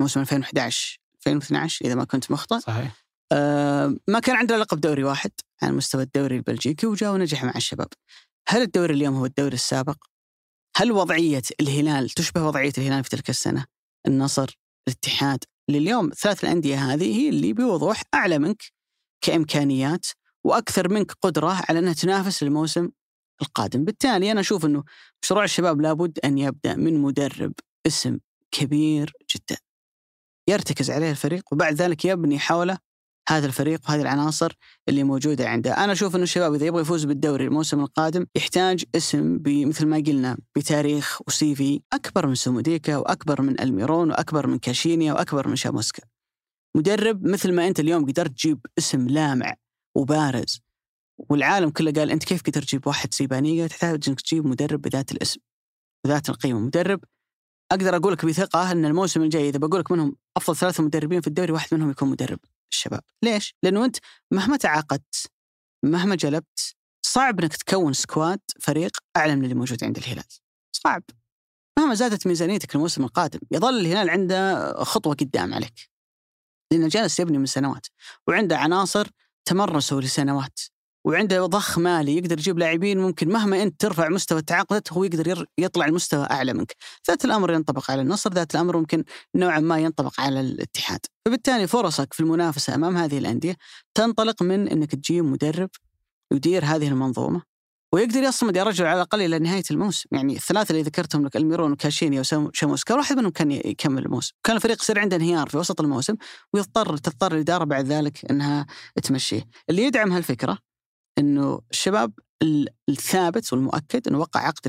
موسم 0.00 0.20
2011 0.20 0.98
2012 1.26 1.86
إذا 1.86 1.94
ما 1.94 2.04
كنت 2.04 2.30
مخطئ 2.30 2.58
صحيح 2.58 3.06
آه، 3.32 3.96
ما 4.08 4.20
كان 4.20 4.36
عنده 4.36 4.56
لقب 4.56 4.80
دوري 4.80 5.04
واحد 5.04 5.30
على 5.62 5.72
مستوى 5.72 6.02
الدوري 6.02 6.36
البلجيكي 6.36 6.86
وجاء 6.86 7.12
ونجح 7.12 7.44
مع 7.44 7.52
الشباب. 7.56 7.88
هل 8.48 8.62
الدوري 8.62 8.94
اليوم 8.94 9.14
هو 9.14 9.24
الدوري 9.26 9.54
السابق؟ 9.54 9.96
هل 10.76 10.92
وضعية 10.92 11.42
الهلال 11.60 12.10
تشبه 12.10 12.46
وضعية 12.46 12.72
الهلال 12.78 13.04
في 13.04 13.10
تلك 13.10 13.30
السنة؟ 13.30 13.66
النصر، 14.06 14.58
الاتحاد، 14.88 15.44
لليوم 15.70 16.10
ثلاث 16.10 16.44
الأندية 16.44 16.76
هذه 16.76 17.16
هي 17.16 17.28
اللي 17.28 17.52
بوضوح 17.52 18.02
أعلى 18.14 18.38
منك 18.38 18.62
كإمكانيات 19.24 20.06
وأكثر 20.44 20.88
منك 20.88 21.12
قدرة 21.12 21.62
على 21.68 21.78
أنها 21.78 21.92
تنافس 21.92 22.42
الموسم 22.42 22.90
القادم، 23.42 23.84
بالتالي 23.84 24.32
أنا 24.32 24.40
أشوف 24.40 24.64
إنه 24.66 24.84
مشروع 25.22 25.44
الشباب 25.44 25.80
لابد 25.80 26.18
أن 26.24 26.38
يبدأ 26.38 26.76
من 26.76 26.98
مدرب 26.98 27.52
اسم 27.86 28.18
كبير 28.50 29.12
جدا. 29.34 29.56
يرتكز 30.48 30.90
عليه 30.90 31.10
الفريق 31.10 31.52
وبعد 31.52 31.74
ذلك 31.74 32.04
يبني 32.04 32.38
حوله 32.38 32.78
هذا 33.28 33.46
الفريق 33.46 33.80
وهذه 33.88 34.00
العناصر 34.00 34.52
اللي 34.88 35.02
موجودة 35.04 35.48
عنده، 35.48 35.84
أنا 35.84 35.92
أشوف 35.92 36.14
إنه 36.14 36.22
الشباب 36.22 36.54
إذا 36.54 36.66
يبغى 36.66 36.80
يفوز 36.80 37.04
بالدوري 37.04 37.44
الموسم 37.44 37.80
القادم 37.80 38.26
يحتاج 38.36 38.84
اسم 38.94 39.42
مثل 39.46 39.86
ما 39.86 39.96
قلنا 39.96 40.38
بتاريخ 40.56 41.20
وسي 41.26 41.54
في 41.54 41.80
أكبر 41.92 42.26
من 42.26 42.34
سوموديكا 42.34 42.96
وأكبر 42.96 43.42
من 43.42 43.60
ألميرون 43.60 44.10
وأكبر 44.10 44.46
من 44.46 44.58
كاشينيا 44.58 45.12
وأكبر 45.12 45.48
من 45.48 45.56
شاموسكا. 45.56 46.02
مدرب 46.76 47.26
مثل 47.26 47.52
ما 47.52 47.68
أنت 47.68 47.80
اليوم 47.80 48.06
قدرت 48.06 48.30
تجيب 48.30 48.58
اسم 48.78 49.06
لامع 49.06 49.54
وبارز 49.96 50.60
والعالم 51.18 51.70
كله 51.70 51.92
قال 51.92 52.10
أنت 52.10 52.24
كيف 52.24 52.42
قدرت 52.42 52.64
تجيب 52.64 52.86
واحد 52.86 53.14
زي 53.14 53.26
بانيجا 53.26 53.66
تحتاج 53.66 54.08
إنك 54.08 54.20
تجيب 54.20 54.46
مدرب 54.46 54.82
بذات 54.82 55.12
الاسم 55.12 55.40
بذات 56.06 56.28
القيمة. 56.28 56.60
مدرب 56.60 57.00
أقدر 57.72 57.96
أقول 57.96 58.12
لك 58.12 58.24
بثقة 58.24 58.72
إن 58.72 58.84
الموسم 58.84 59.22
الجاي 59.22 59.48
إذا 59.48 59.58
بقول 59.58 59.80
لك 59.80 59.92
منهم 59.92 60.16
أفضل 60.36 60.56
ثلاثة 60.56 60.82
مدربين 60.82 61.20
في 61.20 61.26
الدوري 61.26 61.52
واحد 61.52 61.74
منهم 61.74 61.90
يكون 61.90 62.08
مدرب. 62.08 62.38
الشباب. 62.72 63.02
ليش؟ 63.22 63.54
لأنه 63.62 63.84
أنت 63.84 63.96
مهما 64.30 64.56
تعاقدت 64.56 65.30
مهما 65.84 66.14
جلبت 66.14 66.74
صعب 67.06 67.40
إنك 67.40 67.56
تكون 67.56 67.92
squad 67.92 68.40
فريق 68.60 68.96
اعلى 69.16 69.36
من 69.36 69.44
اللي 69.44 69.54
موجود 69.54 69.84
عند 69.84 69.96
الهلال. 69.98 70.24
صعب. 70.72 71.02
مهما 71.78 71.94
زادت 71.94 72.26
ميزانيتك 72.26 72.74
الموسم 72.74 73.04
القادم 73.04 73.38
يظل 73.50 73.80
الهلال 73.80 74.10
عنده 74.10 74.72
خطوة 74.84 75.14
قدام 75.14 75.54
عليك. 75.54 75.90
لأنه 76.72 76.88
جالس 76.88 77.20
يبني 77.20 77.38
من 77.38 77.46
سنوات 77.46 77.86
وعنده 78.28 78.58
عناصر 78.58 79.08
تمرسوا 79.44 80.00
لسنوات. 80.00 80.60
وعنده 81.06 81.46
ضخ 81.46 81.78
مالي 81.78 82.16
يقدر 82.16 82.38
يجيب 82.38 82.58
لاعبين 82.58 82.98
ممكن 82.98 83.28
مهما 83.28 83.62
انت 83.62 83.80
ترفع 83.80 84.08
مستوى 84.08 84.38
التعاقدات 84.38 84.92
هو 84.92 85.04
يقدر 85.04 85.46
يطلع 85.58 85.86
المستوى 85.86 86.26
أعلى 86.30 86.52
منك، 86.52 86.76
ذات 87.08 87.24
الأمر 87.24 87.52
ينطبق 87.52 87.90
على 87.90 88.02
النصر، 88.02 88.32
ذات 88.32 88.54
الأمر 88.54 88.76
ممكن 88.76 89.04
نوعا 89.34 89.60
ما 89.60 89.78
ينطبق 89.78 90.20
على 90.20 90.40
الاتحاد، 90.40 91.00
فبالتالي 91.26 91.66
فرصك 91.66 92.14
في 92.14 92.20
المنافسة 92.20 92.74
أمام 92.74 92.96
هذه 92.96 93.18
الأندية 93.18 93.56
تنطلق 93.94 94.42
من 94.42 94.68
إنك 94.68 94.94
تجيب 94.94 95.24
مدرب 95.24 95.70
يدير 96.32 96.64
هذه 96.64 96.88
المنظومة 96.88 97.42
ويقدر 97.92 98.22
يصمد 98.22 98.56
يا 98.56 98.62
رجل 98.62 98.86
على 98.86 98.96
الأقل 98.96 99.22
إلى 99.22 99.38
نهاية 99.38 99.62
الموسم، 99.70 100.08
يعني 100.12 100.36
الثلاثة 100.36 100.72
اللي 100.72 100.82
ذكرتهم 100.82 101.24
لك 101.26 101.36
ألميرون 101.36 101.72
وكاشينيا 101.72 102.20
وشاموسكا 102.20 102.94
واحد 102.94 103.16
منهم 103.16 103.30
كان 103.30 103.50
يكمل 103.50 104.04
الموسم، 104.04 104.32
كان 104.44 104.56
الفريق 104.56 104.82
يصير 104.82 104.98
عنده 104.98 105.16
انهيار 105.16 105.48
في 105.48 105.56
وسط 105.56 105.80
الموسم 105.80 106.14
ويضطر 106.52 106.96
تضطر 106.96 107.34
الاداره 107.34 107.64
بعد 107.64 107.86
ذلك 107.86 108.30
إنها 108.30 108.66
تمشيه، 109.02 109.44
اللي 109.70 109.82
يدعم 109.82 110.12
هالفكرة 110.12 110.65
إنه 111.18 111.60
الشباب 111.70 112.12
الثابت 112.88 113.52
والمؤكد 113.52 114.08
إنه 114.08 114.18
وقع 114.18 114.40
عقد 114.40 114.66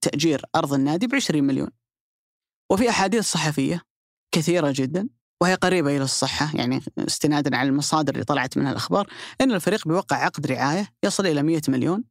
تأجير 0.00 0.42
أرض 0.54 0.74
النادي 0.74 1.06
ب 1.06 1.14
20 1.14 1.44
مليون. 1.44 1.70
وفي 2.72 2.90
أحاديث 2.90 3.24
صحفية 3.24 3.82
كثيرة 4.34 4.72
جدا 4.76 5.08
وهي 5.42 5.54
قريبة 5.54 5.96
إلى 5.96 6.04
الصحة 6.04 6.50
يعني 6.54 6.80
استنادا 6.98 7.56
على 7.56 7.68
المصادر 7.68 8.12
اللي 8.14 8.24
طلعت 8.24 8.58
منها 8.58 8.70
الأخبار 8.70 9.12
إن 9.40 9.52
الفريق 9.52 9.88
بيوقع 9.88 10.16
عقد 10.16 10.46
رعاية 10.46 10.88
يصل 11.04 11.26
إلى 11.26 11.42
100 11.42 11.60
مليون 11.68 12.04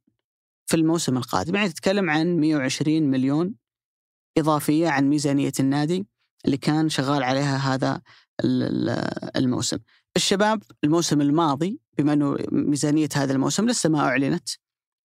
في 0.66 0.76
الموسم 0.76 1.16
القادم، 1.16 1.54
يعني 1.54 1.68
تتكلم 1.68 2.10
عن 2.10 2.40
120 2.40 3.02
مليون 3.02 3.54
إضافية 4.38 4.88
عن 4.88 5.08
ميزانية 5.08 5.52
النادي 5.60 6.06
اللي 6.44 6.56
كان 6.56 6.88
شغال 6.88 7.22
عليها 7.22 7.56
هذا 7.56 8.02
الموسم. 9.36 9.78
الشباب 10.16 10.62
الموسم 10.84 11.20
الماضي 11.20 11.80
بما 11.98 12.12
إنه 12.12 12.36
ميزانية 12.52 13.08
هذا 13.16 13.32
الموسم 13.32 13.66
لسه 13.66 13.88
ما 13.88 14.00
أعلنت 14.00 14.48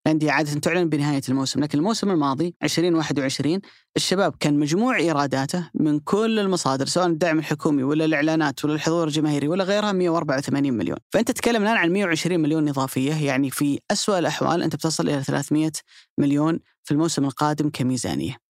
الأندية 0.07 0.31
عادة 0.31 0.59
تعلن 0.59 0.89
بنهاية 0.89 1.21
الموسم 1.29 1.59
لكن 1.59 1.77
الموسم 1.77 2.11
الماضي 2.11 2.55
2021 2.63 3.59
الشباب 3.95 4.35
كان 4.39 4.59
مجموع 4.59 4.97
إيراداته 4.97 5.69
من 5.73 5.99
كل 5.99 6.39
المصادر 6.39 6.85
سواء 6.85 7.07
الدعم 7.07 7.39
الحكومي 7.39 7.83
ولا 7.83 8.05
الإعلانات 8.05 8.65
ولا 8.65 8.73
الحضور 8.73 9.07
الجماهيري 9.07 9.47
ولا 9.47 9.63
غيرها 9.63 9.91
184 9.91 10.73
مليون. 10.73 10.97
فأنت 11.13 11.31
تتكلم 11.31 11.63
الآن 11.63 11.77
عن 11.77 11.91
120 11.91 12.39
مليون 12.39 12.69
إضافية 12.69 13.13
يعني 13.13 13.49
في 13.51 13.79
أسوأ 13.91 14.19
الأحوال 14.19 14.63
أنت 14.63 14.75
بتصل 14.75 15.09
إلى 15.09 15.23
300 15.23 15.71
مليون 16.17 16.59
في 16.83 16.91
الموسم 16.91 17.25
القادم 17.25 17.69
كميزانية. 17.69 18.46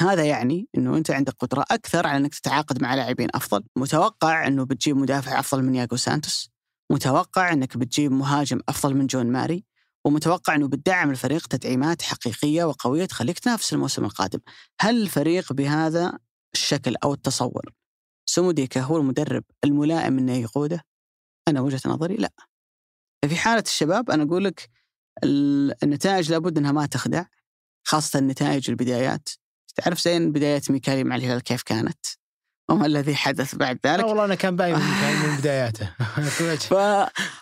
هذا 0.00 0.24
يعني 0.24 0.68
إنه 0.76 0.96
أنت 0.96 1.10
عندك 1.10 1.32
قدرة 1.32 1.64
أكثر 1.70 2.06
على 2.06 2.16
إنك 2.16 2.34
تتعاقد 2.34 2.82
مع 2.82 2.94
لاعبين 2.94 3.28
أفضل، 3.34 3.64
متوقع 3.76 4.46
إنه 4.46 4.64
بتجيب 4.64 4.96
مدافع 4.96 5.40
أفضل 5.40 5.62
من 5.62 5.74
ياغو 5.74 5.96
سانتوس، 5.96 6.50
متوقع 6.92 7.52
إنك 7.52 7.76
بتجيب 7.76 8.12
مهاجم 8.12 8.60
أفضل 8.68 8.94
من 8.94 9.06
جون 9.06 9.26
ماري، 9.26 9.64
ومتوقع 10.06 10.54
إنه 10.54 10.68
بتدعم 10.68 11.10
الفريق 11.10 11.46
تدعيمات 11.46 12.02
حقيقية 12.02 12.64
وقوية 12.64 13.04
تخليك 13.04 13.38
تنافس 13.38 13.72
الموسم 13.72 14.04
القادم. 14.04 14.40
هل 14.80 15.02
الفريق 15.02 15.52
بهذا 15.52 16.18
الشكل 16.54 16.96
أو 17.04 17.14
التصور 17.14 17.72
سموديكا 18.26 18.80
هو 18.80 18.96
المدرب 18.96 19.44
الملائم 19.64 20.18
إنه 20.18 20.32
يقوده؟ 20.32 20.84
أنا 21.48 21.60
وجهة 21.60 21.80
نظري 21.86 22.16
لا. 22.16 22.32
في 23.28 23.36
حالة 23.36 23.62
الشباب 23.66 24.10
أنا 24.10 24.22
أقول 24.22 24.44
لك 24.44 24.70
النتائج 25.82 26.30
لابد 26.32 26.58
إنها 26.58 26.72
ما 26.72 26.86
تخدع 26.86 27.24
خاصة 27.86 28.20
نتائج 28.20 28.70
البدايات 28.70 29.28
تعرف 29.74 30.00
زين 30.00 30.32
بدايات 30.32 30.70
ميكالي 30.70 31.04
مع 31.04 31.16
الهلال 31.16 31.42
كيف 31.42 31.62
كانت؟ 31.62 32.06
وما 32.70 32.86
الذي 32.86 33.16
حدث 33.16 33.54
بعد 33.54 33.78
ذلك؟ 33.86 34.04
والله 34.04 34.24
أنا 34.24 34.34
كان 34.34 34.56
باين 34.56 34.74
من 34.74 35.36
بداياته. 35.38 35.90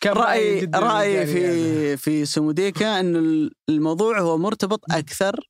فرأيي 0.03 0.71
رأيي 0.75 1.27
في 1.27 1.97
في 1.97 2.25
سموديكا 2.25 3.01
انه 3.01 3.51
الموضوع 3.68 4.21
هو 4.21 4.38
مرتبط 4.38 4.92
أكثر 4.92 5.49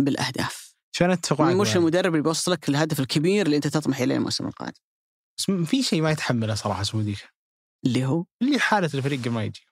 بالأهداف. 0.00 0.74
عشان 0.94 1.10
أتفق 1.10 1.40
معك؟ 1.40 1.56
مش 1.56 1.76
المدرب 1.76 2.12
اللي 2.12 2.22
بيوصلك 2.22 2.68
الهدف 2.68 3.00
الكبير 3.00 3.46
اللي 3.46 3.56
أنت 3.56 3.66
تطمح 3.66 4.00
إليه 4.00 4.16
الموسم 4.16 4.46
القادم. 4.46 4.80
بس 5.38 5.50
في 5.50 5.82
شيء 5.82 6.02
ما 6.02 6.10
يتحمله 6.10 6.54
صراحة 6.54 6.82
سموديكا 6.82 7.26
اللي 7.86 8.04
هو؟ 8.04 8.24
اللي 8.42 8.58
حالة 8.58 8.90
الفريق 8.94 9.26
ما 9.26 9.44
يجي. 9.44 9.66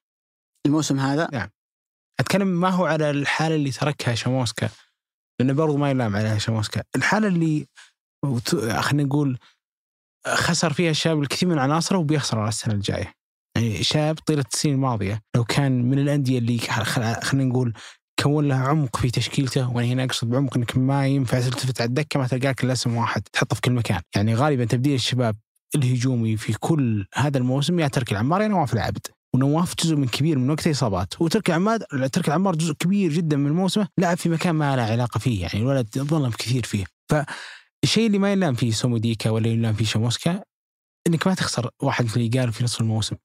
الموسم 0.67 0.99
هذا؟ 0.99 1.29
نعم. 1.33 1.49
أتكلم 2.21 2.47
ما 2.47 2.69
هو 2.69 2.87
على 2.87 3.11
الحالة 3.11 3.55
اللي 3.55 3.71
تركها 3.71 4.15
شاموسكا. 4.15 4.69
لأنه 5.41 5.53
برضو 5.53 5.77
ما 5.77 5.91
يلام 5.91 6.17
عليها 6.17 6.39
شاموسكا 6.39 6.83
الحالة 6.97 7.29
اللي 7.29 7.67
خلينا 8.81 9.03
نقول 9.03 9.39
خسر 10.27 10.73
فيها 10.73 10.91
الشاب 10.91 11.23
الكثير 11.23 11.49
من 11.49 11.59
عناصره 11.59 11.99
وبيخسر 11.99 12.39
على 12.39 12.49
السنة 12.49 12.75
الجاية. 12.75 13.15
يعني 13.57 13.83
شاب 13.83 14.19
طيلة 14.27 14.45
السنين 14.53 14.75
الماضية 14.75 15.23
لو 15.37 15.45
كان 15.45 15.83
من 15.83 15.99
الأندية 15.99 16.39
اللي 16.39 16.59
خلينا 16.59 17.51
نقول 17.51 17.73
كون 18.23 18.49
لها 18.49 18.69
عمق 18.69 18.97
في 18.97 19.11
تشكيلته 19.11 19.71
وأنا 19.71 19.87
هنا 19.87 20.05
أقصد 20.05 20.31
بعمق 20.31 20.57
إنك 20.57 20.79
ما 20.79 21.07
ينفع 21.07 21.41
تلتفت 21.41 21.81
على 21.81 21.89
الدكة 21.89 22.21
ما 22.21 22.27
تلقاك 22.27 22.65
إلا 22.65 22.73
اسم 22.73 22.97
واحد 22.97 23.23
تحطه 23.33 23.55
في 23.55 23.61
كل 23.61 23.73
مكان، 23.73 24.01
يعني 24.17 24.35
غالبا 24.35 24.65
تبديل 24.65 24.95
الشباب 24.95 25.37
الهجومي 25.75 26.37
في 26.37 26.53
كل 26.53 27.07
هذا 27.15 27.39
الموسم 27.39 27.81
يا 27.81 27.89
ترك 27.89 28.13
العمار 28.13 28.43
يا 28.43 28.49
نواف 28.49 28.75
العبد، 28.75 29.07
ونواف 29.35 29.75
جزء 29.75 29.97
من 29.97 30.09
كبير 30.09 30.39
من 30.39 30.51
وقته 30.51 30.71
اصابات 30.71 31.21
وترك 31.23 31.49
العماد 31.51 31.85
ترك 32.13 32.29
العمار 32.29 32.57
جزء 32.57 32.73
كبير 32.73 33.13
جدا 33.13 33.37
من 33.37 33.53
موسمه 33.53 33.89
لعب 33.99 34.17
في 34.17 34.29
مكان 34.29 34.55
ما 34.55 34.77
له 34.77 34.83
علاقة 34.83 35.19
فيه 35.19 35.43
يعني 35.43 35.59
الولد 35.61 35.99
ظلم 35.99 36.31
كثير 36.31 36.65
فيه. 36.65 36.85
فالشيء 37.11 38.07
اللي 38.07 38.19
ما 38.19 38.33
يلام 38.33 38.55
فيه 38.55 38.71
سوموديكا 38.71 39.31
ولا 39.31 39.49
يلام 39.49 39.75
فيه 39.75 39.85
شاموسكا 39.85 40.43
إنك 41.07 41.27
ما 41.27 41.35
تخسر 41.35 41.71
واحد 41.83 42.05
مثل 42.05 42.21
يقال 42.21 42.53
في 42.53 42.65
نصف 42.65 42.81
الموسم. 42.81 43.17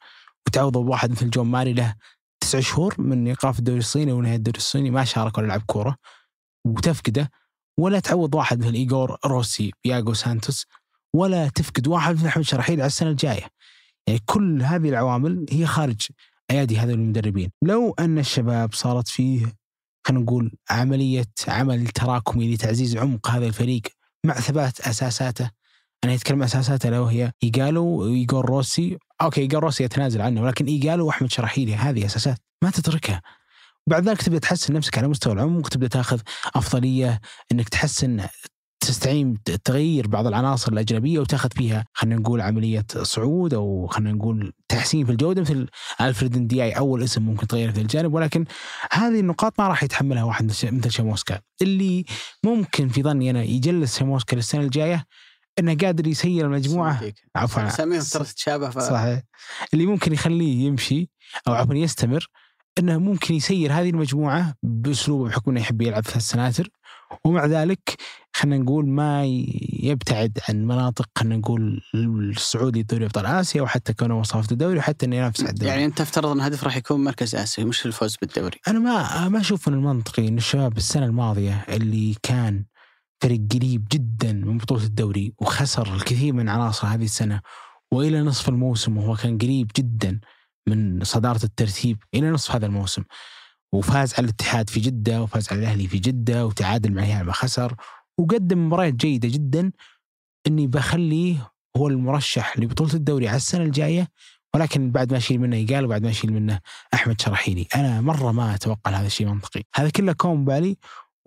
وتعوضه 0.48 0.84
بواحد 0.84 1.12
مثل 1.12 1.30
جون 1.30 1.48
ماري 1.48 1.74
له 1.74 1.96
تسع 2.44 2.60
شهور 2.60 2.96
من 2.98 3.28
إيقاف 3.28 3.60
الدوري 3.60 3.80
الصيني 3.80 4.12
ونهاية 4.12 4.36
الدوري 4.36 4.58
الصيني 4.58 4.92
ما 4.92 5.06
شارك 5.06 5.38
ولا 5.38 5.48
لعب 5.48 5.62
كورة 5.66 5.96
وتفقده. 6.68 7.32
ولا 7.80 8.00
تعوض 8.00 8.36
واحد 8.36 8.60
مثل 8.60 8.74
ايجور 8.74 9.18
روسي 9.26 9.72
بياغو 9.84 10.14
سانتوس. 10.14 10.66
ولا 11.16 11.50
تفقد 11.50 11.88
واحد 11.88 12.16
مثل 12.16 12.28
أحمد 12.28 12.44
شراحيلي 12.44 12.88
السنة 12.88 13.10
الجاية. 13.10 13.48
يعني 14.08 14.20
كل 14.26 14.62
هذه 14.62 14.90
العوامل 14.90 15.46
هي 15.50 15.66
خارج 15.66 16.02
أيادي 16.52 16.78
هذول 16.78 16.94
المدربين. 16.94 17.52
لو 17.62 17.96
أن 18.00 18.20
الشباب 18.20 18.74
صارت 18.74 19.08
فيه 19.08 19.54
خلينا 20.08 20.24
نقول 20.24 20.52
عملية 20.70 21.26
عمل 21.48 21.88
تراكمي 21.88 22.54
لتعزيز 22.54 22.98
عمق 22.98 23.30
هذا 23.30 23.46
الفريق 23.46 23.82
مع 24.26 24.34
ثبات 24.34 24.80
أساساته 24.82 25.52
أنا 26.04 26.14
أتكلم 26.14 26.44
أساساته 26.44 26.90
لو 26.90 27.06
هي 27.06 27.32
إيجالو 27.44 27.86
وايجور 27.86 28.46
روسي 28.46 28.98
okay 29.22 29.42
إيجور 29.42 29.64
روسي 29.64 29.84
يتنازل 29.84 30.22
عنه 30.22 30.42
ولكن 30.42 30.66
إيجالو 30.66 31.08
وأحمد 31.08 31.32
شراحيلي 31.32 31.76
هذه 31.76 32.06
أساسات 32.06 32.38
ما 32.64 32.70
تتركها. 32.70 33.22
بعد 33.88 34.10
ذلك 34.10 34.22
تبدأ 34.22 34.40
تحسن 34.40 34.74
نفسك 34.74 34.98
على 34.98 35.08
مستوى 35.08 35.34
العمق 35.34 35.70
تبدأ 35.70 35.88
تأخذ 35.88 36.20
أفضلية 36.56 37.22
إنك 37.52 37.70
تحسن 37.70 38.28
تستعين 38.84 39.44
تغير 39.44 40.08
بعض 40.08 40.28
العناصر 40.28 40.72
الأجنبية 40.72 41.20
وتاخذ 41.20 41.50
فيها 41.52 41.86
خلينا 41.94 42.16
نقول 42.16 42.42
عملية 42.42 42.86
صعود 43.02 43.54
أو 43.54 43.88
خلينا 43.88 44.12
نقول 44.12 44.54
تحسين 44.70 45.06
في 45.06 45.12
الجودة 45.12 45.42
مثل 45.42 45.68
ألفريد 46.02 46.36
اندياي 46.36 46.72
أول 46.72 47.04
اسم 47.04 47.24
ممكن 47.24 47.48
تغيره 47.48 47.72
في 47.72 47.82
الجانب 47.82 48.14
ولكن 48.14 48.46
هذه 48.92 49.20
النقاط 49.20 49.60
ما 49.60 49.68
راح 49.68 49.84
يتحملها 49.84 50.24
واحد 50.24 50.46
مثل 50.46 50.92
شاموسكا. 50.92 51.40
اللي 51.62 52.06
ممكن 52.46 52.88
في 52.88 53.04
ظني 53.04 53.30
أنا 53.30 53.44
يجلس 53.44 54.00
شاموسكا 54.00 54.36
للسنة 54.36 54.62
الجاية 54.62 55.06
إنه 55.60 55.76
قادر 55.76 56.08
يسير 56.08 56.46
المجموعة. 56.46 57.12
عفوا. 57.36 57.68
اساميهم 57.68 58.02
ترى 58.02 58.24
تتشابه 58.24 58.70
ف... 58.70 58.80
صحيح. 58.80 59.22
اللي 59.74 59.86
ممكن 59.86 60.14
يخليه 60.14 60.66
يمشي 60.66 61.10
أو 61.48 61.54
عفوا 61.54 61.76
يستمر 61.76 62.28
إنه 62.80 62.98
ممكن 62.98 63.36
يسير 63.36 63.74
هذه 63.74 63.90
المجموعة 63.90 64.56
باسلوبه 64.64 65.30
بحكم 65.30 65.52
إنه 65.52 65.60
يحب 65.60 65.82
يلعب 65.82 66.04
ثلاث 66.04 66.24
سناتر 66.24 66.70
ومع 67.26 67.46
ذلك 67.46 67.96
خلينا 68.36 68.58
نقول 68.58 68.88
ما 68.88 69.26
يبتعد 69.84 70.40
عن 70.50 70.66
مناطق 70.66 71.10
خلينا 71.16 71.36
نقول 71.36 71.82
الصعود 71.96 72.78
لدوري 72.78 73.06
ابطال 73.06 73.26
آسيا 73.26 73.62
وحتى 73.62 73.94
كونه 73.94 74.20
وصافه 74.20 74.52
الدوري 74.52 74.78
وحتى 74.78 75.06
إنه 75.06 75.16
ينافس 75.16 75.42
على 75.42 75.50
الدوري. 75.50 75.70
يعني 75.72 75.86
أنت 75.86 75.98
تفترض 75.98 76.26
إن 76.26 76.38
الهدف 76.38 76.64
راح 76.64 76.78
يكون 76.78 77.04
مركز 77.04 77.36
اسيوي 77.36 77.70
مش 77.70 77.86
الفوز 77.86 78.18
بالدوري؟ 78.22 78.60
أنا 78.68 78.80
ما 78.80 79.30
ما 79.30 79.40
أشوف 79.40 79.68
من 79.70 79.74
المنطقي 79.74 80.28
إن 80.28 80.38
الشباب 80.38 80.78
السنة 80.78 81.06
الماضية 81.06 81.66
اللي 81.70 82.16
كان 82.24 82.66
فريق 83.22 83.42
قريب 83.54 83.88
جدا 83.92 84.34
من 84.34 84.58
بطولة 84.58 84.84
الدوري 84.84 85.34
وخسر 85.40 85.96
الكثير 85.96 86.34
من 86.34 86.50
عناصر 86.50 86.88
هذه 86.88 87.04
السنة 87.04 87.42
وإلى 87.92 88.22
نصف 88.22 88.50
الموسم 88.50 88.98
وهو 88.98 89.16
كان 89.16 89.38
قريب 89.38 89.72
جدا 89.78 90.20
من 90.68 91.04
صدارة 91.04 91.44
الترتيب 91.44 92.04
إلى 92.14 92.30
نصف 92.30 92.52
هذا 92.56 92.66
الموسم. 92.66 93.04
وفاز 93.74 94.14
على 94.14 94.26
الاتحاد 94.26 94.70
في 94.70 94.80
جدة 94.80 95.22
وفاز 95.22 95.48
على 95.52 95.60
الأهلي 95.60 95.88
في 95.88 95.98
جدة 96.00 96.46
وتعادل 96.46 96.92
مع 96.94 97.04
الهلال 97.04 97.26
ما 97.26 97.34
خسر 97.34 97.76
وقدم 98.20 98.68
مباريات 98.68 98.94
جيدة 98.94 99.30
جدا 99.30 99.72
إني 100.48 100.68
بخليه 100.68 101.52
هو 101.78 101.88
المرشح 101.88 102.60
لبطولة 102.60 102.94
الدوري 102.94 103.28
على 103.28 103.38
السنة 103.38 103.64
الجاية 103.64 104.08
ولكن 104.56 104.92
بعد 104.92 105.12
ما 105.12 105.18
أشيل 105.18 105.40
منه 105.40 105.58
يقال 105.58 105.86
وبعد 105.86 106.04
ما 106.04 106.10
أشيل 106.10 106.34
منه 106.34 106.60
أحمد 106.94 107.22
شرحيلي 107.22 107.68
أنا 107.76 108.02
مرة 108.02 108.32
ما 108.32 108.56
أتوقع 108.56 108.92
هذا 108.92 109.08
الشيء 109.08 109.28
منطقي. 109.28 109.62
هذا 109.76 109.90
كله 109.90 110.14
كوم 110.14 110.46
بالي 110.46 110.78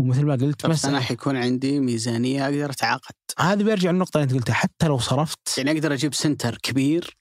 ومثل 0.00 0.24
ما 0.24 0.34
قلت 0.34 0.66
بس 0.66 0.84
أنا 0.84 1.00
حيكون 1.00 1.36
عندي 1.36 1.80
ميزانية 1.80 2.44
أقدر 2.44 2.70
أتعاقد. 2.70 3.14
هذا 3.38 3.62
بيرجع 3.62 3.90
للنقطة 3.90 4.18
اللي 4.18 4.24
أنت 4.24 4.34
قلتها. 4.34 4.54
حتى 4.54 4.86
لو 4.88 4.98
صرفت 4.98 5.58
يعني 5.58 5.70
أقدر 5.70 5.92
أجيب 5.92 6.14
سنتر 6.14 6.58
كبير 6.58 7.16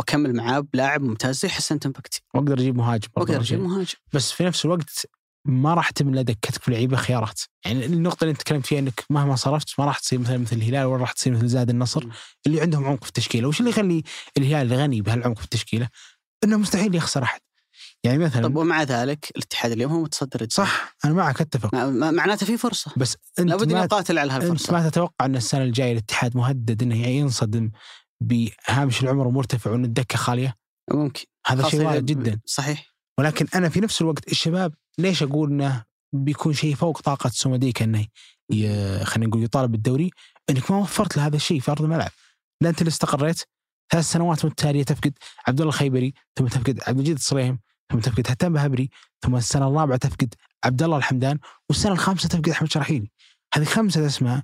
وأكمل 0.00 0.36
معاه 0.36 0.60
بلاعب 0.60 1.02
ممتاز 1.02 1.38
زي 1.38 1.48
حسن 1.48 1.80
تنبكتي 1.80 2.22
وأقدر 2.34 2.58
أجيب 2.58 2.76
مهاجم 2.76 3.08
وأقدر 3.16 3.40
أجيب. 3.40 3.60
مهاجم. 3.60 3.94
بس 4.12 4.32
في 4.32 4.44
نفس 4.44 4.64
الوقت 4.64 5.06
ما 5.48 5.74
راح 5.74 5.90
تملى 5.90 6.22
دكتك 6.24 6.62
في 6.62 6.70
لعيبة 6.70 6.96
خيارات. 6.96 7.40
يعني 7.64 7.86
النقطة 7.86 8.24
اللي 8.24 8.32
أنت 8.32 8.40
تكلمت 8.40 8.66
فيها 8.66 8.78
إنك 8.78 9.04
مهما 9.10 9.36
صرفت 9.36 9.68
ما 9.80 9.84
راح 9.84 9.98
تصير 9.98 10.18
مثلا 10.18 10.38
مثل 10.38 10.56
الهلال 10.56 10.84
ولا 10.86 11.00
راح 11.00 11.12
تصير 11.12 11.32
مثل 11.32 11.48
زاد 11.48 11.70
النصر. 11.70 12.04
اللي 12.46 12.60
عندهم 12.60 12.84
عمق 12.84 13.02
في 13.02 13.08
التشكيلة. 13.08 13.48
وش 13.48 13.60
اللي 13.60 13.70
يخلي 13.70 14.02
الهلال 14.38 14.72
غني 14.78 15.02
بهالعمق 15.02 15.38
في 15.38 15.44
التشكيلة؟ 15.44 15.88
إنه 16.44 16.56
مستحيل 16.56 16.94
يخسر 16.94 17.22
أحد. 17.22 17.40
يعني 18.04 18.18
مثلا 18.18 18.42
طب 18.42 18.56
ومع 18.56 18.82
ذلك 18.82 19.32
الاتحاد 19.36 19.72
اليوم 19.72 19.92
هو 19.92 20.02
متصدر 20.02 20.40
الدوري. 20.40 20.50
صح 20.50 20.96
أنا 21.04 21.12
معك 21.14 21.40
أتفق. 21.40 21.74
مع- 21.74 21.86
مع- 21.86 22.10
معناته 22.10 22.46
في 22.46 22.56
فرصة. 22.56 22.92
بس 22.96 23.16
أنت 23.38 23.48
لابد 23.48 23.72
ان 23.72 23.78
نقاتل 23.84 24.18
على 24.18 24.34
أنت 24.36 24.42
هالفرصه 24.44 24.72
ما 24.72 24.88
تتوقع 24.88 25.24
أن 25.26 25.36
السنة 25.36 25.62
الجاية 25.62 25.92
الاتحاد 25.92 26.36
مهدد 26.36 26.82
إنه 26.82 27.06
ينصدم 27.06 27.70
بهامش 28.20 29.02
العمر 29.02 29.28
مرتفع 29.28 29.70
وإن 29.70 29.84
الدكة 29.84 30.16
خالية؟ 30.18 30.56
ممكن. 30.90 31.24
هذا 31.46 31.68
شيء 31.68 31.82
وارد 31.82 32.06
جدا. 32.06 32.40
صحيح. 32.44 32.87
ولكن 33.18 33.46
أنا 33.54 33.68
في 33.68 33.80
نفس 33.80 34.00
الوقت 34.00 34.32
الشباب 34.32 34.74
ليش 34.98 35.22
أقول 35.22 35.50
إنه 35.50 35.84
بيكون 36.12 36.52
شيء 36.52 36.74
فوق 36.74 37.00
طاقة 37.00 37.30
سومديك 37.30 37.82
إنه 37.82 38.06
خلينا 39.04 39.26
نقول 39.26 39.44
يطالب 39.44 39.72
بالدوري؟ 39.72 40.10
إنك 40.50 40.70
ما 40.70 40.76
وفرت 40.76 41.16
له 41.16 41.26
هذا 41.26 41.36
الشيء 41.36 41.60
في 41.60 41.70
أرض 41.70 41.82
الملعب. 41.82 42.10
لا 42.60 42.68
أنت 42.68 42.80
اللي 42.80 42.88
استقريت 42.88 43.42
ثلاث 43.92 44.04
سنوات 44.04 44.44
متتالية 44.44 44.82
تفقد 44.82 45.12
عبد 45.48 45.60
الله 45.60 45.68
الخيبري 45.72 46.14
ثم 46.36 46.46
تفقد 46.46 46.80
عبد 46.80 46.88
المجيد 46.88 47.16
الصليم 47.16 47.58
ثم 47.92 47.98
تفقد 47.98 48.30
هتان 48.30 48.52
بهبري 48.52 48.90
ثم 49.22 49.36
السنة 49.36 49.68
الرابعة 49.68 49.96
تفقد 49.98 50.34
عبد 50.64 50.82
الله 50.82 50.96
الحمدان 50.96 51.38
والسنة 51.68 51.92
الخامسة 51.92 52.28
تفقد 52.28 52.48
أحمد 52.48 52.72
شرحيلي. 52.72 53.10
هذه 53.54 53.64
خمسة 53.64 54.06
أسماء 54.06 54.42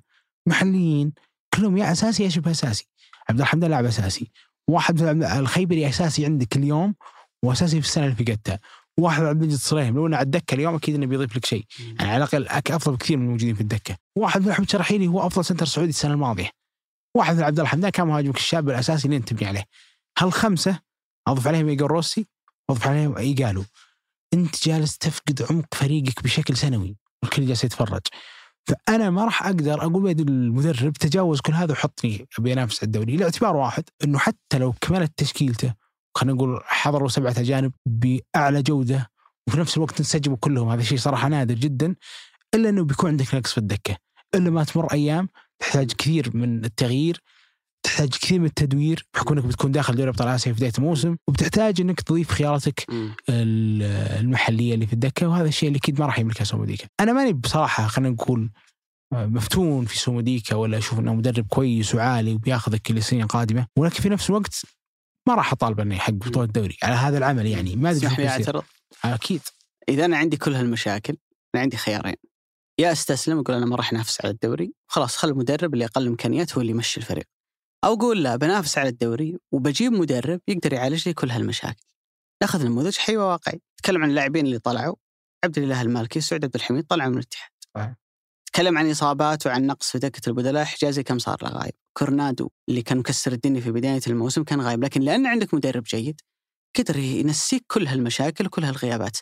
محليين 0.48 1.12
كلهم 1.54 1.76
يا 1.76 1.92
أساسي 1.92 2.24
يا 2.24 2.28
شبه 2.28 2.50
أساسي. 2.50 2.88
عبد 3.30 3.40
الحمدان 3.40 3.70
لاعب 3.70 3.84
أساسي. 3.84 4.30
واحد 4.68 5.02
الخيبري 5.22 5.88
أساسي 5.88 6.24
عندك 6.24 6.56
اليوم 6.56 6.94
وأساسي 7.44 7.80
في 7.80 7.86
السنة 7.86 8.04
اللي 8.04 8.16
فقدتها 8.16 8.60
واحد 8.98 9.22
عبد 9.22 9.36
المجيد 9.36 9.52
الصليم 9.52 9.94
لو 9.94 10.06
انه 10.06 10.16
على 10.16 10.24
الدكه 10.24 10.54
اليوم 10.54 10.74
أكيد 10.74 10.94
إنه 10.94 11.06
بيضيف 11.06 11.36
لك 11.36 11.44
شيء. 11.44 11.64
يعني 11.98 12.10
على 12.10 12.28
الأقل 12.34 12.74
أفضل 12.74 12.96
بكثير 12.96 13.16
من 13.16 13.24
الموجودين 13.24 13.54
في 13.54 13.60
الدكة. 13.60 13.96
واحد 14.16 14.42
من 14.42 14.50
احمد 14.50 14.70
شرحيلي 14.70 15.06
هو 15.06 15.26
أفضل 15.26 15.44
سنتر 15.44 15.66
سعودي 15.66 15.90
السنة 15.90 16.14
الماضية. 16.14 16.50
واحد 17.16 17.36
من 17.36 17.42
عبد 17.42 17.58
الله 17.58 17.62
الحمدان 17.62 17.90
كان 17.90 18.06
مهاجمك 18.06 18.36
الشاب 18.36 18.68
الأساسي 18.70 19.04
اللي 19.04 19.16
أنت 19.16 19.28
تبني 19.28 19.48
عليه. 19.48 19.64
هالخمسة 20.18 20.78
أضف 21.28 21.46
عليهم 21.46 21.68
ايجار 21.68 21.90
روسي 21.90 22.26
واضف 22.68 22.86
عليهم 22.86 23.16
إيجالو. 23.16 23.64
أنت 24.34 24.68
جالس 24.68 24.98
تفقد 24.98 25.46
عمق 25.50 25.74
فريقك 25.74 26.22
بشكل 26.22 26.56
سنوي. 26.56 26.96
والكل 27.22 27.46
جالس 27.46 27.64
يتفرج. 27.64 28.02
فأنا 28.66 29.10
ما 29.10 29.24
راح 29.24 29.46
أقدر 29.46 29.82
أقول 29.82 30.02
بيد 30.02 30.20
المدرب 30.20 30.92
تجاوز 30.92 31.40
كل 31.40 31.52
هذا 31.52 31.72
وحطني 31.72 32.26
ابي 32.38 32.52
انافس 32.52 32.78
على 32.78 32.86
الدوري. 32.86 33.16
لإعتبار 33.16 33.56
واحد 33.56 33.84
إنه 34.04 34.18
حتى 34.18 34.58
لو 34.58 34.72
كملت 34.80 35.12
تشكيلته 35.16 35.83
خلينا 36.14 36.34
نقول 36.34 36.60
حضروا 36.64 37.08
سبعة 37.08 37.34
أجانب 37.38 37.72
بأعلى 37.86 38.62
جودة 38.62 39.10
وفي 39.48 39.60
نفس 39.60 39.76
الوقت 39.76 39.98
انسجموا 39.98 40.36
كلهم. 40.40 40.68
هذا 40.68 40.82
شيء 40.82 40.98
صراحة 40.98 41.28
نادر 41.28 41.54
جدا 41.54 41.94
إلا 42.54 42.68
إنه 42.68 42.84
بيكون 42.84 43.10
عندك 43.10 43.34
نقص 43.34 43.52
في 43.52 43.58
الدكة. 43.58 43.96
إلا 44.34 44.50
ما 44.50 44.64
تمر 44.64 44.92
أيام 44.92 45.28
تحتاج 45.58 45.92
كثير 45.92 46.36
من 46.36 46.64
التغيير 46.64 47.20
تحتاج 47.82 48.08
كثير 48.08 48.40
من 48.40 48.46
التدوير 48.46 49.06
بحكم 49.14 49.34
إنك 49.34 49.46
بتكون 49.46 49.72
داخل 49.72 49.96
دوري 49.96 50.08
أبطال 50.10 50.28
آسيا 50.28 50.52
في 50.52 50.58
بداية 50.58 50.72
الموسم 50.78 51.16
وبتحتاج 51.28 51.80
إنك 51.80 52.00
تضيف 52.00 52.30
خياراتك 52.30 52.86
المحلية 53.28 54.74
اللي 54.74 54.86
في 54.86 54.92
الدكة 54.92 55.28
وهذا 55.28 55.48
الشيء 55.48 55.68
اللي 55.68 55.78
أكيد 55.78 56.00
ما 56.00 56.06
راح 56.06 56.18
يملكه 56.18 56.44
سوموديكا. 56.44 56.86
أنا 57.00 57.12
ماني 57.12 57.32
بصراحة 57.32 57.86
خلينا 57.86 58.10
نقول 58.14 58.50
مفتون 59.14 59.84
في 59.84 59.98
سوموديكا 59.98 60.54
ولا 60.54 60.78
أشوف 60.78 60.98
إنه 60.98 61.14
مدرب 61.14 61.46
كويس 61.48 61.94
وعالي 61.94 62.34
وبياخذك 62.34 62.90
لسنين 62.90 63.26
قادمه 63.26 63.66
ولكن 63.78 64.02
في 64.02 64.08
نفس 64.08 64.30
الوقت 64.30 64.62
ما 65.28 65.34
راح 65.34 65.52
أطالب 65.52 65.80
انه 65.80 65.94
يحقق 65.94 66.14
بطولة 66.14 66.46
الدوري. 66.46 66.76
على 66.82 66.94
هذا 66.94 67.18
العمل 67.18 67.46
يعني 67.46 67.76
ما 67.76 67.90
أدري 67.90 68.16
لي. 68.16 68.28
اعترض 68.28 68.64
أكيد. 69.04 69.40
إذا 69.88 70.04
أنا 70.04 70.16
عندي 70.16 70.36
كل 70.36 70.54
هالمشاكل 70.54 71.16
أنا 71.54 71.62
عندي 71.62 71.76
خيارين. 71.76 72.16
يا 72.80 72.92
أستسلم 72.92 73.38
أقول 73.38 73.56
أنا 73.56 73.66
ما 73.66 73.76
راح 73.76 73.92
أنافس 73.92 74.20
على 74.24 74.30
الدوري 74.32 74.72
خلاص 74.86 75.16
خل 75.16 75.28
المدرب 75.28 75.74
اللي 75.74 75.84
أقل 75.84 76.06
إمكانيات 76.06 76.54
هو 76.54 76.60
اللي 76.60 76.72
يمشي 76.72 77.00
الفريق. 77.00 77.24
أو 77.84 77.94
أقول 77.94 78.22
لا 78.22 78.36
بنافس 78.36 78.78
على 78.78 78.88
الدوري 78.88 79.38
وبجيب 79.52 79.92
مدرب 79.92 80.40
يقدر 80.48 80.72
يعالج 80.72 81.08
لي 81.08 81.14
كل 81.14 81.30
هالمشاكل. 81.30 81.84
ناخذ 82.42 82.66
نموذج 82.66 82.96
حي 82.96 83.16
وواقعي. 83.16 83.60
نتكلم 83.80 84.02
عن 84.02 84.10
اللاعبين 84.10 84.46
اللي 84.46 84.58
طلعوا. 84.58 84.96
عبد 85.44 85.58
الإله 85.58 85.82
المالكي 85.82 86.20
سعود 86.20 86.44
عبد 86.44 86.54
الحميد 86.54 86.86
طلعوا 86.86 87.10
من 87.10 87.18
الاتحاد. 87.18 87.50
تكلم 88.54 88.78
عن 88.78 88.90
إصابات 88.90 89.46
وعن 89.46 89.66
نقص 89.66 89.90
في 89.90 89.98
دكة 89.98 90.28
البدلاء 90.28 90.64
حجازي 90.64 91.02
كم 91.02 91.18
صار 91.18 91.36
له 91.42 91.48
غايب؟ 91.48 91.72
كورنادو 91.98 92.50
اللي 92.68 92.82
كان 92.82 92.98
مكسر 92.98 93.32
الدنيا 93.32 93.60
في 93.60 93.72
بداية 93.72 94.00
الموسم 94.06 94.44
كان 94.44 94.60
غايب 94.60 94.84
لكن 94.84 95.00
لأن 95.00 95.26
عندك 95.26 95.54
مدرب 95.54 95.82
جيد 95.82 96.20
قدر 96.78 96.96
ينسيك 96.96 97.64
كل 97.66 97.86
هالمشاكل 97.86 98.46
وكل 98.46 98.64
هالغيابات. 98.64 99.18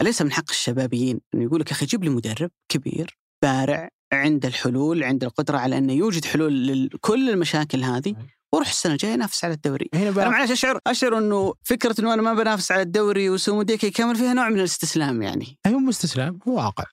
أليس 0.00 0.22
من 0.22 0.32
حق 0.32 0.50
الشبابيين 0.50 1.20
أنه 1.34 1.42
يقول 1.44 1.60
لك 1.60 1.70
أخي 1.70 1.86
جيب 1.86 2.04
لي 2.04 2.10
مدرب 2.10 2.50
كبير 2.68 3.18
بارع 3.42 3.88
عنده 4.12 4.48
الحلول 4.48 5.04
عنده 5.04 5.26
القدرة 5.26 5.58
على 5.58 5.78
أنه 5.78 5.92
يوجد 5.92 6.24
حلول 6.24 6.86
لكل 6.86 7.30
المشاكل 7.30 7.84
هذه 7.84 8.14
وروح 8.54 8.68
السنة 8.68 8.92
الجاية 8.92 9.14
نافس 9.14 9.44
على 9.44 9.54
الدوري. 9.54 9.88
هنا 9.94 10.10
بقى 10.10 10.30
معلش 10.30 10.50
أشعر 10.50 10.78
أشعر 10.86 11.18
أنه 11.18 11.54
فكرة 11.62 11.94
أنه 12.00 12.14
أنا 12.14 12.22
ما 12.22 12.34
بنافس 12.34 12.72
على 12.72 12.82
الدوري 12.82 13.30
وسوموديك 13.30 13.84
يكمل 13.84 14.16
فيها 14.16 14.34
نوع 14.34 14.48
من 14.48 14.58
الاستسلام 14.58 15.22
يعني. 15.22 15.58
هو 15.66 15.78
مو 15.78 15.90
استسلام 15.90 16.38
هو 16.48 16.56
واقع. 16.56 16.84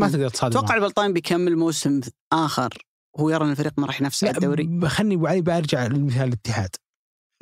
ما. 0.00 0.08
تقدر 0.08 0.28
تصادم 0.28 0.58
أتوقع 0.58 0.74
معه. 0.74 0.76
البلطان 0.76 1.12
بيكمل 1.12 1.56
موسم 1.56 2.00
آخر 2.32 2.86
وهو 3.14 3.30
يرى 3.30 3.44
أن 3.44 3.50
الفريق 3.50 3.72
ما 3.78 3.86
راح 3.86 4.00
ينافس 4.00 4.24
على 4.24 4.34
الدوري. 4.34 4.88
خلني 4.88 5.14
أبو 5.14 5.26
علي 5.26 5.40
برجع 5.40 5.86
لمثال 5.86 6.28
الاتحاد. 6.28 6.70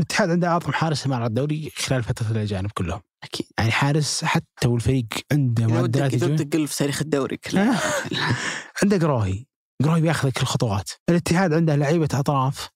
الاتحاد 0.00 0.30
عنده 0.30 0.48
أعظم 0.48 0.72
حارس 0.72 1.06
مع 1.06 1.26
الدوري 1.26 1.70
خلال 1.76 2.02
فترة 2.02 2.30
الأجانب 2.30 2.70
كلهم. 2.70 3.00
أكيد. 3.24 3.46
يعني 3.58 3.70
حارس 3.70 4.24
حتى 4.24 4.68
والفريق 4.68 5.06
عنده 5.32 5.66
معدلات 5.66 6.14
إذا 6.14 6.26
هجومية. 6.26 6.40
ودك 6.40 6.56
قل 6.56 6.68
في 6.68 6.76
تاريخ 6.76 7.02
الدوري 7.02 7.36
كله. 7.36 7.80
عنده 8.82 8.98
قروهي 8.98 9.46
قروهي 9.84 10.00
بياخذ 10.00 10.30
كل 10.30 10.40
الخطوات 10.42 10.90
الاتحاد 11.10 11.52
عنده 11.52 11.76
لعيبة 11.76 12.08
أطراف 12.14 12.68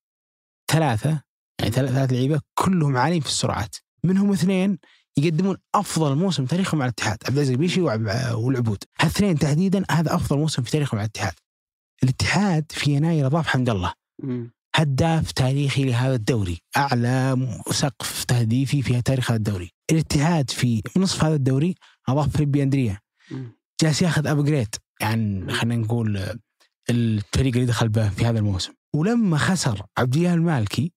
ثلاثة 0.72 1.22
يعني 1.60 1.72
ثلاث 1.72 2.12
لعيبة 2.12 2.40
كلهم 2.54 2.96
عاليين 2.96 3.20
في 3.20 3.28
السرعات. 3.28 3.76
منهم 4.04 4.32
اثنين 4.32 4.78
يقدمون 5.18 5.56
أفضل 5.74 6.16
موسم 6.16 6.44
تاريخهم 6.44 6.78
مع 6.78 6.84
الاتحاد. 6.84 7.18
عبد 7.24 7.34
العزيز 7.34 7.50
البيشي 7.50 7.80
والعبود. 7.80 8.84
هالاثنين 9.00 9.38
تحديدا 9.38 9.84
هذا 9.90 10.14
أفضل 10.14 10.38
موسم 10.38 10.62
في 10.62 10.70
تاريخهم 10.70 10.98
مع 10.98 11.04
الاتحاد. 11.04 11.32
الاتحاد 12.02 12.64
في 12.70 12.90
يناير 12.90 13.26
أضاف 13.26 13.46
حمد 13.46 13.70
الله. 13.70 13.92
هداف 14.76 15.32
تاريخي 15.32 15.84
لهذا 15.84 16.14
الدوري. 16.14 16.58
أعلى 16.76 17.48
سقف 17.70 18.24
تهديفي 18.24 18.82
في 18.82 19.02
تاريخ 19.02 19.30
هذا 19.30 19.38
الدوري. 19.38 19.70
الاتحاد 19.90 20.50
في 20.50 20.82
نصف 20.96 21.24
هذا 21.24 21.34
الدوري 21.34 21.74
أضاف 22.08 22.32
فيليبي 22.32 22.62
أندريا. 22.62 23.00
جالس 23.82 24.02
ياخذ 24.02 24.26
upgrade. 24.26 24.74
يعني 25.00 25.52
خلينا 25.52 25.82
نقول 25.82 26.38
الفريق 26.90 27.54
اللي 27.54 27.66
دخل 27.66 27.88
به 27.88 28.08
في 28.08 28.26
هذا 28.26 28.38
الموسم. 28.38 28.72
ولما 28.94 29.38
خسر 29.38 29.82
عبد 29.98 30.16
الله 30.16 30.34
المالكي. 30.34 30.92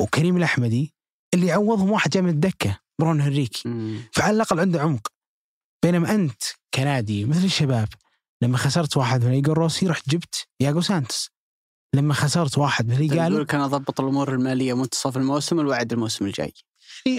وكريم 0.00 0.36
الأحمدي 0.36 0.94
اللي 1.34 1.52
عوضهم 1.52 1.90
واحد 1.90 2.10
جاء 2.10 2.22
من 2.22 2.28
الدكة. 2.28 2.78
برون 3.00 3.20
هنريكي. 3.20 3.62
فعلى 4.12 4.36
الأقل 4.36 4.60
عنده 4.60 4.80
عمق. 4.80 5.08
بينما 5.84 6.14
أنت 6.14 6.42
كنادي 6.74 7.24
مثل 7.24 7.44
الشباب 7.44 7.88
لما 8.42 8.56
خسرت 8.56 8.96
واحد 8.96 9.24
من 9.24 9.32
ايجور 9.32 9.58
روسي 9.58 9.86
رحت 9.86 10.10
جبت 10.10 10.46
ياغو 10.60 10.80
سانتس 10.80 11.30
لما 11.94 12.14
خسرت 12.14 12.58
واحد 12.58 12.88
من 12.88 13.18
إيجالو 13.18 13.44
كان 13.44 13.60
أضبط 13.60 14.00
الأمور 14.00 14.34
المالية 14.34 14.76
منتصف 14.76 15.16
الموسم 15.16 15.60
الوعد 15.60 15.92
الموسم 15.92 16.26
الجاي. 16.26 16.52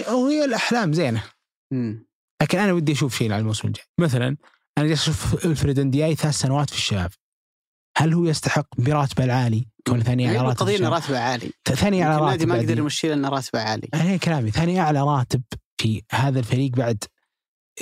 وهي 0.08 0.44
الأحلام 0.44 0.92
زينة. 0.92 1.22
مم. 1.72 2.06
لكن 2.42 2.58
أنا 2.58 2.72
ودي 2.72 2.92
أشوف 2.92 3.18
شيء 3.18 3.32
على 3.32 3.40
الموسم 3.40 3.68
الجاي. 3.68 3.84
مثلا 4.00 4.36
أنا 4.78 4.86
جالس 4.86 5.02
أشوف 5.02 5.46
ألفريد 5.46 5.78
أندياي 5.78 6.14
ثلاث 6.14 6.34
سنوات 6.34 6.70
في 6.70 6.76
الشباب. 6.76 7.10
هل 7.98 8.14
هو 8.14 8.24
يستحق 8.24 8.66
براتبه 8.78 9.24
العالي؟ 9.24 9.66
كونه 9.86 10.02
ثاني 10.02 10.26
اعلى 10.26 10.38
راتب 10.38 10.68
القضية؟ 10.68 10.88
راتبه 10.88 11.18
عالي. 11.18 11.52
ثاني 11.64 12.02
اعلى 12.02 12.14
راتب 12.14 12.26
النادي 12.26 12.46
ما 12.46 12.56
يقدر 12.56 12.78
يمشي 12.78 13.08
لأنه 13.08 13.28
راتبه 13.28 13.60
عالي. 13.60 13.88
أنا 13.94 14.02
هي 14.02 14.18
كلامي 14.18 14.50
ثاني 14.50 14.80
اعلى 14.80 15.00
راتب 15.00 15.42
في 15.80 16.02
هذا 16.12 16.38
الفريق 16.38 16.70
بعد 16.70 17.04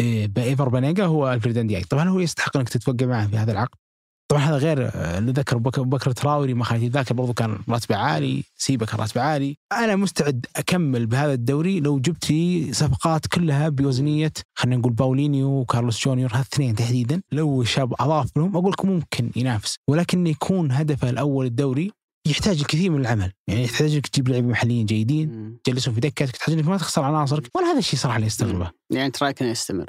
آه، 0.00 0.26
بايفر 0.26 0.68
بانيجا 0.68 1.04
هو 1.06 1.32
ألفريد 1.32 1.58
أندياي. 1.58 1.82
طبعا 1.84 2.08
هو 2.08 2.20
يستحق 2.20 2.56
إنك 2.56 2.68
تتوقع 2.68 3.06
معه 3.06 3.26
في 3.26 3.36
هذا 3.36 3.52
العقد. 3.52 3.74
طبعا 4.30 4.42
هذا 4.42 4.56
غير 4.56 4.90
آه، 4.94 5.18
اللي 5.18 5.32
ذكر 5.32 5.58
بك- 5.58 5.80
بكر 5.80 6.12
تراوري 6.12 6.54
ما 6.54 6.64
خليت 6.64 6.92
ذاكر 6.92 7.14
برضو 7.14 7.32
كان 7.32 7.58
راتبه 7.68 7.96
عالي 7.96 8.44
سيبا 8.56 8.86
كان 8.86 9.00
راتبه 9.00 9.20
عالي. 9.20 9.56
أنا 9.72 9.96
مستعد 9.96 10.46
أكمل 10.56 11.06
بهذا 11.06 11.32
الدوري 11.32 11.80
لو 11.80 11.98
جبت 12.00 12.30
لي 12.30 12.72
صفقات 12.72 13.26
كلها 13.26 13.68
بوزنية 13.68 14.32
خلينا 14.54 14.76
نقول 14.76 14.92
باولينيو 14.92 15.48
وكارلوس 15.48 16.04
جونيور 16.04 16.30
هالاثنين 16.34 16.74
تحديدا. 16.74 17.22
لو 17.32 17.64
شاب 17.64 17.94
أضاف 18.00 18.36
لهم 18.36 18.56
أقول 18.56 18.72
لك 18.72 18.84
ممكن 18.84 19.30
ينافس. 19.36 19.76
ولكن 19.88 20.26
يكون 20.26 20.72
هدفه 20.72 21.10
الأول 21.10 21.46
الدوري 21.46 21.90
يحتاج 22.26 22.60
الكثير 22.60 22.90
من 22.90 23.00
العمل. 23.00 23.32
يعني 23.48 23.64
يحتاج 23.64 23.94
انك 23.94 24.06
تجيب 24.06 24.28
لاعبين 24.28 24.50
محليين 24.50 24.86
جيدين. 24.86 25.58
تجلسهم 25.64 25.94
في 25.94 26.00
دكتك 26.00 26.30
تحتاج 26.30 26.54
إنك 26.54 26.66
ما 26.68 26.76
تخسر 26.76 27.02
عناصرك 27.02 27.56
ولا 27.56 27.66
هذا 27.66 27.78
الشيء 27.78 27.98
صراحة 27.98 28.16
اللي 28.16 28.26
أستغربه. 28.26 28.70
يعني 28.90 29.06
أنت 29.06 29.22
رأيك 29.22 29.42
إنه 29.42 29.50
يستمر؟ 29.50 29.86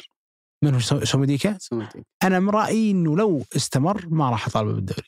من 0.63 0.73
هو 0.73 0.79
سو- 0.79 1.05
سومديكا 1.05 1.57
سومتي. 1.59 2.03
أنا 2.23 2.39
من 2.39 2.49
رأيي 2.49 2.91
إنه 2.91 3.17
لو 3.17 3.43
استمر 3.55 4.05
ما 4.09 4.29
راح 4.29 4.47
أطالبه 4.47 4.73
بالدوري. 4.73 5.07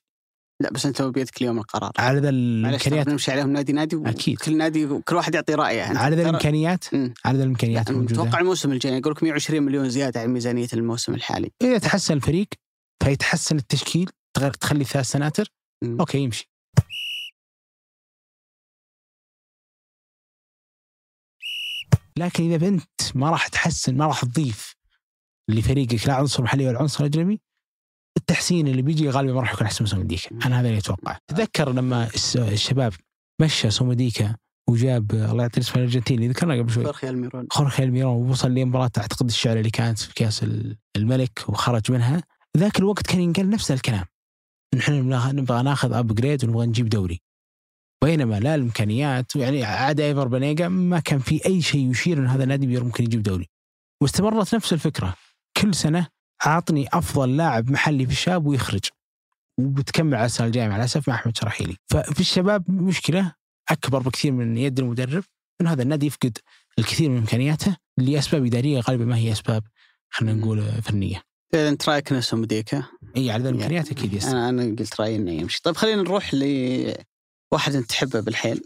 لا 0.61 0.71
بس 0.71 0.85
أنت 0.85 1.01
بيدك 1.01 1.41
اليوم 1.41 1.57
القرار. 1.57 1.91
على 1.97 2.19
ذا 2.19 2.29
الإمكانيات. 2.29 3.07
نمشي 3.07 3.31
عليهم 3.31 3.49
نادي 3.49 3.73
نادي 3.73 4.01
أكيد. 4.05 4.37
كل 4.37 4.57
نادي 4.57 4.87
كل 4.99 5.15
واحد 5.15 5.35
يعطي 5.35 5.53
رأيه 5.53 5.91
أنت 5.91 5.97
على 5.97 6.15
ذا 6.15 6.21
الإمكانيات. 6.21 6.85
على 7.25 7.37
ذا 7.37 7.43
الإمكانيات 7.43 7.89
أتوقع 7.89 8.39
الموسم 8.39 8.71
الجاي 8.71 8.97
يقول 8.97 9.11
لك 9.13 9.23
120 9.23 9.63
مليون 9.63 9.89
زيادة 9.89 10.21
عن 10.21 10.29
ميزانية 10.29 10.67
الموسم 10.73 11.13
الحالي. 11.13 11.51
إذا 11.61 11.77
تحسن 11.77 12.13
الفريق 12.13 12.47
فيتحسن 13.03 13.55
التشكيل 13.57 14.09
تخلي 14.59 14.83
ثلاث 14.83 15.05
سناتر. 15.05 15.47
okay 15.83 16.17
يمشي. 16.17 16.52
لكن 22.17 22.51
إذا 22.51 22.67
انت 22.67 22.85
ما 23.15 23.29
راح 23.29 23.47
تحسن 23.47 23.97
ما 23.97 24.05
راح 24.07 24.21
تضيف 24.25 24.75
لفريقك 25.49 26.07
لا 26.07 26.13
عنصر 26.13 26.43
محلي 26.43 26.67
ولا 26.67 26.79
عنصر 26.79 27.05
أجنبي 27.05 27.41
التحسين 28.17 28.67
اللي 28.67 28.81
بيجي 28.81 29.09
غالبا 29.09 29.33
ما 29.33 29.39
راح 29.41 29.53
يكون 29.53 29.67
أحسن 29.67 29.83
من 29.83 29.89
سومديكا 29.89 30.29
أنا 30.45 30.59
هذا 30.59 30.67
اللي 30.67 30.79
أتوقع 30.79 31.17
تذكر 31.27 31.71
لما 31.71 32.09
الشباب 32.35 32.93
مشى 33.41 33.69
سومديكا 33.69 34.35
وجاب 34.69 35.11
الله 35.11 35.41
يعطيه 35.41 35.61
اسمه 35.61 35.75
الارجنتيني 35.75 36.27
ذكرنا 36.27 36.53
قبل 36.53 36.71
شوي. 36.71 36.83
خورخي 36.83 37.09
الميرون. 37.09 37.47
خورخي 37.51 37.83
الميرون 37.83 38.13
ووصل 38.15 38.51
لمباراة 38.51 38.91
أعتقد 38.97 39.25
الشعر 39.27 39.57
اللي 39.57 39.69
كانت 39.69 39.99
في 39.99 40.13
كأس 40.13 40.43
ال- 40.43 40.77
الملك 40.95 41.43
وخرج 41.47 41.91
منها. 41.91 42.23
ذاك 42.57 42.79
الوقت 42.79 43.07
كان 43.07 43.21
ينقال 43.21 43.49
نفس 43.49 43.71
الكلام. 43.71 44.05
نبغى 44.89 45.31
نبغى 45.31 45.63
ناخذ 45.63 45.93
ابجريد 45.93 46.45
ونبغى 46.45 46.65
نجيب 46.65 46.89
دوري. 46.89 47.21
بينما 48.03 48.39
لا 48.39 48.55
الإمكانيات 48.55 49.35
يعني 49.35 49.63
عاد 49.63 49.99
إيفر 49.99 50.27
بنيجا 50.27 50.67
ما 50.67 50.99
كان 50.99 51.19
في 51.19 51.45
أي 51.45 51.61
شيء 51.61 51.91
يشير 51.91 52.17
إن 52.17 52.27
هذا 52.27 52.43
النادي 52.43 52.79
ممكن 52.79 53.03
يجيب 53.03 53.23
دوري. 53.23 53.49
واستمرت 54.01 54.55
نفس 54.55 54.73
الفكرة. 54.73 55.15
كل 55.57 55.75
سنة 55.75 56.07
عاطني 56.41 56.87
أفضل 56.93 57.37
لاعب 57.37 57.71
محلي 57.71 58.05
في 58.05 58.11
الشاب 58.11 58.45
ويخرج. 58.45 58.85
وبتكمل 59.59 60.15
على 60.15 60.25
السنة 60.25 60.47
الجايه 60.47 60.67
مع 60.67 60.75
الاسف 60.75 61.09
مع 61.09 61.15
أحمد 61.15 61.37
شراحيلي. 61.37 61.75
ففي 61.87 62.19
الشباب 62.19 62.71
مشكلة 62.71 63.33
أكبر 63.71 63.99
بكثير 63.99 64.31
من 64.31 64.57
يد 64.57 64.79
المدرب 64.79 65.23
إن 65.61 65.67
هذا 65.67 65.83
النادي 65.83 66.05
يفقد 66.05 66.37
الكثير 66.79 67.09
من 67.09 67.17
إمكانياته 67.17 67.77
لأسباب 67.97 68.45
إدارية 68.45 68.79
غالبا 68.79 69.05
ما 69.05 69.17
هي 69.17 69.31
أسباب 69.31 69.63
خلينا 70.09 70.39
نقول 70.39 70.61
فنية. 70.81 71.21
أنت 71.53 71.89
رأيك 71.89 72.11
انه 72.11 72.21
سومديكا 72.21 72.83
إي 73.17 73.31
على 73.31 73.43
ذا 73.43 73.49
الإمكانيات 73.49 73.91
أكيد 73.91 74.13
يستمر. 74.13 74.33
أنا 74.33 74.49
أنا 74.49 74.63
قلت 74.63 75.01
رأيي 75.01 75.15
إنه 75.15 75.31
يمشي. 75.31 75.61
طيب 75.63 75.75
خلينا 75.75 76.01
نروح 76.01 76.33
لواحد 77.53 77.75
انت 77.75 77.89
تحبه 77.89 78.19
بالحيل 78.19 78.61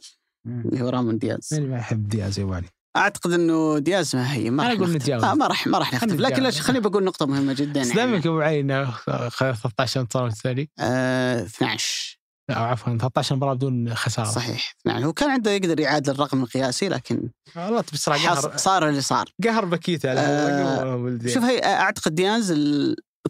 اللي 0.48 0.82
هو 0.82 0.90
رامون 0.90 1.18
دياز. 1.18 1.50
مين 1.54 1.70
ما 1.70 1.78
يحب 1.78 2.08
دياز 2.08 2.40
يا 2.40 2.46
والي؟ 2.46 2.68
أعتقد 2.98 3.32
إنه 3.32 3.80
دياز 3.80 4.16
ما 4.16 4.34
هي 4.34 4.50
ما 4.50 4.74
نختلف. 4.74 4.96
نتجاوز. 4.96 5.24
آه 5.24 5.34
ما 5.34 5.48
راح 5.48 5.68
ما 5.68 5.78
راح 5.78 5.94
نختلف. 5.94 6.20
لكن 6.20 6.52
خليني 6.52 6.80
بقول 6.80 7.04
نقطة 7.04 7.26
مهمة 7.26 7.54
جدا 7.54 7.84
سلامك 7.84 8.28
أبو 8.28 8.40
عين 8.40 8.86
خذ 8.86 9.54
13 9.54 10.02
انتصار 10.02 10.28
الثاني 10.28 10.70
آه 10.80 11.44
12 11.44 12.18
أو 12.50 12.64
عفوا 12.64 12.98
13 12.98 13.36
مباراة 13.36 13.54
بدون 13.54 13.96
خسارة. 13.96 14.28
صحيح 14.30 14.74
نعم 14.86 15.04
هو 15.04 15.14
كان 15.14 15.30
عنده 15.30 15.52
يقدر 15.52 15.80
يعادل 15.80 16.12
الرقم 16.12 16.44
القياسي 16.44 16.90
لكن 16.90 17.30
والله 17.56 17.84
حص- 17.84 18.10
قهر 18.10 18.58
صار 18.58 18.90
اللي 18.90 19.02
صار. 19.02 19.30
قهر 19.44 19.66
بكيتا 19.66 20.14
آه، 20.18 21.20
شوف 21.28 21.44
هي 21.44 21.60
أعتقد 21.64 22.16
دياز 22.16 22.54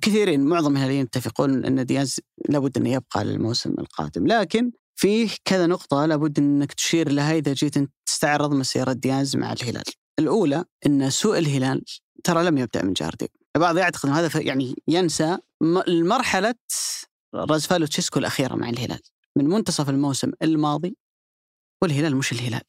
كثيرين 0.01 0.45
معظم 0.45 0.71
الاهلاويين 0.71 1.01
يتفقون 1.01 1.65
إن 1.65 1.85
دياز 1.85 2.19
لابد 2.49 2.77
إنه 2.77 2.89
يبقى 2.89 3.23
للموسم 3.25 3.69
القادم. 3.79 4.27
لكن 4.27 4.71
فيه 4.99 5.29
كذا 5.45 5.65
نقطة 5.65 6.05
لابد 6.05 6.39
إنك 6.39 6.73
تشير 6.73 7.11
لها 7.11 7.33
إذا 7.33 7.53
جيت 7.53 7.75
تستعرض 8.05 8.53
مسيرة 8.53 8.93
دياز 8.93 9.35
مع 9.35 9.53
الهلال. 9.53 9.83
الأولى 10.19 10.65
إن 10.85 11.09
سوء 11.09 11.37
الهلال 11.37 11.83
ترى 12.23 12.43
لم 12.43 12.57
يبدأ 12.57 12.83
من 12.83 12.93
جارديم. 12.93 13.27
البعض 13.55 13.77
يعتقد 13.77 14.09
هذا 14.09 14.41
يعني 14.41 14.75
ينسى 14.87 15.37
م- 15.61 15.77
المرحلة 15.77 16.55
رازفان 17.35 17.85
لوتشيسكو 17.85 18.19
الأخيرة 18.19 18.55
مع 18.55 18.69
الهلال. 18.69 18.99
من 19.37 19.45
منتصف 19.45 19.89
الموسم 19.89 20.31
الماضي 20.41 20.97
والهلال 21.83 22.15
مش 22.15 22.31
الهلال. 22.31 22.61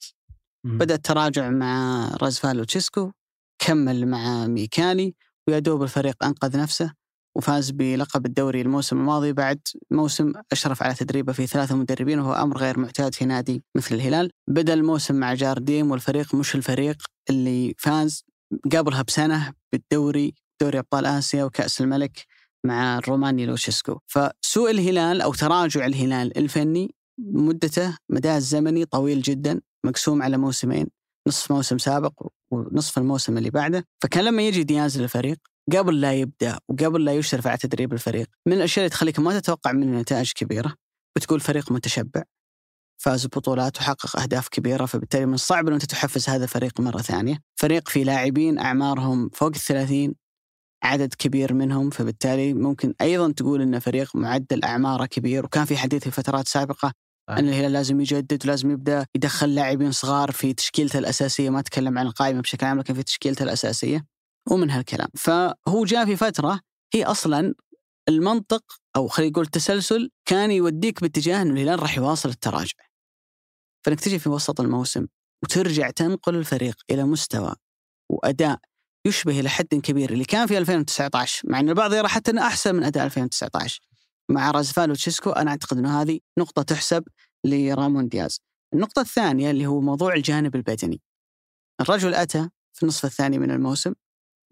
بدأ 0.64 0.94
التراجع 0.94 1.50
مع 1.50 2.08
رازفان 2.22 2.64
لوتشيسكو 2.64 3.10
كمل 3.58 4.06
مع 4.08 4.46
ميكاني 4.46 5.16
ويا 5.48 5.58
دوب 5.58 5.82
الفريق 5.82 6.24
أنقذ 6.24 6.58
نفسه 6.58 6.92
وفاز 7.38 7.70
بلقب 7.70 8.26
الدوري 8.26 8.60
الموسم 8.60 8.96
الماضي 8.98 9.32
بعد 9.32 9.60
موسم 9.90 10.32
أشرف 10.52 10.82
على 10.82 10.94
تدريبه 10.94 11.32
في 11.32 11.46
ثلاثة 11.46 11.76
مدربين 11.76 12.18
وهو 12.18 12.32
أمر 12.32 12.58
غير 12.58 12.78
معتاد 12.78 13.14
في 13.14 13.24
نادي 13.24 13.62
مثل 13.76 13.94
الهلال. 13.94 14.30
بدأ 14.48 14.74
الموسم 14.74 15.14
مع 15.14 15.34
جارديم 15.34 15.90
والفريق 15.90 16.34
مش 16.34 16.54
الفريق 16.54 16.96
اللي 17.30 17.74
فاز. 17.78 18.24
قبلها 18.72 19.02
بسنة 19.02 19.52
بالدوري 19.72 20.34
دوري 20.60 20.78
أبطال 20.78 21.06
آسيا 21.06 21.44
وكأس 21.44 21.80
الملك 21.80 22.24
مع 22.64 22.98
الروماني 22.98 23.46
لوشيسكو. 23.46 23.98
فسوء 24.06 24.70
الهلال 24.70 25.20
أو 25.20 25.34
تراجع 25.34 25.86
الهلال 25.86 26.38
الفني 26.38 26.94
مدته 27.18 27.96
مداه 28.10 28.36
الزمني 28.36 28.84
طويل 28.84 29.22
جدا 29.22 29.60
مقسوم 29.84 30.22
على 30.22 30.36
موسمين 30.36 30.86
نصف 31.28 31.52
موسم 31.52 31.78
سابق 31.78 32.26
ونصف 32.50 32.98
الموسم 32.98 33.38
اللي 33.38 33.50
بعده. 33.50 33.84
فكان 34.02 34.24
لما 34.24 34.42
يجي 34.42 34.62
دياز 34.64 35.00
للفريق 35.00 35.38
قبل 35.76 36.00
لا 36.00 36.12
يبدأ 36.12 36.58
وقبل 36.68 37.04
لا 37.04 37.12
يشرف 37.12 37.46
على 37.46 37.56
تدريب 37.56 37.92
الفريق 37.92 38.26
من 38.46 38.52
الأشياء 38.52 38.84
اللي 38.84 38.90
تخليك 38.90 39.18
ما 39.18 39.40
تتوقع 39.40 39.72
منه 39.72 40.00
نتائج 40.00 40.32
كبيرة. 40.32 40.74
بتقول 41.16 41.40
فريق 41.40 41.72
متشبع 41.72 42.22
فاز 43.02 43.26
ببطولات 43.26 43.76
وحقق 43.76 44.20
أهداف 44.20 44.48
كبيرة 44.48 44.86
فبالتالي 44.86 45.26
من 45.26 45.34
الصعب 45.34 45.66
ان 45.68 45.72
أنت 45.72 45.84
تحفز 45.84 46.28
هذا 46.28 46.44
الفريق 46.44 46.80
مرة 46.80 46.98
ثانية. 46.98 47.38
فريق 47.56 47.88
في 47.88 48.04
لاعبين 48.04 48.58
أعمارهم 48.58 49.28
فوق 49.32 49.48
الثلاثين 49.54 50.14
عدد 50.82 51.14
كبير 51.14 51.54
منهم 51.54 51.90
فبالتالي 51.90 52.54
ممكن 52.54 52.94
أيضا 53.00 53.32
تقول 53.32 53.62
ان 53.62 53.78
فريق 53.78 54.16
معدل 54.16 54.64
أعماره 54.64 55.06
كبير. 55.06 55.44
وكان 55.44 55.64
في 55.64 55.76
حديث 55.76 56.04
في 56.04 56.10
فترات 56.10 56.48
سابقة 56.48 56.92
إن 57.30 57.48
الهلال 57.48 57.72
لازم 57.72 58.00
يجدد 58.00 58.46
ولازم 58.46 58.70
يبدأ 58.70 59.06
يدخل 59.16 59.54
لاعبين 59.54 59.92
صغار 59.92 60.32
في 60.32 60.52
تشكيلته 60.54 60.98
الأساسية. 60.98 61.50
ما 61.50 61.60
أتكلم 61.60 61.98
عن 61.98 62.06
القائمة 62.06 62.40
بشكل 62.40 62.66
عام 62.66 62.78
لكن 62.78 62.94
في 62.94 63.02
تشكيلته 63.02 63.42
الأساسية. 63.42 64.17
ومن 64.50 64.70
هالكلام 64.70 65.08
فهو 65.14 65.84
جاء 65.84 66.04
في 66.04 66.16
فترة 66.16 66.60
هي 66.94 67.04
أصلا 67.04 67.54
المنطق 68.08 68.64
أو 68.96 69.08
خلينا 69.08 69.30
نقول 69.30 69.44
التسلسل 69.44 70.10
كان 70.24 70.50
يوديك 70.50 71.00
باتجاه 71.00 71.42
إنه 71.42 71.52
الهلال 71.52 71.82
راح 71.82 71.96
يواصل 71.98 72.28
التراجع 72.28 72.88
فإنك 73.84 74.00
تجي 74.00 74.18
في 74.18 74.28
وسط 74.28 74.60
الموسم 74.60 75.06
وترجع 75.42 75.90
تنقل 75.90 76.36
الفريق 76.36 76.76
إلى 76.90 77.04
مستوى 77.04 77.54
وأداء 78.10 78.58
يشبه 79.06 79.40
إلى 79.40 79.48
حد 79.48 79.66
كبير 79.66 80.10
اللي 80.10 80.24
كان 80.24 80.46
في 80.46 80.58
2019 80.58 81.48
مع 81.50 81.60
إن 81.60 81.68
البعض 81.68 81.94
يرى 81.94 82.08
حتى 82.08 82.30
إنه 82.30 82.46
أحسن 82.46 82.74
من 82.74 82.84
أداء 82.84 83.04
2019 83.04 83.80
مع 84.30 84.50
رازفال 84.50 84.90
وتشيسكو 84.90 85.30
أنا 85.30 85.50
أعتقد 85.50 85.78
إنه 85.78 86.02
هذه 86.02 86.20
نقطة 86.38 86.62
تحسب 86.62 87.04
لرامون 87.44 88.08
دياز. 88.08 88.40
النقطة 88.74 89.00
الثانية 89.00 89.50
اللي 89.50 89.66
هو 89.66 89.80
موضوع 89.80 90.14
الجانب 90.14 90.56
البدني. 90.56 91.00
الرجل 91.80 92.14
أتى 92.14 92.48
في 92.72 92.82
النصف 92.82 93.04
الثاني 93.04 93.38
من 93.38 93.50
الموسم 93.50 93.94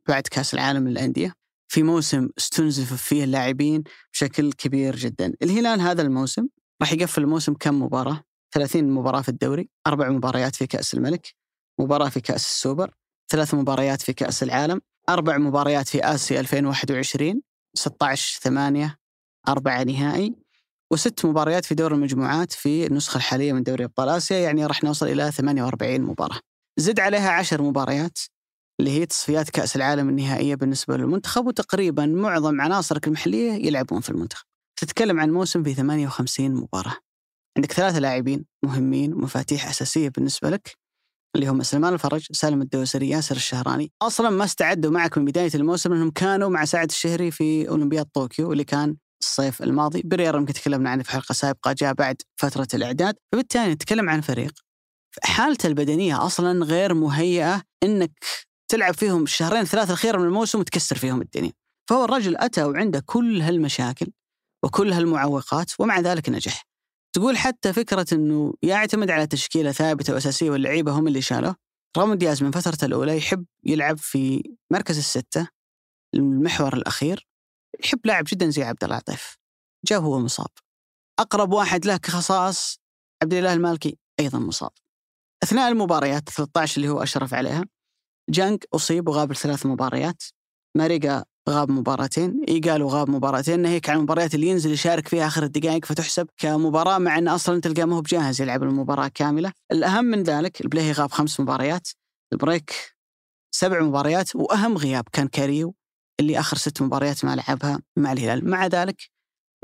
بعد 0.09 0.22
كاس 0.22 0.54
العالم 0.54 0.88
للأندية 0.88 1.32
في 1.68 1.82
موسم 1.82 2.28
استنزف 2.38 3.02
فيه 3.02 3.24
اللاعبين 3.24 3.82
بشكل 4.12 4.52
كبير 4.52 4.96
جدا. 4.96 5.32
الهلال 5.42 5.80
هذا 5.80 6.02
الموسم 6.02 6.46
راح 6.80 6.92
يقفل 6.92 7.22
الموسم 7.22 7.54
كم 7.54 7.82
مباراة؟ 7.82 8.22
30 8.54 8.90
مباراة 8.90 9.20
في 9.20 9.28
الدوري، 9.28 9.68
أربع 9.86 10.09
مباريات 10.09 10.57
في 10.57 10.66
كأس 10.66 10.94
الملك، 10.94 11.34
مباراة 11.80 12.09
في 12.09 12.20
كأس 12.20 12.44
السوبر، 12.44 12.94
ثلاث 13.28 13.54
مباريات 13.54 14.02
في 14.02 14.12
كأس 14.12 14.42
العالم، 14.42 14.80
أربع 15.09 15.38
مباريات 15.38 15.88
في 15.88 16.04
آسيا 16.04 16.40
2021 16.40 17.42
16 17.74 18.40
8 18.40 18.98
أربعة 19.48 19.82
نهائي 19.82 20.34
وست 20.90 21.26
مباريات 21.26 21.64
في 21.64 21.74
دور 21.74 21.94
المجموعات 21.94 22.52
في 22.52 22.86
النسخة 22.86 23.16
الحالية 23.16 23.52
من 23.52 23.62
دوري 23.62 23.84
أبطال 23.84 24.09
آسيا 24.09 24.38
يعني 24.38 24.66
راح 24.66 24.84
نوصل 24.84 25.09
إلى 25.09 25.32
48 25.32 26.00
مباراة 26.00 26.40
زد 26.76 27.00
عليها 27.00 27.30
10 27.30 27.62
مباريات 27.62 28.18
اللي 28.81 28.91
هي 28.91 29.07
تصفيات 29.07 29.51
كأس 29.51 29.77
العالم 29.77 30.09
النهائية 30.09 30.55
بالنسبة 30.55 30.97
للمنتخب 30.97 31.47
وتقريبا 31.47 32.07
معظم 32.07 32.61
عناصرك 32.61 33.07
المحلية 33.07 33.53
يلعبون 33.53 34.01
في 34.01 34.11
المنتخب. 34.11 34.45
تتكلم 34.81 35.20
عن 35.20 35.31
موسم 35.31 35.62
في 35.62 35.74
58 35.74 36.55
مباراة. 36.55 36.97
عندك 37.57 37.72
ثلاثة 37.72 37.99
لاعبين 37.99 38.45
مهمين 38.64 39.14
ومفاتيح 39.14 39.68
أساسية 39.68 40.09
بالنسبة 40.09 40.51
لك 40.51 40.77
اللي 41.37 41.49
هم 41.49 41.62
سلمان 41.62 41.95
الفرج، 41.95 42.27
سالم 42.33 42.62
الدوسري، 42.62 43.09
ياسر 43.09 43.37
الشهراني، 43.37 43.93
أصلا 44.03 44.31
ما 44.31 44.45
استعدوا 44.45 44.91
معك 44.91 45.18
من 45.18 45.24
بداية 45.24 45.51
الموسم 45.55 45.93
لانهم 45.93 46.11
كانوا 46.11 46.49
مع 46.49 46.64
سعد 46.64 46.89
الشهري 46.89 47.31
في 47.31 47.68
أولمبياد 47.68 48.07
طوكيو 48.07 48.53
اللي 48.53 48.64
كان 48.64 48.97
الصيف 49.22 49.62
الماضي، 49.62 50.03
بريرا 50.05 50.39
يمكن 50.39 50.53
تكلمنا 50.53 50.91
عنه 50.91 51.03
في 51.03 51.11
حلقة 51.11 51.33
سابقة 51.33 51.72
جاء 51.72 51.93
بعد 51.95 52.16
فترة 52.37 52.68
الإعداد، 52.74 53.16
فبالتالي 53.33 53.72
نتكلم 53.72 54.09
عن 54.11 54.20
فريق. 54.20 54.53
حالته 55.22 55.66
البدنية 55.66 56.27
أصلا 56.27 56.64
غير 56.64 56.95
مهيئة 56.95 57.62
إنك 57.83 58.12
تلعب 58.69 58.95
فيهم 58.95 59.23
الشهرين 59.23 59.61
الثلاثه 59.61 59.89
الاخيره 59.89 60.19
من 60.19 60.25
الموسم 60.25 60.59
وتكسر 60.59 60.99
فيهم 60.99 61.21
الدنيا. 61.21 61.53
فهو 61.91 62.05
الرجل 62.05 62.37
أتى 62.37 62.64
وعنده 62.64 63.03
كل 63.07 63.41
هالمشاكل 63.43 64.07
وكل 64.64 64.93
هالمعوقات 64.93 65.73
ومع 65.79 66.01
ذلك 66.01 66.29
نجح. 66.29 66.62
تقول 67.12 67.37
حتى 67.37 67.73
فكرة 67.73 68.07
أنه 68.12 68.55
يعتمد 68.62 69.11
على 69.11 69.27
تشكيلة 69.27 69.73
ثابتة 69.73 70.14
وأساسية 70.14 70.51
واللعيبة 70.51 70.93
هم 70.93 71.07
اللي 71.09 71.23
شالوه. 71.23 71.57
رامون 71.99 72.19
دياز 72.19 72.43
من 72.43 72.51
فترته 72.51 72.85
الأولى 72.85 73.17
يحب 73.17 73.47
يلعب 73.64 73.99
في 73.99 74.43
مركز 74.73 74.99
الستة 74.99 75.49
المحور 76.14 76.75
الأخير. 76.75 77.29
يحب 77.85 78.01
لاعب 78.05 78.25
جدا 78.29 78.51
زي 78.51 78.62
عبد 78.62 78.85
الله 78.85 78.97
عطيف 78.97 79.39
جاء 79.85 80.01
هو 80.01 80.19
مصاب. 80.19 80.51
أقرب 81.19 81.53
واحد 81.53 81.87
له 81.87 81.97
كخصاص 81.97 82.79
عبد 83.23 83.35
الله 83.35 83.53
المالكي 83.53 83.99
أيضا 84.21 84.39
مصاب. 84.39 84.71
أثناء 85.43 85.69
المباريات 85.69 86.29
13 86.29 86.77
اللي 86.77 86.89
هو 86.89 87.03
أشرف 87.03 87.35
عليها 87.35 87.64
جانج 88.31 88.64
أصيب 88.74 89.09
وغاب 89.09 89.33
ثلاث 89.33 89.66
مباريات 89.66 90.22
ماريجا 90.77 91.24
غاب 91.49 91.70
مباراتين 91.70 92.41
ايجالو 92.49 92.89
غاب 92.89 93.11
مباراتين 93.11 93.61
ناهيك 93.61 93.91
عن 93.91 93.97
المباريات 93.97 94.35
اللي 94.35 94.47
ينزل 94.47 94.72
يشارك 94.72 95.09
فيها 95.09 95.27
آخر 95.27 95.43
الدقائق 95.43 95.85
فتحسب 95.85 96.29
كمباراة 96.37 96.99
مع 96.99 97.18
إن 97.18 97.29
أصلا 97.29 97.61
تلقاه 97.61 97.85
ما 97.85 97.97
هو 97.97 98.01
بجاهز 98.01 98.41
يلعب 98.41 98.62
المباراة 98.62 99.09
كاملة. 99.09 99.53
الأهم 99.72 100.05
من 100.05 100.22
ذلك 100.22 100.61
البليهي 100.61 100.93
غاب 100.93 101.11
خمس 101.11 101.41
مباريات 101.41 101.89
البريك 102.33 102.97
سبع 103.55 103.83
مباريات 103.83 104.37
وأهم 104.37 104.77
غياب 104.79 105.05
كان 105.12 105.29
كاريو 105.29 105.74
اللي 106.20 106.41
آخر 106.41 106.57
ست 106.57 106.83
مباريات 106.83 107.24
ما 107.24 107.37
لعبها 107.37 107.81
مع 107.97 108.12
الهلال. 108.12 108.51
مع 108.51 108.66
ذلك 108.66 109.11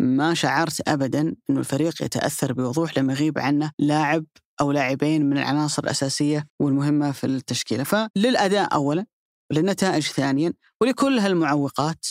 ما 0.01 0.35
شعرت 0.35 0.89
ابدا 0.89 1.35
إنه 1.51 1.59
الفريق 1.61 2.03
يتأثر 2.03 2.53
بوضوح 2.53 2.99
لما 2.99 3.13
يغيب 3.13 3.39
عنه 3.39 3.73
لاعب 3.79 4.25
أو 4.61 4.73
لاعبين 4.73 5.27
من 5.27 5.39
العناصر 5.39 5.85
الأساسية 5.85 6.49
والمهمة 6.61 7.13
في 7.13 7.27
التشكيلة. 7.27 7.85
فللأداء 7.85 8.75
اولا 8.75 9.07
وللنتائج 9.51 10.03
ثانيا 10.03 10.53
ولكل 10.81 11.19
هالمعوقات 11.19 12.07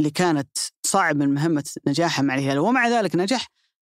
اللي 0.00 0.10
كانت 0.10 0.58
صعب 0.86 1.16
من 1.16 1.34
مهمة 1.34 1.64
نجاحه 1.88 2.22
مع 2.22 2.34
الهلال 2.34 2.58
ومع 2.58 2.88
ذلك 2.88 3.16
نجح 3.16 3.48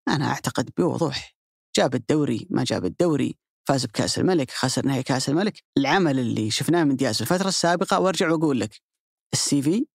أنا 0.08 0.28
أعتقد 0.28 0.70
بوضوح. 0.76 1.34
جاب 1.76 1.94
الدوري 1.94 2.46
ما 2.50 2.64
جاب 2.64 2.84
الدوري. 2.84 3.36
فاز 3.68 3.86
بكأس 3.86 4.18
الملك 4.18 4.50
خسر 4.50 4.86
نهائي 4.86 5.02
كأس 5.02 5.28
الملك. 5.28 5.62
العمل 5.78 6.18
اللي 6.18 6.50
شفناه 6.50 6.84
من 6.84 6.96
دياز 6.96 7.22
الفترة 7.22 7.48
السابقة 7.48 8.00
وأرجع 8.00 8.30
وأقول 8.30 8.60
لك 8.60 8.80
السي 9.32 9.62
في 9.62 9.86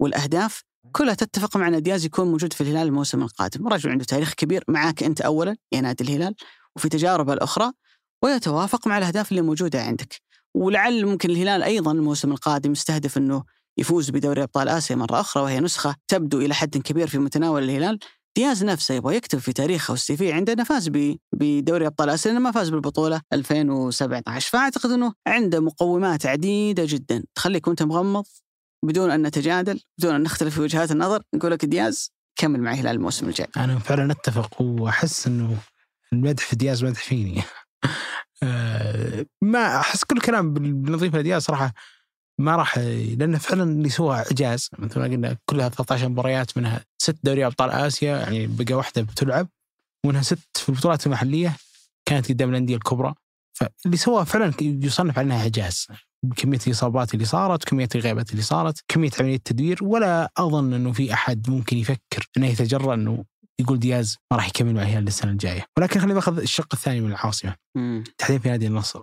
والأهداف 0.00 0.62
كلها 0.92 1.14
تتفق 1.14 1.56
مع 1.56 1.68
أن 1.68 1.82
دياز 1.82 2.04
يكون 2.04 2.30
موجود 2.30 2.52
في 2.52 2.60
الهلال 2.60 2.86
الموسم 2.86 3.22
القادم. 3.22 3.68
رجل 3.68 3.90
عنده 3.90 4.04
تاريخ 4.04 4.34
كبير 4.34 4.64
معك 4.68 5.02
أنت 5.02 5.20
أولا 5.20 5.56
يا 5.72 5.80
نادي 5.80 6.04
الهلال. 6.04 6.34
وفي 6.76 6.88
تجاربه 6.88 7.32
الأخرى 7.32 7.72
ويتوافق 8.24 8.86
مع 8.86 8.98
الأهداف 8.98 9.30
اللي 9.30 9.42
موجودة 9.42 9.82
عندك. 9.82 10.20
ولعل 10.54 11.06
ممكن 11.06 11.30
الهلال 11.30 11.62
أيضا 11.62 11.92
الموسم 11.92 12.32
القادم 12.32 12.72
يستهدف 12.72 13.18
إنه 13.18 13.44
يفوز 13.78 14.10
بدوري 14.10 14.42
أبطال 14.42 14.68
آسيا 14.68 14.96
مرة 14.96 15.20
أخرى 15.20 15.42
وهي 15.42 15.60
نسخة 15.60 15.96
تبدو 16.08 16.40
إلى 16.40 16.54
حد 16.54 16.78
كبير 16.78 17.06
في 17.06 17.18
متناول 17.18 17.62
الهلال. 17.62 17.98
دياز 18.36 18.64
نفسه 18.64 18.94
يبغى 18.94 19.16
يكتب 19.16 19.38
في 19.38 19.52
تاريخه 19.52 19.92
والسي 19.92 20.16
في 20.16 20.32
عنده 20.32 20.64
فاز 20.64 20.90
بدوري 21.32 21.86
أبطال 21.86 22.10
آسيا 22.10 22.30
لأنه 22.30 22.44
ما 22.44 22.50
فاز 22.50 22.68
بالبطولة 22.68 23.20
2017 23.32 24.50
فأعتقد 24.50 24.90
إنه 24.90 25.14
عنده 25.26 25.60
مقومات 25.60 26.26
عديدة 26.26 26.84
جدا. 26.86 27.24
تخليك 27.34 27.66
وأنت 27.66 27.82
مغمض 27.82 28.24
بدون 28.84 29.10
أن 29.10 29.26
نتجادل 29.26 29.80
بدون 29.98 30.14
أن 30.14 30.22
نختلف 30.22 30.54
في 30.54 30.60
وجهات 30.60 30.90
النظر 30.90 31.22
نقول 31.34 31.50
لك 31.50 31.64
دياز 31.64 32.10
كمل 32.36 32.60
مع 32.60 32.72
الهلال 32.72 32.96
الموسم 32.96 33.28
الجاي. 33.28 33.48
أنا 33.56 33.78
فعلا 33.78 34.12
أتفق 34.12 34.62
وأحس 34.62 35.26
إنه 35.26 35.56
المدح 36.14 36.44
في 36.44 36.56
دياز 36.56 36.84
مدح 36.84 37.02
فيني 37.02 37.42
آه، 38.42 39.26
ما 39.42 39.80
أحس 39.80 40.04
كل 40.04 40.20
كلام 40.20 40.54
بنضيفه 40.54 41.18
لدياز 41.18 41.42
صراحة 41.42 41.74
ما 42.40 42.56
راح 42.56 42.78
لأنه 42.78 43.38
فعلا 43.38 43.62
اللي 43.62 43.88
سوى 43.88 44.16
إعجاز. 44.16 44.70
مثل 44.78 45.00
ما 45.00 45.06
قلنا 45.06 45.36
كلها 45.46 45.68
13 45.68 46.08
مباريات 46.08 46.58
منها 46.58 46.84
ست 47.02 47.16
دوري 47.22 47.46
أبطال 47.46 47.70
آسيا 47.70 48.16
يعني 48.16 48.46
بقى 48.46 48.74
واحدة 48.74 49.02
بتلعب 49.02 49.48
ومنها 50.06 50.22
ست 50.22 50.56
في 50.56 50.68
البطولات 50.68 51.06
المحلية 51.06 51.56
كانت 52.08 52.28
قدام 52.28 52.50
الأندية 52.50 52.76
الكبرى. 52.76 53.14
فاللي 53.58 53.96
سواه 53.96 54.24
فعلا 54.24 54.52
يصنف 54.60 55.18
على 55.18 55.26
انها 55.26 55.42
إعجاز. 55.42 55.86
بكميه 56.24 56.58
الإصابات 56.66 57.14
اللي 57.14 57.24
صارت، 57.24 57.64
كمية 57.64 57.88
الغيبات 57.94 58.30
اللي 58.30 58.42
صارت، 58.42 58.84
كمية 58.88 59.10
عملية 59.20 59.36
التدوير 59.36 59.78
ولا 59.82 60.32
أظن 60.36 60.72
إنه 60.72 60.92
في 60.92 61.12
أحد 61.12 61.50
ممكن 61.50 61.76
يفكر 61.76 62.28
إنه 62.36 62.46
يتجرأ 62.46 62.94
إنه 62.94 63.24
يقول 63.60 63.78
دياز 63.78 64.18
ما 64.30 64.36
راح 64.36 64.48
يكمل 64.48 64.74
مع 64.74 64.82
الهلال 64.82 65.06
السنة 65.06 65.30
الجاية، 65.30 65.66
ولكن 65.78 66.00
خلينا 66.00 66.14
ناخذ 66.14 66.38
الشق 66.38 66.68
الثاني 66.72 67.00
من 67.00 67.10
العاصمة. 67.10 67.56
تحديدا 68.18 68.42
في 68.42 68.48
نادي 68.48 68.66
النصر. 68.66 69.02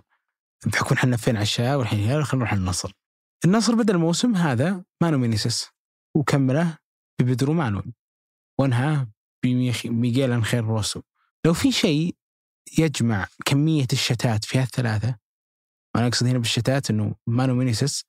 بحكم 0.66 0.94
إحنا 0.94 1.16
فين 1.16 1.36
على 1.36 1.42
الشباب 1.42 1.78
والحين 1.78 1.98
الهلال 1.98 2.24
خلينا 2.24 2.44
نروح 2.44 2.54
للنصر. 2.54 2.92
النصر 3.44 3.74
بدأ 3.74 3.94
الموسم 3.94 4.34
هذا 4.34 4.84
مانو 5.02 5.18
مينيسيس 5.18 5.68
وكمله 6.16 6.78
ببدرو 7.20 7.52
مانويل 7.52 7.92
وانهى 8.58 9.06
بميغيل 9.44 10.32
أنخير 10.32 10.64
روسو. 10.64 11.02
لو 11.46 11.54
في 11.54 11.72
شيء 11.72 12.16
يجمع 12.78 13.26
كمية 13.44 13.86
الشتات 13.92 14.44
في 14.44 14.58
هالثلاثة 14.58 15.16
وأنا 15.94 16.06
أقصد 16.06 16.26
هنا 16.26 16.38
بالشتات 16.38 16.90
إنه 16.90 17.14
مانو 17.26 17.54
مينيسيس 17.54 18.04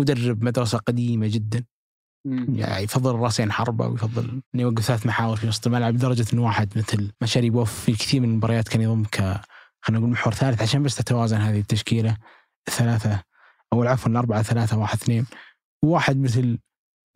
مدرب 0.00 0.44
مدرسة 0.44 0.78
قديمة 0.78 1.26
جدا 1.26 1.64
يعني 2.24 2.84
يفضل 2.84 3.14
راسين 3.14 3.52
حربه 3.52 3.86
ويفضل 3.86 4.42
إنه 4.54 4.62
يوقف 4.62 4.82
ثلاث 4.84 5.06
محاور 5.06 5.36
في 5.36 5.48
وسط 5.48 5.66
الملعب 5.66 5.94
لدرجة 5.94 6.26
إنه 6.32 6.42
واحد 6.42 6.78
مثل 6.78 7.12
مشاري 7.22 7.50
بوف 7.50 7.80
في 7.80 7.92
كثير 7.92 8.20
من 8.20 8.28
المباريات 8.28 8.68
كان 8.68 8.80
يضم 8.80 9.04
ك 9.04 9.40
خلينا 9.80 10.00
نقول 10.00 10.10
محور 10.10 10.34
ثالث 10.34 10.62
عشان 10.62 10.82
بس 10.82 10.96
تتوازن 10.96 11.36
هذه 11.36 11.60
التشكيلة. 11.60 12.16
ثلاثة 12.70 13.22
أو 13.72 13.84
عفوا 13.84 14.10
الاربعه 14.10 14.42
ثلاثة 14.42 14.78
واحد 14.78 14.98
اثنين. 14.98 15.26
وواحد 15.84 16.16
مثل 16.16 16.58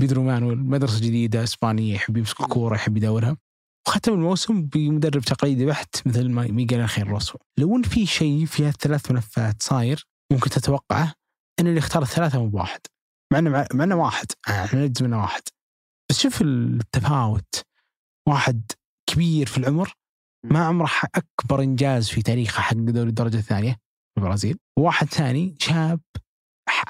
بيدرو 0.01 0.23
مانويل 0.23 0.59
مدرسة 0.59 0.99
جديدة 0.99 1.43
إسبانية 1.43 1.95
يحب 1.95 2.17
يمسك 2.17 2.41
الكورة 2.41 2.75
يحب 2.75 2.97
يدورها 2.97 3.37
وختم 3.89 4.13
الموسم 4.13 4.63
بمدرب 4.63 5.23
تقليدي 5.23 5.67
بحت 5.67 6.07
مثل 6.07 6.29
ميغيل 6.29 6.81
الخير 6.81 7.09
روسو 7.09 7.39
لو 7.59 7.77
إن 7.77 7.83
في 7.83 8.07
شيء 8.07 8.47
في 8.47 8.65
هالثلاث 8.65 9.11
ملفات 9.11 9.63
صاير 9.63 10.07
ممكن 10.33 10.51
تتوقعه 10.51 11.13
إن 11.61 11.67
اللي 11.67 11.79
اختار 11.79 12.03
الثلاثة 12.03 12.39
مو 12.39 12.49
بواحد. 12.49 12.81
مع 13.33 13.39
إنه 13.39 13.67
مع 13.75 13.85
إنه 13.85 13.95
واحد. 13.95 14.27
إحنا 14.49 14.85
نجزم 14.85 15.05
إنه 15.05 15.21
واحد. 15.21 15.43
بس 16.11 16.21
شوف 16.21 16.43
التفاوت. 16.43 17.63
واحد 18.29 18.63
كبير 19.11 19.47
في 19.47 19.59
العمر 19.59 19.93
ما 20.45 20.67
عمره 20.67 20.91
أكبر 21.15 21.63
إنجاز 21.63 22.09
في 22.09 22.23
تاريخه 22.23 22.61
حق 22.61 22.77
دوري 22.77 23.09
الدرجة 23.09 23.37
الثانية 23.37 23.73
في 23.73 24.21
البرازيل. 24.21 24.59
وواحد 24.79 25.07
ثاني 25.07 25.55
شاب 25.59 26.01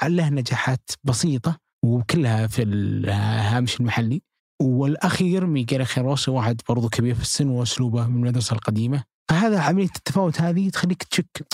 له 0.04 0.28
نجاحات 0.28 0.90
بسيطة 1.04 1.58
وكلها 1.84 2.46
في 2.46 2.62
الهامش 2.62 3.80
المحلي. 3.80 4.22
والأخير 4.62 5.46
ميغيل 5.46 5.86
خيروسو 5.86 6.34
واحد 6.34 6.60
برضو 6.68 6.88
كبير 6.88 7.14
في 7.14 7.22
السن 7.22 7.48
وأسلوبه 7.48 8.06
من 8.06 8.16
المدرسة 8.16 8.54
القديمة. 8.54 9.04
فهذا 9.30 9.60
عملية 9.60 9.84
التفاوت 9.96 10.40
هذه 10.40 10.70
تخليك 10.70 11.02
تشك. 11.02 11.46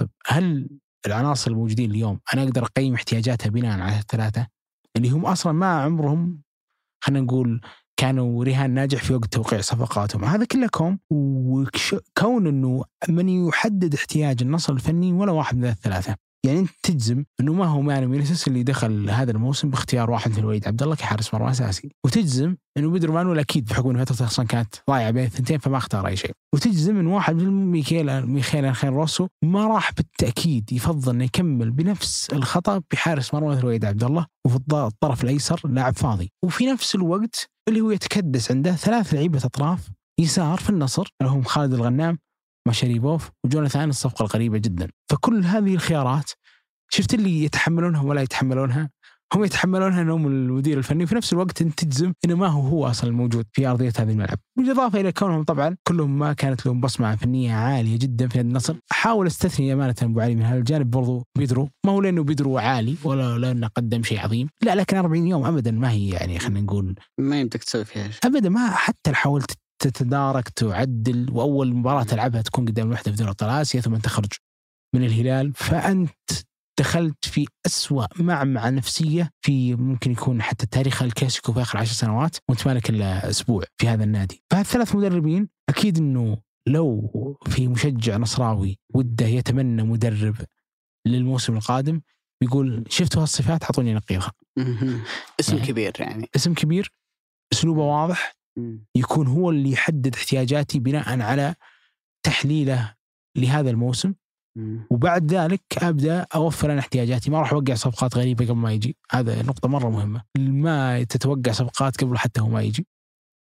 طيب 0.00 0.10
هل 0.26 0.78
العناصر 1.06 1.50
الموجودين 1.50 1.90
اليوم 1.90 2.20
أنا 2.34 2.42
أقدر 2.42 2.64
أقيم 2.64 2.94
احتياجاتها 2.94 3.50
بناء 3.50 3.80
على 3.80 3.98
الثلاثه 3.98 4.46
اللي 4.96 5.10
هم 5.10 5.26
أصلا 5.26 5.52
ما 5.52 5.82
عمرهم 5.82 6.42
خلينا 7.04 7.24
نقول 7.24 7.60
كانوا 7.96 8.44
رهان 8.44 8.70
ناجح 8.70 9.02
في 9.02 9.14
وقت 9.14 9.32
توقيع 9.32 9.60
صفقاتهم. 9.60 10.24
هذا 10.24 10.44
كله 10.44 10.68
كوم 10.68 10.98
وكون 11.10 12.46
إنه 12.46 12.84
من 13.08 13.28
يحدد 13.28 13.94
احتياج 13.94 14.42
النصر 14.42 14.72
الفني 14.72 15.12
ولا 15.12 15.32
واحد 15.32 15.56
من 15.56 15.64
الثلاثة. 15.64 16.16
يعني 16.46 16.58
أنت 16.58 16.70
تجزم 16.82 17.24
إنه 17.40 17.52
ما 17.52 17.66
هو 17.66 17.80
مانو 17.80 18.08
مينيسيس 18.08 18.48
اللي 18.48 18.62
دخل 18.62 19.10
هذا 19.10 19.30
الموسم 19.30 19.70
باختيار 19.70 20.10
واحد 20.10 20.30
مثل 20.30 20.44
وليد 20.44 20.68
عبد 20.68 20.82
الله 20.82 20.94
كحارس 20.94 21.34
مرمى 21.34 21.50
أساسي. 21.50 21.88
وتجزم 22.04 22.56
إنه 22.76 22.90
بدرو 22.90 23.10
مانويل 23.10 23.38
أكيد 23.38 23.64
بحكم 23.64 23.90
ان 23.90 24.04
فترته 24.04 24.26
أصلا 24.26 24.46
كانت 24.46 24.74
ضايعة 24.90 25.10
بين 25.10 25.24
الثنتين 25.24 25.58
فما 25.58 25.76
اختار 25.76 26.06
أي 26.06 26.16
شيء. 26.16 26.30
وتجزم 26.54 26.96
إن 26.98 27.06
واحد 27.06 27.34
مثل 27.34 27.50
ميخيل 27.50 28.26
ميخيل 28.26 28.74
أنخير 28.74 28.92
روسو 28.92 29.28
ما 29.44 29.66
راح 29.66 29.92
بالتأكيد 29.92 30.72
يفضل 30.72 31.14
إنه 31.14 31.24
يكمل 31.24 31.70
بنفس 31.70 32.30
الخطأ 32.32 32.82
بحارس 32.92 33.34
مرمى 33.34 33.48
مثل 33.48 33.66
وليد 33.66 33.84
عبد 33.84 34.04
الله 34.04 34.26
وفي 34.46 34.56
الطرف 34.72 35.24
الأيسر 35.24 35.60
لاعب 35.64 35.96
فاضي. 35.96 36.32
وفي 36.44 36.66
نفس 36.66 36.94
الوقت 36.94 37.50
اللي 37.68 37.80
هو 37.80 37.90
يتكدس 37.90 38.50
عنده 38.50 38.72
ثلاث 38.72 39.14
لعيبة 39.14 39.38
أطراف 39.44 39.90
يسار 40.20 40.58
في 40.58 40.70
النصر 40.70 41.08
اللي 41.20 41.32
هم 41.32 41.42
خالد 41.42 41.74
الغنام 41.74 42.18
مع 42.66 42.72
شريبوف 42.72 43.30
وجوناثان 43.44 43.88
الصفقة 43.88 44.22
القريبة 44.22 44.58
جدا. 44.58 44.88
فكل 45.10 45.44
هذه 45.44 45.74
الخيارات 45.74 46.30
شفت 46.90 47.14
اللي 47.14 47.44
يتحملونها 47.44 48.02
ولا 48.02 48.22
يتحملونها؟ 48.22 48.90
هم 49.34 49.44
يتحملونها 49.44 50.02
انهم 50.02 50.26
المدير 50.26 50.78
الفني 50.78 51.04
وفي 51.04 51.14
نفس 51.14 51.32
الوقت 51.32 51.62
انت 51.62 51.84
تجزم 51.84 52.12
إنه 52.24 52.36
ما 52.36 52.46
هو 52.46 52.60
هو 52.60 52.86
أصلا 52.86 53.10
الموجود 53.10 53.46
في 53.52 53.66
أرضية 53.66 53.92
هذا 53.98 54.12
الملعب، 54.12 54.38
بالإضافة 54.58 55.00
إلى 55.00 55.12
كونهم 55.12 55.42
طبعا 55.44 55.76
كلهم 55.88 56.18
ما 56.18 56.32
كانت 56.32 56.66
لهم 56.66 56.80
بصمة 56.80 57.16
فنية 57.16 57.54
عالية 57.54 57.98
جدا 57.98 58.28
في 58.28 58.38
نادي 58.38 58.48
النصر، 58.48 58.76
احاول 58.92 59.26
استثني 59.26 59.72
أمانة 59.72 59.94
أبو 60.02 60.20
علي 60.20 60.34
من 60.34 60.42
هذا 60.42 60.58
الجانب 60.58 60.90
برضو 60.90 61.26
بيدرو، 61.38 61.68
ما 61.86 61.92
هو 61.92 62.00
لأنه 62.00 62.22
بيدرو 62.22 62.58
عالي 62.58 62.96
ولا 63.04 63.38
لأنه 63.38 63.66
قدم 63.66 64.02
شيء 64.02 64.20
عظيم، 64.20 64.48
لا 64.62 64.74
لكن 64.74 64.96
40 64.96 65.26
يوم 65.26 65.44
ابدا 65.44 65.70
ما 65.70 65.90
هي 65.90 66.08
يعني 66.08 66.38
خلينا 66.38 66.60
نقول 66.60 66.94
ما 67.18 67.40
يمدك 67.40 67.64
تسوي 67.64 67.84
فيها 67.84 68.10
شيء. 68.10 68.20
ابدا 68.24 68.48
ما 68.48 68.70
حتى 68.70 69.12
حاولت 69.12 69.50
تتدارك 69.86 70.48
تعدل 70.48 71.26
وأول 71.32 71.74
مباراة 71.74 72.02
تلعبها 72.02 72.42
تكون 72.42 72.64
قدام 72.64 72.86
الوحدة 72.86 73.10
في 73.10 73.16
دوري 73.16 73.30
ابطال 73.30 73.50
اسيا 73.50 73.80
ثم 73.80 73.96
تخرج 73.96 74.32
من 74.94 75.04
الهلال. 75.04 75.52
فأنت 75.54 76.10
دخلت 76.80 77.24
في 77.24 77.46
أسوأ 77.66 78.06
معمعة 78.22 78.70
نفسية 78.70 79.30
في 79.44 79.74
ممكن 79.74 80.12
يكون 80.12 80.42
حتى 80.42 80.66
تاريخ 80.66 81.02
الكلاسيكو 81.02 81.52
في 81.52 81.62
آخر 81.62 81.78
عشر 81.78 81.92
سنوات 81.92 82.36
وأنت 82.48 82.66
مالك 82.66 82.90
إلا 82.90 83.30
أسبوع 83.30 83.64
في 83.78 83.88
هذا 83.88 84.04
النادي. 84.04 84.42
فهالثلاث 84.50 84.94
مدربين 84.96 85.48
أكيد 85.68 85.98
أنه 85.98 86.38
لو 86.68 87.10
في 87.46 87.68
مشجع 87.68 88.16
نصراوي 88.16 88.78
وده 88.94 89.26
يتمنى 89.26 89.82
مدرب 89.82 90.36
للموسم 91.06 91.56
القادم 91.56 92.00
بيقول 92.40 92.84
شفتوا 92.88 93.22
هالصفات؟ 93.22 93.62
أعطوني 93.64 93.94
نقيضها. 93.94 94.32
اسم 95.40 95.56
يعني- 95.56 95.66
كبير 95.68 95.92
يعني. 95.98 96.28
اسم 96.36 96.54
كبير 96.54 96.92
أسلوبه 97.52 97.80
واضح. 97.82 98.32
يكون 98.96 99.26
هو 99.26 99.50
اللي 99.50 99.70
يحدد 99.70 100.14
احتياجاتي 100.14 100.78
بناء 100.78 101.20
على 101.20 101.54
تحليله 102.26 102.94
لهذا 103.36 103.70
الموسم. 103.70 104.14
وبعد 104.90 105.34
ذلك 105.34 105.62
أبدأ 105.78 106.26
أوفر 106.34 106.72
أنا 106.72 106.80
احتياجاتي. 106.80 107.30
ما 107.30 107.40
راح 107.40 107.52
أوقع 107.52 107.74
صفقات 107.74 108.16
غريبة 108.16 108.44
قبل 108.44 108.56
ما 108.56 108.72
يجي. 108.72 108.96
هذا 109.10 109.42
نقطة 109.42 109.68
مرة 109.68 109.88
مهمة. 109.88 110.22
ما 110.38 111.02
تتوقع 111.02 111.52
صفقات 111.52 112.04
قبل 112.04 112.18
حتى 112.18 112.40
هو 112.40 112.48
ما 112.48 112.62
يجي. 112.62 112.86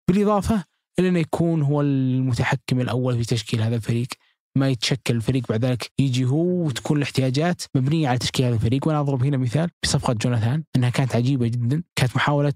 بالإضافة 0.09 0.63
إلى 0.99 1.09
انه 1.09 1.19
يكون 1.19 1.61
هو 1.61 1.81
المتحكم 1.81 2.81
الأول 2.81 3.17
في 3.17 3.25
تشكيل 3.25 3.61
هذا 3.61 3.75
الفريق. 3.75 4.07
ما 4.57 4.69
يتشكل 4.69 5.15
الفريق 5.15 5.49
بعد 5.49 5.65
ذلك 5.65 5.91
يجي 5.99 6.25
هو 6.25 6.65
وتكون 6.65 6.97
الاحتياجات 6.97 7.61
مبنية 7.75 8.07
على 8.07 8.17
تشكيل 8.17 8.45
هذا 8.45 8.55
الفريق. 8.55 8.87
وأنا 8.87 8.99
أضرب 8.99 9.23
هنا 9.23 9.37
مثال 9.37 9.69
بصفقة 9.83 10.13
جوناثان. 10.13 10.63
إنها 10.75 10.89
كانت 10.89 11.15
عجيبة 11.15 11.47
جدا. 11.47 11.83
كانت 11.95 12.15
محاولة 12.15 12.53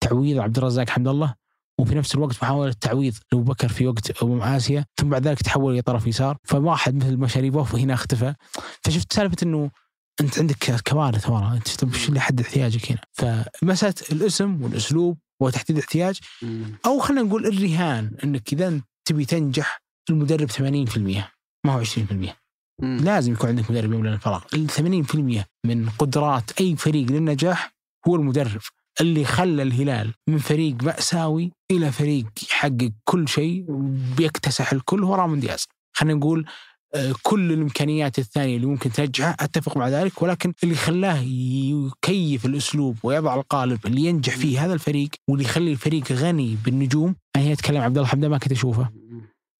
تعويض 0.00 0.38
عبد 0.38 0.58
الرزاق 0.58 0.90
حمد 0.90 1.08
الله. 1.08 1.41
وفي 1.82 1.94
نفس 1.94 2.14
الوقت 2.14 2.36
محاولة 2.42 2.72
تعويض 2.72 3.14
لو 3.32 3.40
بكر 3.40 3.68
في 3.68 3.86
وقت 3.86 4.22
أمم 4.22 4.42
آسيا 4.42 4.84
ثم 5.00 5.08
بعد 5.08 5.28
ذلك 5.28 5.42
تحول 5.42 5.72
إلى 5.72 5.82
طرف 5.82 6.06
يسار. 6.06 6.36
فواحد 6.44 6.94
مثل 6.94 7.16
مشاريبوف 7.16 7.74
هنا 7.74 7.94
اختفى. 7.94 8.34
فشفت 8.84 9.12
سالفة 9.12 9.36
أنه 9.42 9.70
أنت 10.20 10.38
عندك 10.38 10.80
كوارث 10.88 11.30
ورا 11.30 11.52
أنت 11.52 11.68
طب 11.68 11.88
وش 11.88 12.08
اللي 12.08 12.18
يحدد 12.18 12.40
احتياجك 12.40 12.92
هنا. 12.92 13.00
فمسألة 13.12 13.94
الاسم 14.12 14.62
والأسلوب 14.62 15.18
وتحديد 15.40 15.78
احتياج. 15.78 16.18
أو 16.86 16.98
خلينا 16.98 17.22
نقول 17.22 17.46
الرهان 17.46 18.16
أنك 18.24 18.52
إذا 18.52 18.68
أنت 18.68 18.84
تبي 19.04 19.24
تنجح 19.24 19.82
المدرب 20.10 20.50
80% 20.50 20.58
ما 21.66 21.72
هو 21.72 21.84
20% 21.84 22.36
مم. 22.82 22.98
لازم 23.04 23.32
يكون 23.32 23.48
عندك 23.48 23.70
مدرب 23.70 23.92
يملأ 23.92 24.14
الفراغ. 24.14 24.42
ال 24.54 24.70
80% 24.70 25.44
من 25.64 25.88
قدرات 25.98 26.60
أي 26.60 26.76
فريق 26.76 27.10
للنجاح 27.10 27.74
هو 28.08 28.16
المدرب. 28.16 28.60
اللي 29.00 29.24
خلى 29.24 29.62
الهلال 29.62 30.14
من 30.28 30.38
فريق 30.38 30.82
مأساوي 30.82 31.52
إلى 31.70 31.92
فريق 31.92 32.26
يحقق 32.50 32.92
كل 33.04 33.28
شيء 33.28 33.64
بيكتسح 34.16 34.72
الكل 34.72 35.04
هو 35.04 35.14
رامون 35.14 35.40
دياز 35.40 35.66
خلينا 35.92 36.18
نقول 36.18 36.46
آه، 36.94 37.14
كل 37.22 37.52
الإمكانيات 37.52 38.18
الثانية 38.18 38.56
اللي 38.56 38.66
ممكن 38.66 38.92
تنجحه 38.92 39.36
أتفق 39.40 39.76
مع 39.76 39.88
ذلك 39.88 40.22
ولكن 40.22 40.52
اللي 40.64 40.74
خلاه 40.74 41.20
يكيف 41.20 42.46
الأسلوب 42.46 42.96
ويضع 43.02 43.34
القالب 43.34 43.86
اللي 43.86 44.04
ينجح 44.04 44.36
فيه 44.36 44.64
هذا 44.64 44.74
الفريق 44.74 45.08
واللي 45.28 45.44
يخلي 45.44 45.72
الفريق 45.72 46.12
غني 46.12 46.56
بالنجوم 46.64 47.16
يعني 47.36 47.52
أتكلم 47.52 47.80
عبد 47.80 47.98
الله 47.98 48.08
حمدان 48.08 48.30
ما 48.30 48.38
كنت 48.38 48.52
أشوفه. 48.52 48.90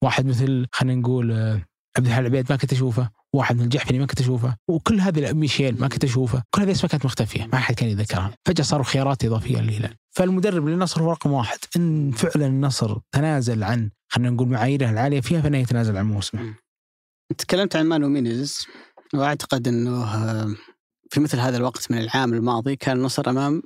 واحد 0.05 0.27
مثل 0.27 0.67
خلينا 0.73 1.01
نقول 1.01 1.33
آه، 1.33 1.63
عبد 1.99 2.07
الحليم 2.07 2.27
العبيد 2.27 2.53
ما 2.53 2.57
كنت 2.57 2.73
أشوفه 2.73 3.11
واحد 3.35 3.57
من 3.57 3.63
الجحفري 3.63 3.99
ما 3.99 4.07
كنت 4.07 4.21
أشوفه 4.21 4.57
وكل 4.69 5.01
هذه 5.01 5.33
ميشيل 5.33 5.81
ما 5.81 5.89
كنت 5.89 6.05
أشوفه 6.05 6.43
كل 6.51 6.63
هذه 6.63 6.69
الأسماء 6.71 6.91
كانت 6.91 7.05
مختفية 7.05 7.49
ما 7.53 7.59
حد 7.59 7.75
كان 7.75 7.89
يذكرها 7.89 8.35
فجأة 8.47 8.65
صاروا 8.65 8.85
خيارات 8.85 9.25
إضافية 9.25 9.61
للهلال 9.61 9.95
فالمدرب 10.11 10.69
للنصر 10.69 11.03
هو 11.03 11.11
رقم 11.11 11.33
واحد. 11.33 11.59
إن 11.77 12.11
فعلا 12.11 12.47
النصر 12.47 12.99
تنازل 13.13 13.65
عن 13.65 13.91
خلينا 14.09 14.31
نقول 14.31 14.49
معاييره 14.49 14.91
العالية 14.91 15.21
فيها 15.21 15.41
فإنه 15.41 15.59
يتنازل 15.59 15.97
عن 15.97 16.05
موسمه. 16.05 16.55
تكلمت 17.39 17.77
عن 17.77 17.87
مانو 17.87 18.09
مينيز 18.09 18.67
وأعتقد 19.15 19.69
إنه 19.69 20.05
آه، 20.05 20.55
في 21.11 21.21
مثل 21.21 21.39
هذا 21.39 21.57
الوقت 21.57 21.91
من 21.91 21.99
العام 21.99 22.35
الماضي 22.35 22.77
كان 22.77 22.97
النصر 22.97 23.31
أمام 23.31 23.63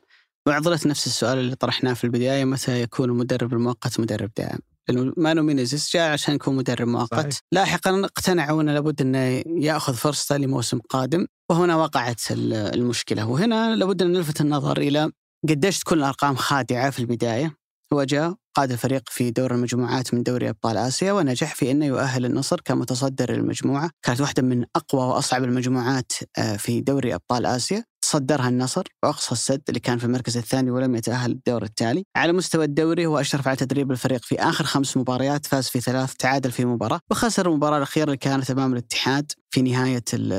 معضلة 0.49 0.81
نفس 0.87 1.07
السؤال 1.07 1.39
اللي 1.39 1.57
طرحناه 1.57 1.93
في 1.93 2.05
البداية 2.05 2.45
متى 2.45 2.83
يكون 2.83 3.11
المدرب 3.11 3.53
المؤقت 3.53 4.01
مدرب 4.01 4.31
دائم؟ 4.37 4.59
لأنه 4.89 5.13
مانو 5.17 5.43
مينيز 5.43 5.91
جاء 5.95 6.11
عشان 6.13 6.35
يكون 6.35 6.57
مدرب 6.57 6.89
مؤقت، 6.89 7.33
صحيح. 7.33 7.41
لاحقا 7.53 8.05
اقتنعوا 8.05 8.63
انه 8.63 8.73
لابد 8.75 9.01
إنه 9.01 9.43
يأخذ 9.65 9.95
فرصته 9.95 10.37
لموسم 10.37 10.79
قادم 10.79 11.27
وهنا 11.51 11.77
وقعت 11.77 12.21
ال- 12.31 12.53
المشكلة، 12.53 13.27
وهنا 13.29 13.77
لابد 13.77 14.03
إن 14.03 14.13
نلفت 14.13 14.41
النظر 14.41 14.79
إلى 14.79 15.11
قديش 15.49 15.79
تكون 15.79 15.99
الأرقام 15.99 16.35
خادعة 16.37 16.91
في 16.91 16.99
البداية. 16.99 17.57
هو 17.93 18.05
جاء 18.05 18.35
قاد 18.57 18.71
الفريق 18.73 19.03
في 19.09 19.31
دور 19.31 19.55
المجموعات 19.55 20.15
من 20.15 20.23
دوري 20.23 20.49
أبطال 20.49 20.77
آسيا 20.77 21.13
ونجح 21.13 21.55
في 21.55 21.71
إنه 21.71 21.87
يؤهل 21.87 22.25
النصر 22.25 22.61
كمتصدر 22.61 23.31
المجموعه، 23.35 23.91
كانت 24.03 24.21
واحدة 24.21 24.43
من 24.43 24.65
أقوى 24.77 25.03
وأصعب 25.07 25.45
المجموعات 25.45 26.13
آه، 26.39 26.57
في 26.57 26.81
دوري 26.81 27.15
أبطال 27.15 27.47
آسيا، 27.47 27.85
تصدرها 28.03 28.49
النصر 28.49 28.83
بإقصاء 29.03 29.33
السد 29.33 29.63
اللي 29.69 29.81
كان 29.81 29.99
في 29.99 30.05
المركز 30.05 30.37
الثاني 30.37 30.71
ولم 30.71 30.95
يتأهل 30.97 31.31
الدور 31.31 31.63
التالي، 31.63 32.05
على 32.17 32.33
مستوى 32.33 32.65
الدوري 32.65 33.07
هو 33.07 33.21
أشرف 33.21 33.49
على 33.49 33.57
تدريب 33.57 33.91
الفريق 33.91 34.25
في 34.25 34.35
آخر 34.41 34.65
خمس 34.65 34.97
مباريات، 34.97 35.47
فاز 35.47 35.69
في 35.69 35.81
ثلاث، 35.81 36.15
تعادل 36.15 36.53
في 36.53 36.65
مباراة، 36.65 37.01
وخسر 37.11 37.49
المباراة 37.51 37.77
الأخيرة 37.77 38.05
اللي 38.05 38.17
كانت 38.17 38.51
أمام 38.51 38.73
الاتحاد 38.73 39.33
في 39.51 39.63
نهاية 39.63 40.05
ال- 40.15 40.33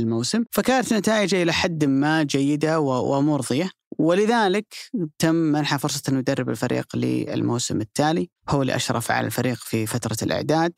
الموسم، 0.00 0.44
فكانت 0.50 0.92
نتائجه 0.94 1.42
إلى 1.42 1.52
حد 1.52 1.84
ما 1.84 2.22
جيدة 2.22 2.80
ومرضية، 2.80 3.70
ولذلك 3.98 4.74
تم 5.18 5.34
منح 5.34 5.76
فرصة 5.76 6.02
أنه 6.08 6.18
يدرب 6.18 6.50
الفريق 6.50 6.96
للموسم 6.96 7.80
التالي. 7.80 8.30
هو 8.48 8.62
اللي 8.62 8.76
أشرف 8.76 9.10
على 9.10 9.26
الفريق 9.26 9.56
في 9.56 9.86
فترة 9.86 10.16
الإعداد 10.22 10.72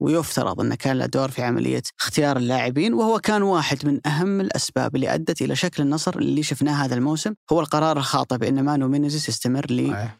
ويفترض 0.00 0.60
أنه 0.60 0.74
كان 0.74 0.98
له 0.98 1.06
دور 1.06 1.30
في 1.30 1.42
عملية 1.42 1.82
اختيار 2.00 2.36
اللاعبين 2.36 2.94
وهو 2.94 3.18
كان 3.18 3.42
واحد 3.42 3.86
من 3.86 4.06
أهم 4.06 4.40
الأسباب 4.40 4.96
اللي 4.96 5.14
أدت 5.14 5.42
إلى 5.42 5.56
شكل 5.56 5.82
النصر 5.82 6.18
اللي 6.18 6.42
شفناه 6.42 6.72
هذا 6.84 6.94
الموسم. 6.94 7.34
هو 7.52 7.60
القرار 7.60 7.96
الخاطئ 7.98 8.36
بأن 8.36 8.64
مانو 8.64 8.88
مينيزيس 8.88 9.28
يستمر 9.28 9.66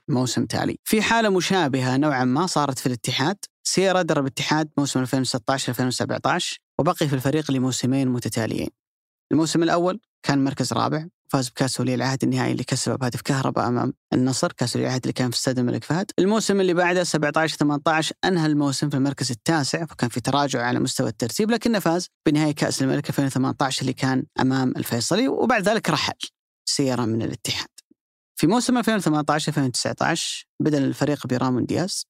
لموسم 0.08 0.46
تالي. 0.46 0.76
في 0.84 1.02
حالة 1.02 1.28
مشابهة 1.28 1.96
نوعا 1.96 2.24
ما 2.24 2.46
صارت 2.46 2.78
في 2.78 2.86
الاتحاد 2.86 3.36
سيرا 3.62 4.02
درب 4.02 4.24
الاتحاد 4.24 4.70
موسم 4.78 5.04
2016-2017 5.04 6.58
وبقي 6.78 7.08
في 7.08 7.12
الفريق 7.12 7.50
لموسمين 7.50 8.08
متتاليين. 8.08 8.68
الموسم 9.32 9.62
الأول 9.62 10.00
كان 10.22 10.44
مركز 10.44 10.72
رابع 10.72 11.06
فاز 11.30 11.48
بكأس 11.48 11.80
ولي 11.80 11.94
العهد 11.94 12.24
النهائي 12.24 12.52
اللي 12.52 12.64
كسبه 12.64 12.96
بهدف 12.96 13.20
كهرباء 13.20 13.68
أمام 13.68 13.92
النصر 14.12 14.52
كأس 14.52 14.76
ولي 14.76 14.86
العهد 14.86 15.00
اللي 15.02 15.12
كان 15.12 15.30
في 15.30 15.36
استاد 15.36 15.58
الملك 15.58 15.84
فهد. 15.84 16.10
الموسم 16.18 16.60
اللي 16.60 16.74
بعده 16.74 17.04
17 17.04 17.56
18 17.56 18.14
أنهى 18.24 18.46
الموسم 18.46 18.90
في 18.90 18.96
المركز 18.96 19.30
التاسع 19.30 19.82
وكان 19.82 20.10
في 20.10 20.20
تراجع 20.20 20.62
على 20.62 20.78
مستوى 20.78 21.08
الترتيب 21.08 21.50
لكنه 21.50 21.78
فاز 21.78 22.08
بنهائي 22.26 22.52
كأس 22.52 22.82
الملك 22.82 23.08
2018 23.08 23.82
اللي 23.82 23.92
كان 23.92 24.24
أمام 24.40 24.72
الفيصلي 24.76 25.28
وبعد 25.28 25.68
ذلك 25.68 25.90
رحل 25.90 26.14
سيارة 26.68 27.04
من 27.04 27.22
الاتحاد. 27.22 27.68
في 28.36 28.46
موسم 28.46 28.78
2018 28.78 29.48
2019 29.48 30.46
بدأ 30.60 30.78
الفريق 30.78 31.26
برامون 31.26 31.66
دياز. 31.66 32.06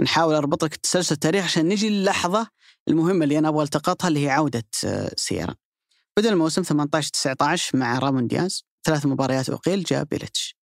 نحاول 0.00 0.34
اربط 0.34 0.64
لك 0.64 0.76
تسلسل 0.76 1.14
التاريخ 1.14 1.44
عشان 1.44 1.68
نجي 1.68 1.90
للحظة 1.90 2.46
المهمة 2.88 3.24
اللي 3.24 3.38
أنا 3.38 3.48
أبغى 3.48 3.62
التقطها 3.62 4.08
اللي 4.08 4.24
هي 4.26 4.30
عودة 4.30 4.64
آه، 4.84 5.10
سيارة. 5.16 5.69
بدأ 6.18 6.28
الموسم 6.28 6.62
18 6.62 7.10
19 7.10 7.78
مع 7.78 7.98
رامون 7.98 8.26
دياز 8.26 8.64
ثلاث 8.86 9.06
مباريات 9.06 9.50
أقيل 9.50 9.82
جاء 9.82 10.04
بيلتش 10.04 10.56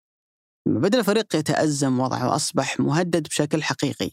لما 0.69 0.81
بدأ 0.81 0.99
الفريق 0.99 1.37
يتأزم 1.37 2.01
وضعه 2.01 2.29
وأصبح 2.31 2.81
مهدد 2.81 3.23
بشكل 3.29 3.63
حقيقي. 3.63 4.11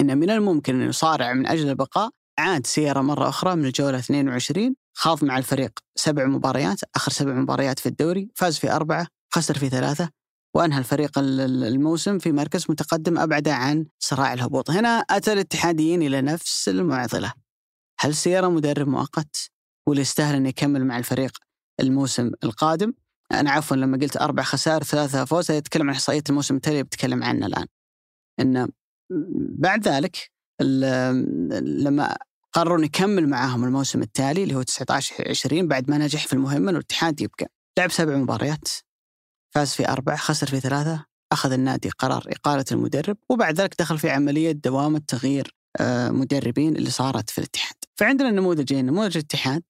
إن 0.00 0.18
من 0.18 0.30
الممكن 0.30 0.82
أن 0.82 0.88
يصارع 0.88 1.32
من 1.32 1.46
أجل 1.46 1.68
البقاء 1.68 2.10
عاد 2.38 2.66
سيارة 2.66 3.00
مرة 3.00 3.28
أخرى 3.28 3.56
من 3.56 3.64
الجولة 3.64 3.98
22 3.98 4.74
خاض 4.96 5.24
مع 5.24 5.38
الفريق 5.38 5.78
سبع 5.96 6.24
مباريات 6.26 6.80
آخر 6.96 7.12
سبع 7.12 7.32
مباريات 7.32 7.78
في 7.78 7.88
الدوري 7.88 8.28
فاز 8.34 8.58
في 8.58 8.72
أربعة 8.72 9.06
خسر 9.34 9.58
في 9.58 9.68
ثلاثة 9.68 10.10
وأنهى 10.56 10.78
الفريق 10.78 11.18
ال- 11.18 11.40
ال- 11.40 11.64
الموسم 11.64 12.18
في 12.18 12.32
مركز 12.32 12.66
متقدم 12.68 13.18
أبعد 13.18 13.48
عن 13.48 13.86
صراع 13.98 14.32
الهبوط. 14.32 14.70
هنا 14.70 14.88
أتى 15.10 15.32
الاتحاديين 15.32 16.02
إلى 16.02 16.20
نفس 16.20 16.68
المعضلة. 16.68 17.32
هل 18.00 18.14
سيارة 18.14 18.48
مدرب 18.48 18.88
مؤقت؟ 18.88 19.51
واللي 19.86 20.02
يستاهل 20.02 20.34
انه 20.34 20.48
يكمل 20.48 20.84
مع 20.84 20.98
الفريق 20.98 21.38
الموسم 21.80 22.30
القادم. 22.44 22.92
أنا 23.32 23.50
عفوا 23.50 23.76
لما 23.76 23.98
قلت 23.98 24.16
أربع 24.16 24.42
خسائر 24.42 24.82
ثلاثة 24.82 25.24
فوز 25.24 25.50
يتكلم 25.50 25.88
عن 25.88 25.94
إحصائية 25.94 26.22
الموسم 26.28 26.56
التالي 26.56 26.82
بتكلم 26.82 27.22
عنه 27.22 27.46
الآن. 27.46 27.66
إن 28.40 28.68
بعد 29.58 29.88
ذلك 29.88 30.30
لما 31.62 32.16
قرروا 32.52 32.84
يكمل 32.84 33.28
معاهم 33.28 33.64
الموسم 33.64 34.02
التالي 34.02 34.42
اللي 34.42 34.54
هو 34.54 34.62
19 34.62 35.28
20 35.30 35.68
بعد 35.68 35.90
ما 35.90 35.98
نجح 35.98 36.26
في 36.26 36.32
المهمة 36.32 36.70
الاتحاد 36.70 37.20
يبقى 37.20 37.46
لعب 37.78 37.90
سبع 37.90 38.16
مباريات 38.16 38.68
فاز 39.54 39.72
في 39.72 39.88
أربع 39.88 40.16
خسر 40.16 40.46
في 40.46 40.60
ثلاثة 40.60 41.04
أخذ 41.32 41.52
النادي 41.52 41.90
قرار 41.90 42.24
إقالة 42.28 42.64
المدرب 42.72 43.16
وبعد 43.30 43.60
ذلك 43.60 43.74
دخل 43.78 43.98
في 43.98 44.10
عملية 44.10 44.52
دوامه 44.52 45.02
تغيير 45.08 45.56
آه، 45.80 46.10
مدربين 46.10 46.76
اللي 46.76 46.90
صارت 46.90 47.30
في 47.30 47.38
الاتحاد. 47.38 47.76
فعندنا 48.02 48.30
نموذجين 48.30 48.86
نموذج 48.86 49.16
الاتحاد 49.16 49.62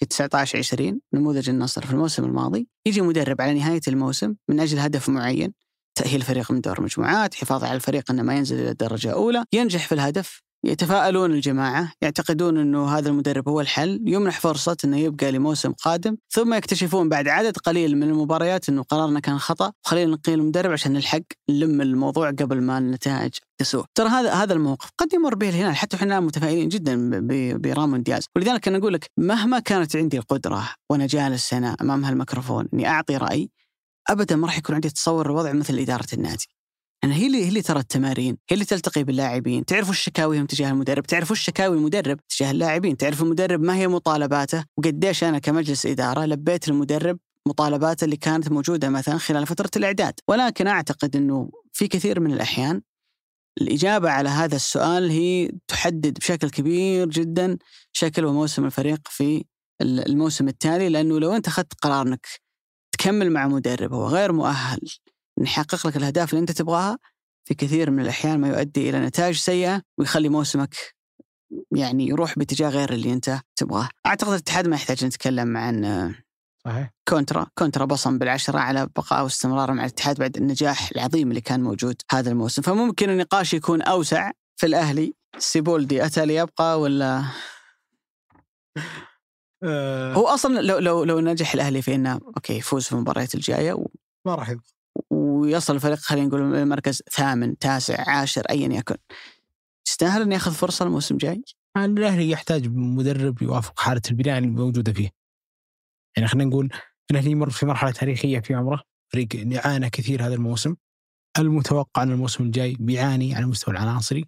في 0.00 0.06
19 0.06 0.58
20 0.58 1.00
نموذج 1.14 1.48
النصر 1.48 1.86
في 1.86 1.92
الموسم 1.92 2.24
الماضي 2.24 2.68
يجي 2.86 3.00
مدرب 3.00 3.40
على 3.40 3.54
نهاية 3.54 3.80
الموسم 3.88 4.34
من 4.48 4.60
أجل 4.60 4.78
هدف 4.78 5.08
معين 5.08 5.52
تأهيل 5.94 6.20
الفريق 6.20 6.52
من 6.52 6.60
دور 6.60 6.78
المجموعات 6.78 7.34
حفاظ 7.34 7.64
على 7.64 7.74
الفريق 7.74 8.10
إنه 8.10 8.22
ما 8.22 8.34
ينزل 8.34 8.60
إلى 8.60 8.70
الدرجة 8.70 9.08
الأولى 9.08 9.44
ينجح 9.52 9.86
في 9.86 9.92
الهدف 9.94 10.42
يتفائلون 10.64 11.32
الجماعة 11.32 11.92
يعتقدون 12.02 12.58
أنه 12.58 12.88
هذا 12.98 13.08
المدرب 13.08 13.48
هو 13.48 13.60
الحل 13.60 14.02
يمنح 14.06 14.40
فرصة 14.40 14.76
أنه 14.84 14.98
يبقى 14.98 15.32
لموسم 15.32 15.72
قادم 15.72 16.16
ثم 16.30 16.54
يكتشفون 16.54 17.08
بعد 17.08 17.28
عدد 17.28 17.56
قليل 17.56 17.96
من 17.96 18.02
المباريات 18.02 18.68
أنه 18.68 18.82
قرارنا 18.82 19.20
كان 19.20 19.38
خطأ 19.38 19.72
وخلينا 19.84 20.12
نقيل 20.12 20.40
المدرب 20.40 20.72
عشان 20.72 20.92
نلحق 20.92 21.20
نلم 21.50 21.80
الموضوع 21.80 22.30
قبل 22.30 22.60
ما 22.62 22.78
النتائج 22.78 23.30
تسوء. 23.60 23.84
ترى 23.94 24.08
هذا 24.08 24.32
هذا 24.32 24.52
الموقف 24.52 24.90
قد 24.98 25.12
يمر 25.12 25.34
به 25.34 25.48
الهلال 25.48 25.76
حتى 25.76 25.96
إحنا 25.96 26.20
متفائلين 26.20 26.68
جدا 26.68 27.20
برامون 27.56 28.02
دياز. 28.02 28.24
ولذلك 28.36 28.68
أنا 28.68 28.78
أقول 28.78 28.92
لك 28.92 29.10
مهما 29.16 29.58
كانت 29.58 29.96
عندي 29.96 30.18
القدرة 30.18 30.68
وأنا 30.90 31.06
جالس 31.06 31.54
هنا 31.54 31.76
أمام 31.80 32.04
هالميكروفون 32.04 32.68
إني 32.74 32.88
أعطي 32.88 33.16
رأي 33.16 33.50
ابدا 34.08 34.36
ما 34.36 34.46
راح 34.46 34.58
يكون 34.58 34.74
عندي 34.74 34.90
تصور 34.90 35.26
الوضع 35.26 35.52
مثل 35.52 35.78
إدارة 35.78 36.06
النادي. 36.12 36.57
أنا 37.04 37.14
هي 37.14 37.26
اللي 37.26 37.44
هي 37.44 37.48
اللي 37.48 37.62
ترى 37.62 37.80
التمارين، 37.80 38.32
هي 38.50 38.54
اللي 38.54 38.64
تلتقي 38.64 39.04
باللاعبين، 39.04 39.64
تعرف 39.64 39.90
وش 39.90 40.00
شكاويهم 40.00 40.46
تجاه 40.46 40.70
المدرب، 40.70 41.02
تعرف 41.02 41.30
وش 41.30 41.40
شكاوي 41.40 41.76
المدرب 41.76 42.20
تجاه 42.28 42.50
اللاعبين، 42.50 42.96
تعرف 42.96 43.22
المدرب 43.22 43.60
ما 43.60 43.76
هي 43.76 43.88
مطالباته، 43.88 44.64
وقديش 44.76 45.24
أنا 45.24 45.38
كمجلس 45.38 45.86
إدارة 45.86 46.24
لبيت 46.24 46.68
المدرب 46.68 47.18
مطالباته 47.48 48.04
اللي 48.04 48.16
كانت 48.16 48.50
موجودة 48.50 48.88
مثلا 48.88 49.18
خلال 49.18 49.46
فترة 49.46 49.70
الإعداد، 49.76 50.14
ولكن 50.28 50.66
أعتقد 50.66 51.16
أنه 51.16 51.50
في 51.72 51.88
كثير 51.88 52.20
من 52.20 52.32
الأحيان 52.32 52.82
الإجابة 53.60 54.10
على 54.10 54.28
هذا 54.28 54.56
السؤال 54.56 55.10
هي 55.10 55.50
تحدد 55.68 56.18
بشكل 56.18 56.50
كبير 56.50 57.08
جدا 57.08 57.58
شكل 57.92 58.24
وموسم 58.24 58.64
الفريق 58.64 59.00
في 59.08 59.44
الموسم 59.82 60.48
التالي 60.48 60.88
لأنه 60.88 61.20
لو 61.20 61.32
أنت 61.36 61.46
أخذت 61.46 61.72
قرار 61.82 62.06
أنك 62.06 62.26
تكمل 62.92 63.30
مع 63.30 63.48
مدرب 63.48 63.92
هو 63.92 64.06
غير 64.06 64.32
مؤهل. 64.32 64.80
أن 65.38 65.44
يحقق 65.44 65.86
لك 65.86 65.96
الأهداف 65.96 66.30
اللي 66.30 66.40
أنت 66.40 66.50
تبغاها 66.50 66.98
في 67.44 67.54
كثير 67.54 67.90
من 67.90 68.00
الأحيان 68.00 68.40
ما 68.40 68.48
يؤدي 68.48 68.90
إلى 68.90 69.00
نتائج 69.00 69.36
سيئة 69.36 69.82
ويخلي 69.98 70.28
موسمك 70.28 70.74
يعني 71.76 72.06
يروح 72.06 72.38
باتجاه 72.38 72.68
غير 72.68 72.92
اللي 72.92 73.12
أنت 73.12 73.40
تبغاه. 73.56 73.88
أعتقد 74.06 74.28
الاتحاد 74.28 74.68
ما 74.68 74.76
يحتاج 74.76 75.04
نتكلم 75.04 75.56
عن 75.56 76.14
صحيح. 76.64 76.90
كونترا 77.08 77.46
كونترا 77.58 77.84
بصم 77.84 78.18
بالعشرة 78.18 78.58
على 78.58 78.86
بقاء 78.96 79.22
واستمراره 79.22 79.72
مع 79.72 79.82
الاتحاد 79.82 80.18
بعد 80.18 80.36
النجاح 80.36 80.90
العظيم 80.96 81.28
اللي 81.28 81.40
كان 81.40 81.62
موجود 81.62 81.96
هذا 82.10 82.30
الموسم. 82.30 82.62
فممكن 82.62 83.10
النقاش 83.10 83.54
يكون 83.54 83.82
أوسع 83.82 84.30
في 84.56 84.66
الأهلي. 84.66 85.14
سيبولدي 85.38 86.06
أتى 86.06 86.26
ليبقى 86.26 86.80
ولا؟ 86.80 87.24
هو 90.18 90.26
أصلا 90.26 90.60
لو 90.60 90.78
لو 90.78 91.04
لو 91.04 91.20
نجح 91.20 91.54
الأهلي 91.54 91.82
في 91.82 91.94
إنه 91.94 92.12
okay 92.12 92.56
يفوز 92.56 92.84
في 92.84 92.92
المباريات 92.92 93.34
الجاية 93.34 93.72
و... 93.72 93.86
ما 94.26 94.34
راح 94.34 94.48
يبقى. 94.48 94.77
ويصل 95.10 95.74
الفريق 95.74 95.98
خلينا 95.98 96.26
نقول 96.26 96.54
المركز 96.54 97.02
ثامن 97.12 97.58
تاسع 97.58 98.10
عاشر 98.10 98.42
أيا 98.50 98.68
يكن 98.68 98.96
يستاهل 99.88 100.22
أن 100.22 100.32
ياخذ 100.32 100.52
فرصة 100.52 100.84
الموسم 100.84 101.14
الجاي؟ 101.14 101.42
الأهلي 101.76 102.30
يحتاج 102.30 102.68
مدرب 102.68 103.42
يوافق 103.42 103.80
حالة 103.80 104.02
البناء 104.10 104.38
اللي 104.38 104.48
موجوده 104.48 104.92
فيه. 104.92 105.10
يعني 106.16 106.28
خلينا 106.28 106.50
نقول 106.50 106.68
الاهلي 107.10 107.30
يمر 107.30 107.50
في 107.50 107.66
مرحلة 107.66 107.90
تاريخية 107.90 108.40
في 108.40 108.54
عمره، 108.54 108.82
فريق 109.12 109.28
عانى 109.66 109.90
كثير 109.90 110.26
هذا 110.26 110.34
الموسم. 110.34 110.74
المتوقع 111.38 112.02
إن 112.02 112.10
الموسم 112.10 112.44
الجاي 112.44 112.76
بيعاني 112.80 113.34
على 113.34 113.44
المستوى 113.44 113.74
العناصري. 113.74 114.24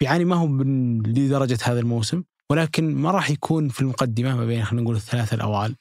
بيعاني 0.00 0.24
ما 0.24 0.36
هو 0.36 0.46
لدرجة 1.06 1.58
هذا 1.62 1.80
الموسم، 1.80 2.22
ولكن 2.50 2.94
ما 2.94 3.10
راح 3.10 3.30
يكون 3.30 3.68
في 3.68 3.80
المقدمة 3.80 4.36
ما 4.36 4.46
بين 4.46 4.64
خلينا 4.64 4.82
نقول 4.82 4.96
الثلاثة 4.96 5.34
الأوائل 5.34 5.76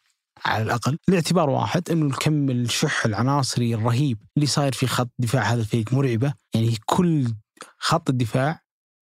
على 0.46 0.64
الأقل، 0.64 0.98
لاعتبار 1.08 1.50
واحد 1.50 1.89
إنه 1.89 2.06
الكم 2.06 2.50
الشح 2.50 3.06
العناصري 3.06 3.76
الرهيب 3.76 4.18
اللي 4.38 4.48
صاير 4.48 4.72
في 4.72 4.88
خط 4.88 5.10
دفاع 5.20 5.42
هذا 5.42 5.62
الفريق. 5.62 5.94
مرعبة، 5.94 6.34
يعني 6.56 6.78
كل 6.86 7.34
خط 7.78 8.10
الدفاع 8.10 8.62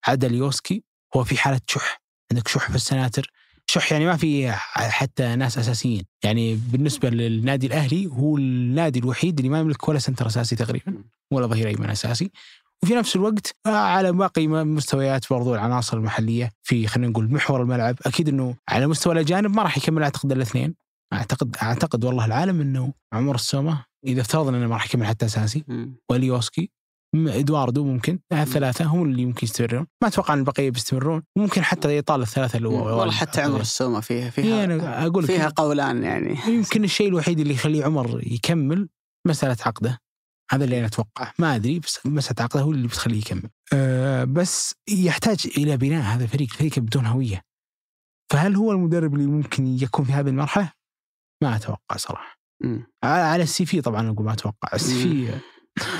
عدا 0.08 0.28
اليوسكي 0.28 0.84
هو 1.16 1.24
في 1.24 1.38
حالة 1.38 1.62
شح. 1.68 2.02
عندك 2.32 2.48
شح 2.48 2.70
في 2.70 2.76
السناتر. 2.76 3.32
شح 3.70 3.92
يعني 3.92 4.06
ما 4.06 4.18
في 4.18 4.52
حتى 4.76 5.36
ناس 5.36 5.58
أساسيين. 5.58 6.04
يعني 6.24 6.56
بالنسبة 6.56 7.10
للنادي 7.10 7.68
الأهلي 7.68 8.08
هو 8.08 8.38
النادي 8.38 9.00
الوحيد 9.00 9.38
اللي 9.38 9.50
ما 9.50 9.60
يملك 9.60 9.90
ولا 9.90 10.00
سنتر 10.00 10.28
أساسي 10.28 10.56
تقريبا 10.56 11.04
ولا 11.32 11.48
ظهير 11.48 11.68
أيمن 11.68 11.90
أساسي. 11.90 12.32
وفي 12.84 12.96
نفس 12.96 13.16
الوقت 13.16 13.56
على 13.66 14.12
باقي 14.12 14.48
مستويات 14.48 15.26
برضو 15.30 15.56
العناصر 15.56 15.98
المحلية 15.98 16.52
في 16.64 16.88
خلينا 16.88 17.12
نقول 17.12 17.34
محور 17.34 17.62
الملعب. 17.62 17.96
أكيد 18.06 18.30
إنه 18.30 18.56
على 18.70 18.88
مستوى 18.88 19.14
الأجانب 19.14 19.56
ما 19.56 19.64
راح 19.64 19.78
يكمل 19.78 20.04
أعتقد 20.04 20.32
الاثنين. 20.32 20.76
اعتقد 21.14 21.56
أعتقد 21.62 22.06
والله 22.06 22.26
العالم 22.26 22.62
إنه 22.62 22.94
عمر 23.14 23.36
السومة 23.36 23.86
إذا 24.06 24.22
افترضنا 24.22 24.58
إنه 24.58 24.68
ما 24.68 24.74
راح 24.74 24.86
يكمل 24.86 25.06
حتى 25.06 25.26
أساسي 25.26 25.64
واليوسكي 26.12 26.72
إدواردو 27.16 27.84
ممكن 27.86 28.20
الثلاثة 28.32 28.86
هم 28.86 29.04
اللي 29.04 29.22
يمكن 29.22 29.48
يستمرون. 29.48 29.88
ما 30.02 30.08
أتوقع 30.08 30.34
إن 30.34 30.40
البقيه 30.40 30.70
بيستمرون 30.70 31.24
وممكن 31.38 31.64
حتى 31.64 31.98
يطال 31.98 32.22
الثلاثة 32.22 32.58
اللي 32.58 32.68
والله 32.68 33.12
حتى 33.12 33.42
عمر 33.42 33.62
السومة 33.62 34.00
فيها 34.00 34.30
فيها 34.30 34.64
أنا 34.64 35.06
أقول 35.06 35.28
فيها 35.28 35.50
قولان 35.50 36.04
يعني. 36.04 36.38
يمكن 36.48 36.84
الشيء 36.84 37.08
الوحيد 37.08 37.40
اللي 37.40 37.54
يخلي 37.54 37.84
عمر 37.84 38.22
يكمل 38.28 38.90
مسألة 39.28 39.58
عقده. 39.66 40.00
هذا 40.52 40.64
اللي 40.64 40.80
أنا 40.80 40.88
أتوقعه. 40.88 41.34
ما 41.40 41.56
أدري 41.56 41.80
بس 41.80 42.06
مسألة 42.06 42.44
عقده 42.44 42.62
هو 42.62 42.72
اللي 42.72 42.88
بتخليه 42.88 43.18
يكمل. 43.18 43.50
أه 43.74 44.24
بس 44.24 44.76
يحتاج 44.90 45.48
إلى 45.58 45.78
بناء 45.78 46.02
هذا 46.02 46.24
الفريق 46.24 46.50
فريق 46.50 46.80
بدون 46.80 47.06
هوية. 47.06 47.42
فهل 48.32 48.56
هو 48.56 48.72
المدرب 48.72 49.14
اللي 49.14 49.26
ممكن 49.28 49.68
يكون 49.68 50.06
في 50.06 50.12
هذه 50.12 50.30
المرحلة؟ 50.30 50.72
ما 51.44 51.56
أتوقع 51.56 51.98
صراحة. 51.98 52.38
مم. 52.64 52.88
على 53.04 53.44
السي 53.44 53.66
في 53.66 53.82
طبعا 53.82 54.10
أقول 54.10 54.26
ما 54.26 54.34
أتوقع. 54.34 54.70
السي 54.74 55.04
في 55.04 55.40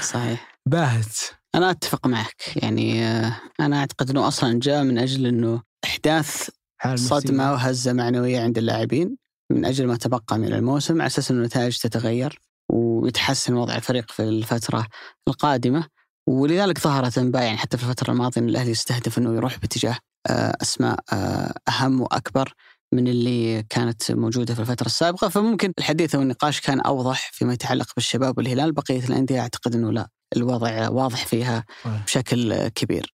صحيح. 0.02 0.60
باهت. 0.66 1.18
أنا 1.56 1.72
أتفق 1.72 2.08
معك. 2.08 2.44
يعني 2.56 3.06
آه، 3.06 3.42
أنا 3.60 3.80
أعتقد 3.80 4.10
أنه 4.10 4.28
أصلا 4.28 4.60
جاء 4.60 4.84
من 4.84 4.98
أجل 4.98 5.26
أنه 5.26 5.62
إحداث 5.86 6.50
حال 6.82 7.00
صدمة 7.00 7.52
وهزة 7.52 7.94
معنوية 7.94 8.42
عند 8.42 8.58
اللاعبين 8.58 9.18
من 9.52 9.66
أجل 9.66 9.88
ما 9.88 9.96
تبقى 9.96 10.38
من 10.38 10.54
الموسم 10.54 10.94
على 11.02 11.08
أساس 11.08 11.32
أن 11.32 11.38
النتائج 11.38 11.78
تتغير 11.78 12.40
ويتحسن 12.72 13.54
وضع 13.54 13.76
الفريق 13.76 14.12
في 14.12 14.24
الفترة 14.24 14.88
القادمة. 15.28 15.88
ولذلك 16.28 16.80
ظهرت 16.80 17.18
أنباء 17.18 17.44
يعني 17.44 17.58
حتى 17.58 17.78
في 17.78 17.84
الفترة 17.84 18.12
الماضية 18.12 18.42
أن 18.42 18.50
الأهلي 18.50 18.72
يستهدف 18.72 19.18
أنه 19.18 19.36
يروح 19.36 19.58
باتجاه 19.60 19.98
آه، 20.30 20.58
أسماء 20.62 21.00
آه، 21.14 21.54
أهم 21.70 22.02
وأكبر. 22.02 22.54
من 22.94 23.08
اللي 23.08 23.64
كانت 23.64 24.12
موجودة 24.12 24.54
في 24.54 24.60
الفترة 24.60 24.86
السابقة 24.86 25.30
فممكن 25.30 25.72
الحديث 25.80 26.16
والنقاش 26.16 26.62
كان 26.62 26.80
أوضح 26.82 27.32
فيما 27.34 27.54
يتعلق 27.54 27.92
بالشباب 27.96 28.38
والهلال 28.38 28.72
بقية 28.72 29.06
الأندية 29.06 29.40
أعتقد 29.40 29.76
أنه 29.76 29.92
لا 29.92 30.10
الوضع 30.38 30.90
واضح 30.90 31.26
فيها. 31.26 31.66
بشكل 32.06 32.68
كبير. 32.68 33.14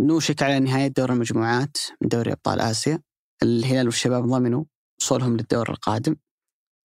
نوشك 0.00 0.42
على 0.42 0.60
نهاية 0.60 0.88
دور 0.88 1.12
المجموعات 1.12 1.76
من 2.02 2.08
دوري 2.08 2.32
أبطال 2.32 2.60
آسيا. 2.60 3.00
الهلال 3.42 3.86
والشباب 3.86 4.26
ضمنوا 4.26 4.64
وصولهم 5.00 5.36
للدور 5.36 5.70
القادم. 5.70 6.16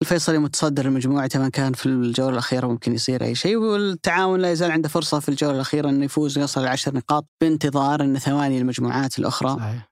الفيصلي 0.03 0.39
متصدر 0.39 0.87
المجموعة 0.87 1.27
كما 1.27 1.49
كان 1.49 1.73
في 1.73 1.87
الجولة 1.87 2.33
الأخيرة 2.33 2.67
ممكن 2.67 2.95
يصير 2.95 3.25
أي 3.25 3.35
شيء 3.35 3.57
والتعاون 3.57 4.41
لا 4.41 4.53
يزال 4.53 4.71
عنده 4.71 4.89
فرصة 4.89 5.21
في 5.21 5.29
الجولة 5.29 5.55
الأخيرة 5.55 5.89
أنه 5.89 6.05
يفوز 6.05 6.39
ويصل 6.39 6.65
لعشر 6.65 6.95
نقاط 6.95 7.27
بانتظار 7.41 8.03
أن 8.03 8.19
ثواني 8.19 8.59
المجموعات 8.59 9.19
الأخرى 9.19 9.57
صحيح. 9.57 9.92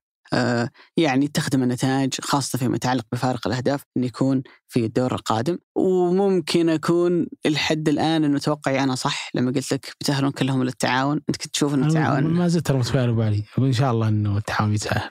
يعني 0.97 1.29
تخدم 1.29 1.63
النتائج 1.63 2.15
خاصة 2.21 2.59
فيما 2.59 2.77
يتعلق 2.77 3.05
بفارق 3.13 3.47
الأهداف 3.47 3.83
أن 3.97 4.05
يكون 4.05 4.43
في 4.69 4.85
الدور 4.85 5.15
القادم. 5.15 5.59
وممكن 5.77 6.69
أكون 6.69 7.27
الحد 7.47 7.89
الآن 7.89 8.25
أنه 8.25 8.39
توقعي 8.39 8.83
أنا 8.83 8.95
صح 8.95 9.31
لما 9.35 9.53
قلت 9.53 9.73
لك 9.73 9.93
بيتأهلون 10.01 10.31
كلهم 10.31 10.65
للتعاون. 10.65 11.21
أنت 11.29 11.37
كنت 11.37 11.53
تشوف 11.53 11.75
أن 11.75 11.79
أنا 11.79 11.89
التعاون 11.89 12.25
ما 12.25 12.49
زلت 12.49 12.67
ترى 12.67 12.79
متفائل 12.79 13.11
أقول 13.11 13.67
إن 13.67 13.73
شاء 13.73 13.93
الله 13.93 14.09
إنه 14.09 14.37
التعاون 14.37 14.75
يتساهل 14.75 15.11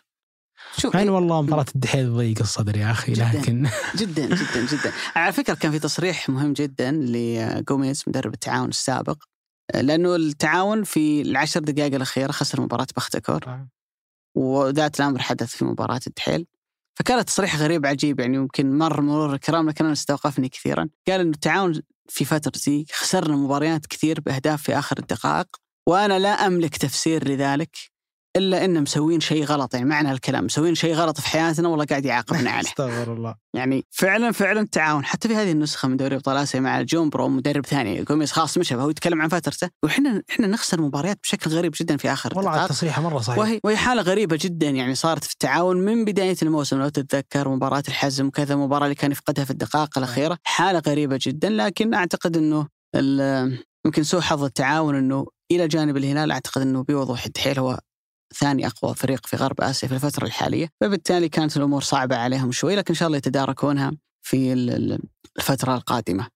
شوف 0.77 0.95
انه 0.95 1.11
والله 1.11 1.41
مباراة 1.41 1.65
الدحيل 1.75 2.13
ضيق 2.13 2.39
الصدر 2.39 2.77
يا 2.77 2.91
أخي 2.91 3.13
جداً. 3.13 3.31
لكن 3.33 3.67
جدا 4.01 4.25
جدا 4.25 4.65
جدا. 4.71 4.91
على 5.15 5.33
فكرة 5.33 5.53
كان 5.53 5.71
في 5.71 5.79
تصريح 5.79 6.29
مهم 6.29 6.53
جدا 6.53 6.91
لجوميز 6.91 8.03
مدرب 8.07 8.33
التعاون 8.33 8.69
السابق 8.69 9.23
لأنه 9.75 10.15
التعاون 10.15 10.83
في 10.83 11.21
العشر 11.21 11.59
دقائق 11.59 11.95
الأخيرة 11.95 12.31
خسر 12.31 12.61
مباراة 12.61 12.87
بختكور. 12.95 13.39
وذات 14.35 14.99
الأمر 14.99 15.19
حدث 15.19 15.55
في 15.55 15.65
مباراة 15.65 16.01
الدحيل. 16.07 16.45
فكان 16.95 17.25
تصريح 17.25 17.55
غريب 17.55 17.85
عجيب 17.85 18.19
يعني 18.19 18.37
يمكن 18.37 18.77
مر 18.77 19.01
مرور 19.01 19.33
الكرام 19.33 19.69
لكن 19.69 19.85
أنا 19.85 19.93
استوقفني 19.93 20.49
كثيرا. 20.49 20.89
قال 21.07 21.19
إنه 21.19 21.31
التعاون 21.31 21.81
في 22.09 22.25
فترتي 22.25 22.85
خسرنا 22.91 23.35
مباريات 23.35 23.85
كثير 23.85 24.21
بأهداف 24.21 24.63
في 24.63 24.79
آخر 24.79 24.99
الدقائق 24.99 25.47
وأنا 25.87 26.19
لا 26.19 26.29
أملك 26.29 26.77
تفسير 26.77 27.27
لذلك. 27.27 27.77
إلا 28.39 28.65
إن 28.65 28.81
مسوين 28.81 29.19
شيء 29.19 29.43
غلط 29.43 29.73
يعني 29.73 29.85
معنى 29.85 30.11
الكلام 30.11 30.45
مسوين 30.45 30.75
شيء 30.75 30.93
غلط 30.93 31.19
في 31.19 31.27
حياتنا 31.27 31.67
والله 31.67 31.85
قاعد 31.85 32.05
يعاقبنا 32.05 32.49
عليه. 32.55 32.67
استغفر 32.67 33.13
الله. 33.13 33.35
يعني 33.55 33.85
فعلا 33.91 34.31
فعلا 34.31 34.67
تعاون. 34.71 35.05
حتى 35.05 35.27
في 35.27 35.35
هذه 35.35 35.51
النسخة 35.51 35.87
من 35.87 35.97
دوري 35.97 36.15
ابطال 36.15 36.37
آسيا 36.37 36.59
مع 36.59 36.81
جون 36.81 37.09
برو 37.09 37.29
مدرب 37.29 37.65
ثاني 37.65 38.03
جوميز 38.03 38.31
خلاص 38.31 38.57
مشى 38.57 38.75
هو 38.75 38.89
يتكلم 38.89 39.21
عن 39.21 39.27
فترته 39.29 39.69
وإحنا 39.83 40.23
إحنا 40.29 40.47
نخسر 40.47 40.81
مباريات 40.81 41.19
بشكل 41.23 41.51
غريب 41.51 41.73
جدا 41.81 41.97
في 41.97 42.13
آخر 42.13 42.33
والله 42.35 42.49
على 42.51 42.59
الدقائق. 42.61 42.71
التصريح 42.71 42.99
مرة 42.99 43.19
صحيح. 43.19 43.39
وهي 43.39 43.59
وهي 43.63 43.77
حالة 43.77 44.01
غريبة 44.01 44.37
جدا 44.41 44.69
يعني 44.69 44.95
صارت 44.95 45.23
في 45.23 45.33
التعاون 45.33 45.77
من 45.77 46.05
بداية 46.05 46.37
الموسم 46.43 46.79
لو 46.79 46.89
تتذكر 46.89 47.49
مباراة 47.49 47.83
الحزم 47.87 48.25
وكذا 48.27 48.55
مباراة 48.55 48.83
اللي 48.85 48.95
كان 48.95 49.11
يفقدها 49.11 49.45
في 49.45 49.51
الدقائق 49.51 49.97
الأخيرة. 49.97 50.37
حالة 50.43 50.81
غريبة 50.87 51.19
جدا 51.21 51.49
لكن 51.49 51.93
أعتقد 51.93 52.37
إنه 52.37 52.67
يمكن 53.85 54.03
سوء 54.03 54.21
حظ 54.21 54.43
التعاون 54.43 54.95
إنه 54.95 55.25
إلى 55.51 55.67
جانب 55.67 55.97
الهلال 55.97 56.31
أعتقد 56.31 56.61
إنه 56.61 56.83
بوضوح 56.83 57.25
الدحيل 57.25 57.59
هو 57.59 57.79
ثاني 58.35 58.67
أقوى 58.67 58.95
فريق 58.95 59.25
في 59.27 59.35
غرب 59.35 59.61
آسيا 59.61 59.87
في 59.87 59.93
الفترة 59.95 60.25
الحالية 60.25 60.69
فبالتالي 60.81 61.29
كانت 61.29 61.57
الأمور 61.57 61.81
صعبة 61.81 62.15
عليهم 62.15 62.51
شوي 62.51 62.75
لكن 62.75 62.93
إن 62.93 62.95
شاء 62.95 63.07
الله 63.07 63.17
يتداركونها 63.17 63.91
في 64.21 64.53
ال- 64.53 64.69
ال- 64.69 64.99
الفترة 65.37 65.75
القادمة. 65.75 66.27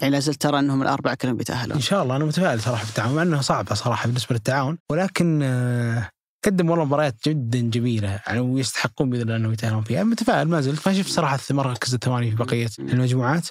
يعني 0.00 0.12
لا 0.12 0.20
زلت 0.20 0.42
ترى 0.42 0.58
أنهم 0.58 0.82
الأربعة 0.82 1.14
كلهم 1.14 1.36
بيتأهلون. 1.36 1.76
إن 1.76 1.82
شاء 1.82 2.02
الله 2.02 2.16
أنا 2.16 2.24
متفائل 2.24 2.60
صراحة 2.60 2.84
في 2.84 2.90
التعاون 2.90 3.14
مع 3.16 3.22
انه 3.22 3.40
صعبة 3.40 3.74
صراحة 3.74 4.06
بالنسبة 4.06 4.34
للتعاون 4.34 4.78
ولكن 4.92 5.40
آه، 5.42 6.08
قدم 6.44 6.70
والله 6.70 6.84
مباريات 6.84 7.16
جدا 7.28 7.60
جميلة 7.60 8.20
يعني 8.26 8.38
ويستحقون 8.40 9.10
بإذن 9.10 9.22
الله 9.22 9.36
انه 9.36 9.52
يتأهلون 9.52 9.82
فيها. 9.82 10.02
متفائل 10.04 10.48
ما 10.48 10.60
زلت 10.60 10.88
ما 10.88 10.94
شفت 10.94 11.10
صراحة 11.10 11.38
المركز 11.50 11.94
الثمانية 11.94 12.30
في 12.30 12.36
بقية 12.36 12.68
المجموعات 12.78 13.48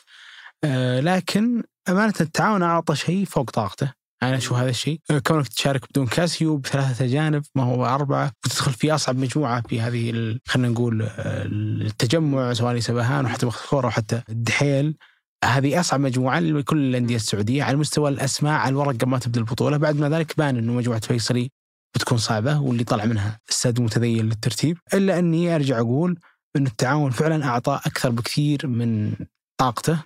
آه، 0.63 0.99
لكن 0.99 1.63
أمانة 1.89 2.13
التعاون 2.21 2.63
أعطى 2.63 2.95
شيء 2.95 3.25
فوق 3.25 3.49
طاقته. 3.51 3.91
أنا 4.23 4.37
أشوف 4.37 4.57
هذا 4.57 4.69
الشيء؟ 4.69 4.99
كونك 5.27 5.47
تشارك 5.47 5.89
بدون 5.89 6.07
كاسيو 6.07 6.57
بثلاثة 6.57 7.05
اجانب 7.05 7.43
ما 7.55 7.63
هو 7.63 7.85
أربعة 7.85 8.31
وتدخل 8.45 8.71
في 8.71 8.95
أصعب 8.95 9.17
مجموعة 9.17 9.61
في 9.61 9.81
هذه 9.81 10.11
خلينا 10.47 10.69
نقول 10.69 11.01
آه، 11.01 11.45
التجمع 11.45 12.53
سواء 12.53 12.79
سبهان 12.79 13.25
وحتى 13.25 13.45
مخفورة 13.45 13.87
وحتى 13.87 14.21
الدحيل. 14.29 14.97
هذه 15.45 15.79
أصعب 15.79 15.99
مجموعة 15.99 16.39
لكل 16.39 16.77
الأندية 16.77 17.15
السعودية 17.15 17.63
على 17.63 17.77
مستوى 17.77 18.09
الأسماء 18.09 18.53
على 18.53 18.69
الورق 18.69 18.95
قبل 18.95 19.07
ما 19.07 19.19
تبدأ 19.19 19.39
البطولة. 19.39 19.77
بعد 19.77 19.95
ما 19.95 20.09
ذلك 20.09 20.37
بان 20.37 20.57
إنه 20.57 20.73
مجموعة 20.73 20.99
فيصلي 20.99 21.51
بتكون 21.95 22.17
صعبة 22.17 22.59
واللي 22.59 22.83
طلع 22.83 23.05
منها 23.05 23.39
السد 23.49 23.81
متذيل 23.81 24.25
للترتيب. 24.25 24.77
إلا 24.93 25.19
إني 25.19 25.55
أرجع 25.55 25.79
أقول 25.79 26.19
إن 26.55 26.67
التعاون 26.67 27.11
فعلا 27.11 27.45
أعطى 27.45 27.79
أكثر 27.85 28.09
بكثير 28.09 28.67
من 28.67 29.13
طاقته 29.59 30.03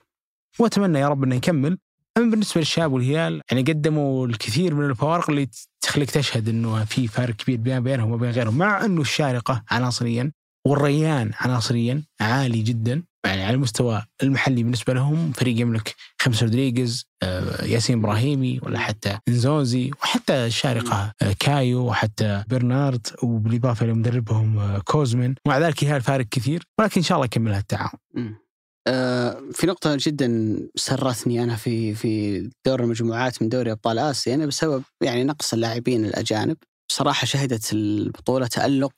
وأتمنى 0.60 1.00
يا 1.00 1.08
رب 1.08 1.24
إنه 1.24 1.36
يكمل. 1.36 1.78
أما 2.18 2.32
بالنسبة 2.32 2.62
للشباب 2.62 2.94
والهلال 2.94 3.42
يعني 3.52 3.62
قدموا 3.62 4.28
الكثير 4.28 4.76
من 4.76 4.86
الفوارق 4.86 5.30
اللي 5.30 5.50
تخليك 5.82 6.12
تشهد 6.12 6.50
إنه 6.50 6.86
في 6.86 7.08
فارق 7.08 7.36
كبير 7.36 7.58
بين 7.58 7.80
بينهم 7.80 8.12
وبين 8.12 8.32
غيرهم 8.32 8.58
مع 8.58 8.86
إنه 8.86 9.02
الشارقة 9.02 9.64
عناصريا 9.72 10.32
والريان 10.68 11.32
عناصريا 11.40 12.04
عالي 12.22 12.62
جدا 12.62 13.04
يعني 13.26 13.44
على 13.44 13.54
المستوى 13.54 14.04
المحلي 14.24 14.64
بالنسبة 14.64 14.94
لهم 14.94 15.32
فريق 15.32 15.60
يملك 15.60 15.96
خاميس 16.22 16.44
رودريغيز 16.44 17.06
آه، 17.24 17.66
ياسين 17.66 18.00
إبراهيمي 18.00 18.60
ولا 18.64 18.80
حتى 18.80 19.18
إنزوزي 19.28 19.92
وحتى 20.02 20.46
الشارقة 20.46 21.14
آه، 21.22 21.36
كايو 21.40 21.88
وحتى 21.88 22.44
برنارد 22.48 23.08
وبالإضافة 23.24 23.86
لمدربهم 23.86 24.60
آه، 24.60 24.80
كوزمن 24.80 25.36
ومع 25.48 25.58
ذلك 25.58 25.84
الهلال 25.84 26.02
فارق 26.02 26.26
كثير 26.32 26.64
ولكن 26.80 26.94
إن 26.98 27.04
شاء 27.04 27.16
الله 27.16 27.26
يكملها 27.26 27.60
التعاون. 27.60 28.00
في 29.52 29.64
نقطة 29.68 29.98
جدا 30.00 30.60
سرتني 30.76 31.44
أنا 31.44 31.56
في 31.56 31.96
في 31.96 32.42
دور 32.66 32.84
المجموعات 32.84 33.42
من 33.42 33.50
دوري 33.50 33.72
أبطال 33.72 34.00
آسيا 34.00 34.36
أنا 34.36 34.46
بسبب 34.46 34.84
يعني 35.02 35.24
نقص 35.24 35.54
اللاعبين 35.54 36.06
الأجانب. 36.06 36.58
بصراحة 36.90 37.26
شهدت 37.26 37.74
البطولة 37.74 38.48
تألق 38.48 38.94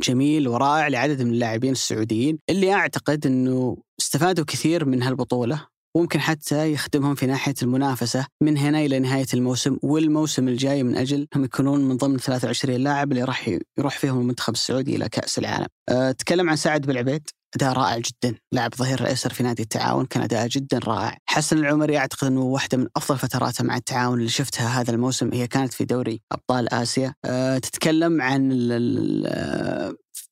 جميل 0.00 0.48
ورائع 0.48 0.88
لعدد 0.88 1.22
من 1.22 1.30
اللاعبين 1.30 1.72
السعوديين 1.72 2.38
اللي 2.50 2.72
أعتقد 2.72 3.26
أنه 3.26 3.76
استفادوا 4.00 4.44
كثير 4.44 4.84
من 4.84 5.02
هالبطولة 5.02 5.66
وممكن 5.96 6.20
حتى 6.20 6.72
يخدمهم 6.72 7.14
في 7.14 7.26
ناحية 7.26 7.54
المنافسة 7.62 8.26
من 8.42 8.58
هنا 8.58 8.80
إلى 8.80 8.98
نهاية 8.98 9.26
الموسم 9.34 9.78
والموسم 9.82 10.48
الجاي 10.48 10.82
من 10.82 10.96
أجل 10.96 11.26
أنهم 11.34 11.44
يكونون 11.44 11.80
من 11.80 11.96
ضمن 11.96 12.18
23 12.18 12.76
لاعب 12.76 13.12
اللي 13.12 13.24
راح 13.24 13.50
يروح 13.78 13.98
فيهم 13.98 14.20
المنتخب 14.20 14.52
السعودي 14.52 14.96
إلى 14.96 15.08
كأس 15.08 15.38
العالم. 15.38 15.66
أه 15.88 16.12
تكلم 16.12 16.50
عن 16.50 16.56
سعد 16.56 16.86
بالعبيد 16.86 17.28
أداء 17.56 17.72
رائع 17.72 17.98
جدا. 17.98 18.38
لاعب 18.52 18.74
ظهير 18.74 19.00
الأيسر 19.00 19.32
في 19.32 19.42
نادي 19.42 19.62
التعاون 19.62 20.06
كان 20.06 20.22
أداء 20.22 20.46
جدا 20.46 20.78
رائع. 20.78 21.18
حسن 21.26 21.58
العمري 21.58 21.98
أعتقد 21.98 22.26
أنه 22.26 22.40
واحدة 22.40 22.78
من 22.78 22.86
أفضل 22.96 23.18
فتراته 23.18 23.64
مع 23.64 23.76
التعاون 23.76 24.18
اللي 24.18 24.30
شفتها 24.30 24.80
هذا 24.80 24.90
الموسم. 24.90 25.30
هي 25.32 25.46
كانت 25.46 25.72
في 25.72 25.84
دوري 25.84 26.22
أبطال 26.32 26.74
آسيا. 26.74 27.14
أه 27.24 27.58
تتكلم 27.58 28.22
عن 28.22 28.48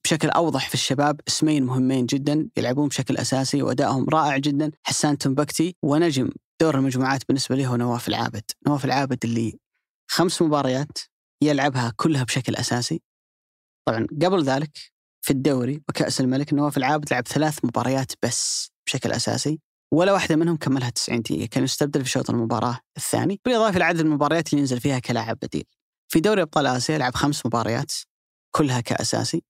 بشكل 0.05 0.31
أوضح 0.31 0.69
في 0.69 0.75
الشباب. 0.75 1.21
اسمين 1.29 1.64
مهمين 1.64 2.07
جدا 2.07 2.49
يلعبون 2.57 2.89
بشكل 2.89 3.17
أساسي 3.17 3.62
وأدائهم 3.62 4.09
رائع 4.09 4.37
جدا. 4.39 4.71
حسان 4.83 5.19
تنبكتي 5.19 5.77
ونجم 5.83 6.31
دور 6.61 6.75
المجموعات 6.75 7.23
بالنسبة 7.29 7.57
لي 7.57 7.67
هو 7.67 7.77
نواف 7.77 8.09
العابد. 8.09 8.45
نواف 8.67 8.85
العابد 8.85 9.19
اللي 9.25 9.59
خمس 10.11 10.43
مباريات 10.43 10.99
يلعبها 11.43 11.93
كلها 11.97 12.25
بشكل 12.25 12.57
أساسي. 12.57 13.03
طبعا 13.89 14.07
قبل 14.23 14.45
ذلك 14.45 14.95
في 15.27 15.33
الدوري 15.33 15.83
وكأس 15.89 16.20
الملك 16.20 16.53
نواف 16.53 16.77
العابد 16.77 17.12
لعب 17.12 17.27
ثلاث 17.27 17.64
مباريات 17.64 18.12
بس 18.22 18.70
بشكل 18.87 19.12
أساسي 19.12 19.61
ولا 19.95 20.12
واحدة 20.12 20.37
منهم 20.37 20.57
كملها 20.57 20.91
90 20.91 21.22
دقيقة. 21.22 21.47
كان 21.47 21.64
يستبدل 21.64 22.05
في 22.05 22.11
شوط 22.11 22.31
المباراة 22.31 22.79
الثاني 22.97 23.41
بالإضافة 23.45 23.79
لعدد 23.79 24.01
المباريات 24.01 24.49
اللي 24.49 24.61
ينزل 24.61 24.81
فيها 24.81 24.99
كلاعب 24.99 25.39
بديل. 25.43 25.64
في 26.09 26.20
دوري 26.20 26.43
أبطال 26.43 26.66
آسيا 26.66 26.99
لعب 26.99 27.14
خمس 27.14 27.47
مباريات 27.47 27.93
كلها 28.57 28.81
كأساسي. 28.81 29.43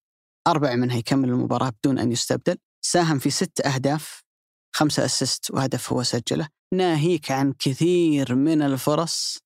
أربع 0.46 0.74
منها 0.74 0.96
يكمل 0.96 1.28
المباراة 1.28 1.70
بدون 1.70 1.98
أن 1.98 2.12
يستبدل. 2.12 2.56
ساهم 2.84 3.18
في 3.18 3.30
ست 3.30 3.66
أهداف 3.66 4.22
خمسة 4.76 5.04
أسيست 5.04 5.50
وهدف 5.50 5.92
هو 5.92 6.02
سجله. 6.02 6.48
ناهيك 6.74 7.30
عن 7.30 7.52
كثير 7.58 8.34
من 8.34 8.62
الفرص 8.62 9.38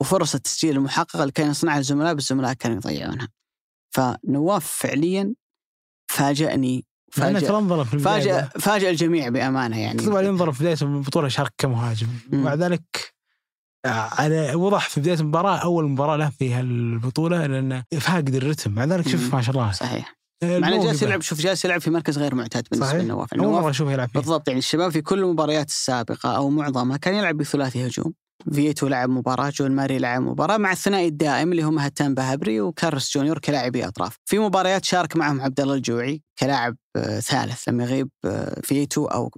وفرص 0.00 0.34
التسجيل 0.34 0.76
المحققة 0.76 1.20
اللي 1.22 1.32
كان 1.32 1.50
يصنعها 1.50 1.78
الزملاء 1.78 2.14
بس 2.14 2.22
الزملاء 2.22 2.52
كانوا 2.52 2.76
يضيعونها. 2.76 3.28
فنواف 3.90 4.66
فعليا 4.66 5.34
فاجأني 6.08 6.84
فاجأ 7.12 7.40
ترى 7.40 7.58
انظلم 7.58 7.84
في 7.84 7.94
البداية. 7.94 8.20
فاجأ 8.20 8.48
فاجأ 8.58 8.90
الجميع 8.90 9.28
بأمانة 9.28 9.78
يعني. 9.80 10.02
طبعا 10.02 10.22
ينظر 10.22 10.52
في 10.52 10.60
بداية 10.60 10.76
البطولة 10.82 11.28
شارك 11.28 11.52
كمهاجم. 11.58 12.06
ومع 12.32 12.54
ذلك 12.54 13.14
آه، 13.84 13.88
على 13.88 14.54
وضح 14.54 14.88
في 14.88 15.00
بداية 15.00 15.20
المباراة 15.20 15.56
أول 15.56 15.88
مباراة 15.88 16.16
له 16.16 16.30
في 16.30 16.54
هالبطولة 16.54 17.46
لأنه 17.46 17.84
فاقد 18.00 18.34
الرتم. 18.34 18.70
مع 18.72 18.84
ذلك 18.84 19.08
شوف. 19.08 19.34
ما 19.34 19.42
شاء 19.42 19.54
الله. 19.54 19.72
صحيح. 19.72 20.18
آه، 20.42 20.58
مع 20.58 20.68
إنه 20.68 20.84
جالس. 20.84 21.02
يلعب 21.02 21.20
شوف 21.20 21.40
جالس 21.40 21.64
يلعب 21.64 21.80
في 21.80 21.90
مركز 21.90 22.18
غير 22.18 22.34
معتاد 22.34 22.66
بالنسبة 22.70 22.92
صحيح. 22.92 23.04
لنواف 23.04 23.34
أول 23.34 23.42
نواف 23.42 23.62
مرة 23.62 23.70
أشوفه 23.70 23.92
يلعب 23.92 24.08
فيه. 24.08 24.20
بالضبط 24.20 24.48
يعني 24.48 24.58
الشباب 24.58 24.90
في 24.92 25.02
كل 25.02 25.18
المباريات 25.18 25.68
السابقة 25.68 26.36
أو 26.36 26.50
معظمها 26.50 26.96
كان 26.96 27.14
يلعب 27.14 27.36
بثلاثي 27.36 27.86
هجوم. 27.86 28.14
فيتو 28.52 28.88
لعب 28.88 29.10
مباراة 29.10 29.50
جون 29.50 29.70
ماري 29.70 29.98
لعب 29.98 30.22
مباراة 30.22 30.56
مع 30.56 30.72
الثنائي 30.72 31.08
الدائم 31.08 31.52
اللي 31.52 31.62
هم 31.62 31.78
هتان 31.78 32.14
بهبري 32.14 32.60
وكارلوس 32.60 33.14
جونيور 33.14 33.38
كلاعبي 33.38 33.86
أطراف. 33.88 34.18
في 34.24 34.38
مباريات 34.38 34.84
شارك 34.84 35.16
معهم 35.16 35.40
عبد 35.40 35.60
الله 35.60 35.74
الجوعي 35.74 36.22
كلاعب 36.38 36.76
آه، 36.96 37.20
ثالث 37.20 37.68
لما 37.68 37.84
يغيب 37.84 38.08
آه، 38.24 38.60
فيتو 38.64 39.04
أو 39.04 39.30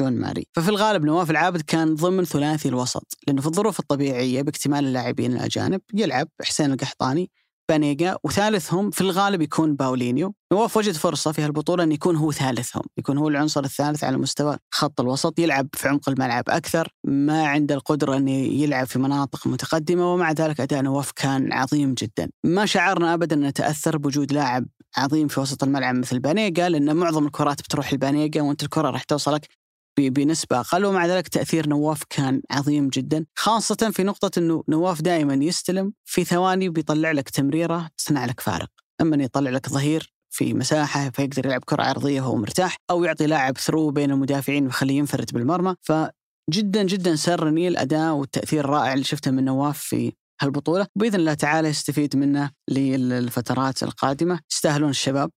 جون 0.00 0.12
ماري. 0.12 0.46
ففي 0.52 0.68
الغالب 0.68 1.04
نواف 1.04 1.30
العابد 1.30 1.60
كان 1.60 1.94
ضمن 1.94 2.24
ثلاثي 2.24 2.68
الوسط 2.68 3.18
لأنه 3.26 3.40
في 3.40 3.46
الظروف 3.46 3.80
الطبيعية 3.80 4.42
باكتمال 4.42 4.86
اللاعبين 4.86 5.32
الأجانب 5.32 5.80
يلعب 5.94 6.28
حسين 6.42 6.72
القحطاني 6.72 7.30
بانيجا 7.68 8.16
وثالثهم 8.24 8.90
في 8.90 9.00
الغالب 9.00 9.42
يكون 9.42 9.76
باولينيو. 9.76 10.34
نواف 10.52 10.76
وجد 10.76 10.92
فرصة 10.92 11.32
في 11.32 11.42
هالبطولة 11.42 11.84
أن 11.84 11.92
يكون 11.92 12.16
هو 12.16 12.32
ثالثهم. 12.32 12.82
يكون 12.98 13.18
هو 13.18 13.28
العنصر 13.28 13.64
الثالث 13.64 14.04
على 14.04 14.16
مستوى 14.16 14.56
خط 14.70 15.00
الوسط 15.00 15.38
يلعب 15.38 15.68
في 15.74 15.88
عمق 15.88 16.08
الملعب 16.08 16.44
أكثر 16.48 16.88
ما 17.04 17.46
عنده 17.46 17.74
القدرة 17.74 18.16
أن 18.16 18.28
يلعب 18.28 18.86
في 18.86 18.98
مناطق 18.98 19.46
متقدمة 19.46 20.14
ومع 20.14 20.32
ذلك 20.32 20.60
أداء 20.60 20.82
نواف 20.82 21.12
كان 21.16 21.52
عظيم 21.52 21.94
جدا. 21.94 22.30
ما 22.44 22.66
شعرنا 22.66 23.14
أبدا 23.14 23.36
أن 23.36 23.46
نتأثر 23.46 23.98
بوجود 23.98 24.32
لاعب 24.32 24.66
عظيم 24.96 25.28
في 25.28 25.40
وسط 25.40 25.64
الملعب 25.64 25.94
مثل 25.94 26.18
بانيجا 26.18 26.68
لأن 26.68 26.96
معظم 26.96 27.26
الكرات 27.26 27.60
بتروح 27.60 27.92
لبانيجا 27.92 28.42
وأنت 28.42 28.62
الكرة 28.62 28.90
راح 28.90 29.02
توصلك 29.02 29.46
بنسبة 29.98 30.60
أقل. 30.60 30.84
ومع 30.84 31.06
ذلك 31.06 31.28
تأثير 31.28 31.68
نواف 31.68 32.02
كان 32.10 32.42
عظيم 32.50 32.88
جدا. 32.88 33.26
خاصة 33.36 33.90
في 33.92 34.02
نقطة 34.02 34.38
أنه 34.38 34.64
نواف 34.68 35.02
دائما 35.02 35.34
يستلم 35.34 35.92
في 36.04 36.24
ثواني 36.24 36.68
بيطلع 36.68 37.12
لك 37.12 37.30
تمريرة 37.30 37.88
تصنع 37.98 38.24
لك 38.24 38.40
فارق. 38.40 38.68
أما 39.00 39.24
يطلع 39.24 39.50
لك 39.50 39.68
ظهير 39.68 40.12
في 40.30 40.54
مساحة 40.54 41.10
فيقدر 41.10 41.46
يلعب 41.46 41.64
كرة 41.64 41.82
عرضية 41.82 42.20
وهو 42.20 42.36
مرتاح 42.36 42.76
أو 42.90 43.04
يعطي 43.04 43.26
لاعب 43.26 43.58
ثرو 43.58 43.90
بين 43.90 44.10
المدافعين 44.10 44.64
ويخليه 44.64 44.98
ينفرد 44.98 45.30
بالمرمى. 45.32 45.74
فجدا 45.82 46.82
جدا 46.82 47.16
سرني 47.16 47.68
الأداء 47.68 48.12
والتأثير 48.14 48.64
الرائع 48.64 48.92
اللي 48.92 49.04
شفته 49.04 49.30
من 49.30 49.44
نواف 49.44 49.78
في 49.78 50.12
هالبطولة. 50.40 50.86
بإذن 50.96 51.14
الله 51.14 51.34
تعالى 51.34 51.68
يستفيد 51.68 52.16
منه 52.16 52.50
للفترات 52.70 53.82
القادمة. 53.82 54.40
يستاهلون 54.52 54.90
الشباب. 54.90 55.30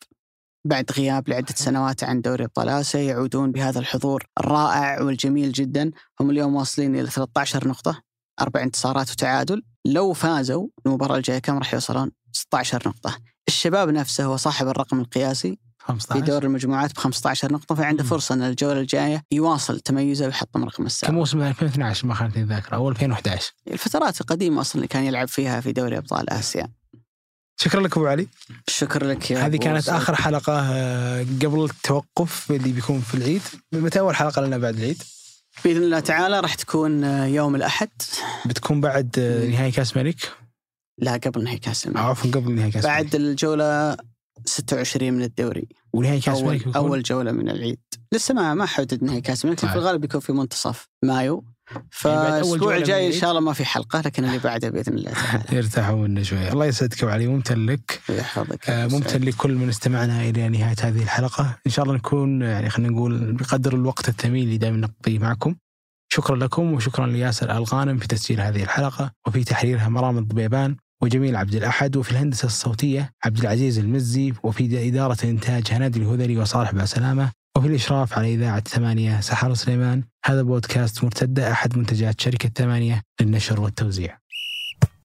بعد 0.66 0.92
غياب 0.92 1.30
لعدة 1.30 1.54
سنوات 1.56 2.04
عن 2.04 2.22
دوري 2.22 2.44
أبطال 2.44 2.70
آسيا 2.70 3.00
يعودون 3.02 3.52
بهذا 3.52 3.80
الحضور 3.80 4.26
الرائع 4.40 5.02
والجميل 5.02 5.52
جدا 5.52 5.92
هم 6.22 6.30
اليوم 6.30 6.56
واصلين 6.56 6.96
إلى 6.96 7.10
13 7.10 7.68
نقطة 7.68 8.02
أربع 8.42 8.64
انتصارات 8.64 9.12
وتعادل 9.12 9.62
لو 9.86 10.14
فازوا 10.14 10.68
المباراة 10.86 11.18
الجاية 11.18 11.40
كم 11.40 11.58
راح 11.58 11.74
يوصلون؟ 11.74 12.12
16 12.32 12.84
نقطة. 12.90 13.18
الشباب 13.48 13.90
نفسه 13.90 14.26
هو 14.26 14.38
صاحب 14.38 14.68
الرقم 14.68 15.00
القياسي 15.00 15.60
في 15.78 15.86
15 15.86 16.26
دور 16.26 16.44
المجموعات 16.44 16.94
ب 16.94 16.98
15 16.98 17.54
نقطة 17.54 17.76
فعنده 17.76 18.04
مم. 18.04 18.10
فرصة 18.10 18.36
إن 18.36 18.42
الجولة 18.42 18.80
الجاية 18.80 19.24
يواصل 19.32 19.80
تميزه 19.80 20.26
ويحطم 20.26 20.64
رقم 20.66 20.86
السابق. 20.86 21.12
كموسم 21.14 21.42
2012 21.42 22.08
ما 22.08 22.14
خانتني 22.14 22.44
الذاكرة 22.44 22.76
أو 22.76 22.90
2011 22.90 23.54
الفترات 23.68 24.22
القديمة 24.22 24.62
أصلا 24.62 24.76
اللي 24.76 24.88
كان 24.88 25.04
يلعب 25.04 25.28
فيها 25.28 25.62
في 25.62 25.72
دوري 25.72 25.98
أبطال 25.98 26.30
آسيا. 26.30 26.68
شكرا 27.62 27.82
لك 27.82 27.98
أبو 27.98 28.08
علي. 28.08 28.28
شكرا 28.68 29.08
لك 29.08 29.32
يا 29.32 29.46
هذه 29.46 29.58
كانت 29.58 29.84
سعود. 29.84 30.02
آخر 30.02 30.16
حلقة 30.16 30.60
آه، 30.60 31.22
قبل 31.22 31.64
التوقف 31.66 32.52
اللي 32.52 32.72
بيكون 32.72 33.02
في 33.02 33.16
العيد. 33.16 33.42
متى 33.74 34.00
أول 34.00 34.16
حلقة 34.16 34.42
لنا 34.42 34.58
بعد 34.58 34.76
العيد؟ 34.76 35.04
بإذن 35.66 35.84
الله 35.84 36.00
تعالى 36.00 36.40
راح 36.40 36.56
تكون 36.56 37.04
آه، 37.04 37.26
يوم 37.26 37.56
الأحد. 37.56 37.90
بتكون 38.46 38.82
بعد 38.82 39.16
آه، 39.20 39.48
نهائي 39.48 39.72
كأس 39.72 39.98
ملك 39.98 40.32
لا 40.98 41.14
قبل 41.14 41.44
نهائي 41.44 41.60
كأس 41.60 41.88
الملك. 41.88 42.00
عفوا 42.04 42.32
قبل 42.32 42.52
نهائي 42.52 42.72
كأس 42.72 42.86
ملك 42.86 42.94
بعد 42.94 43.16
الجولة 43.16 43.98
26 44.46 45.14
من 45.14 45.24
الدوري. 45.24 45.68
ونهائي 45.94 46.20
كأس 46.20 46.38
اول 46.38 46.48
ملك 46.54 46.76
أول 46.76 47.04
جولة 47.04 47.32
من 47.32 47.50
العيد. 47.50 47.80
لسه 48.14 48.34
ما 48.34 48.54
ما 48.54 48.66
حدد 48.66 49.04
نهائي 49.04 49.22
كأس 49.22 49.46
الملك 49.46 49.60
طيب. 49.60 49.72
في 49.72 49.76
الغالب 49.78 50.02
بيكون 50.02 50.22
في 50.22 50.32
منتصف 50.34 50.88
مايو. 51.04 51.34
أول 51.34 51.44
فالاسبوع 51.92 52.58
جولة 52.58 52.76
من 52.76 52.82
الجاي 52.82 53.08
إن. 53.08 53.12
شاء 53.12 53.30
الله 53.30 53.42
ما 53.42 53.54
في 53.54 53.66
حلقة 53.66 54.02
لكن 54.02 54.26
اللي 54.26 54.40
بعده 54.40 54.70
بإذن 54.70 54.94
الله 54.94 55.12
تعالى. 55.12 55.44
يرتاحوا 55.58 55.96
منا 55.96 56.24
شوي 56.24 56.52
الله 56.52 56.66
يسعدك 56.66 57.04
ابو 57.04 57.12
علي. 57.12 57.28
ممتن 57.28 57.66
لك. 57.66 58.02
يحفظك. 58.10 58.70
آه، 58.70 58.88
ممتن. 58.88 59.22
لكل 59.24 59.56
من 59.56 59.70
استمعنا 59.70 60.30
إلى 60.30 60.50
نهاية 60.50 60.76
هذه 60.82 61.04
الحلقة. 61.04 61.58
إن 61.68 61.72
شاء 61.72 61.86
الله 61.86 61.96
نكون 61.96 62.42
يعني 62.42 62.70
خلينا 62.70 62.92
نقول 62.92 63.34
بقدر 63.34 63.74
الوقت 63.74 64.10
الثمين 64.10 64.44
اللي 64.44 64.58
دائما 64.58 64.78
نقضيه 64.78 65.20
معكم. 65.20 65.56
شكرا 66.14 66.36
لكم 66.36 66.74
وشكرا 66.74 67.08
لياسر 67.08 67.58
ألغانم 67.58 67.98
في 67.98 68.08
تسجيل 68.08 68.42
هذه 68.42 68.64
الحلقة 68.64 69.12
وفي 69.28 69.44
تحريرها 69.44 69.90
مرام 69.90 70.18
الضبيبان 70.18 70.76
وجميل 71.02 71.36
عبد 71.36 71.56
الأحد 71.56 71.98
وفي 71.98 72.12
الهندسة 72.12 72.46
الصوتية 72.46 73.12
عبد 73.26 73.40
العزيز 73.40 73.80
المزي 73.80 74.34
وفي 74.44 74.88
إدارة 74.88 75.18
الانتاج 75.24 75.68
هنادي 75.72 76.00
الهذلي 76.00 76.38
وصالح 76.38 76.72
باسلامة. 76.72 77.32
وفي 77.60 77.68
الإشراف 77.68 78.18
على 78.18 78.34
إذاعة 78.34 78.60
ثمانية 78.60 79.20
سحر 79.20 79.54
سليمان. 79.54 80.04
هذا 80.26 80.42
بودكاست 80.42 81.04
مرتدة 81.04 81.52
أحد 81.52 81.78
منتجات 81.78 82.22
شركة 82.22 82.50
ثمانية 82.56 83.02
للنشر 83.22 83.62
والتوزيع. 83.62 84.18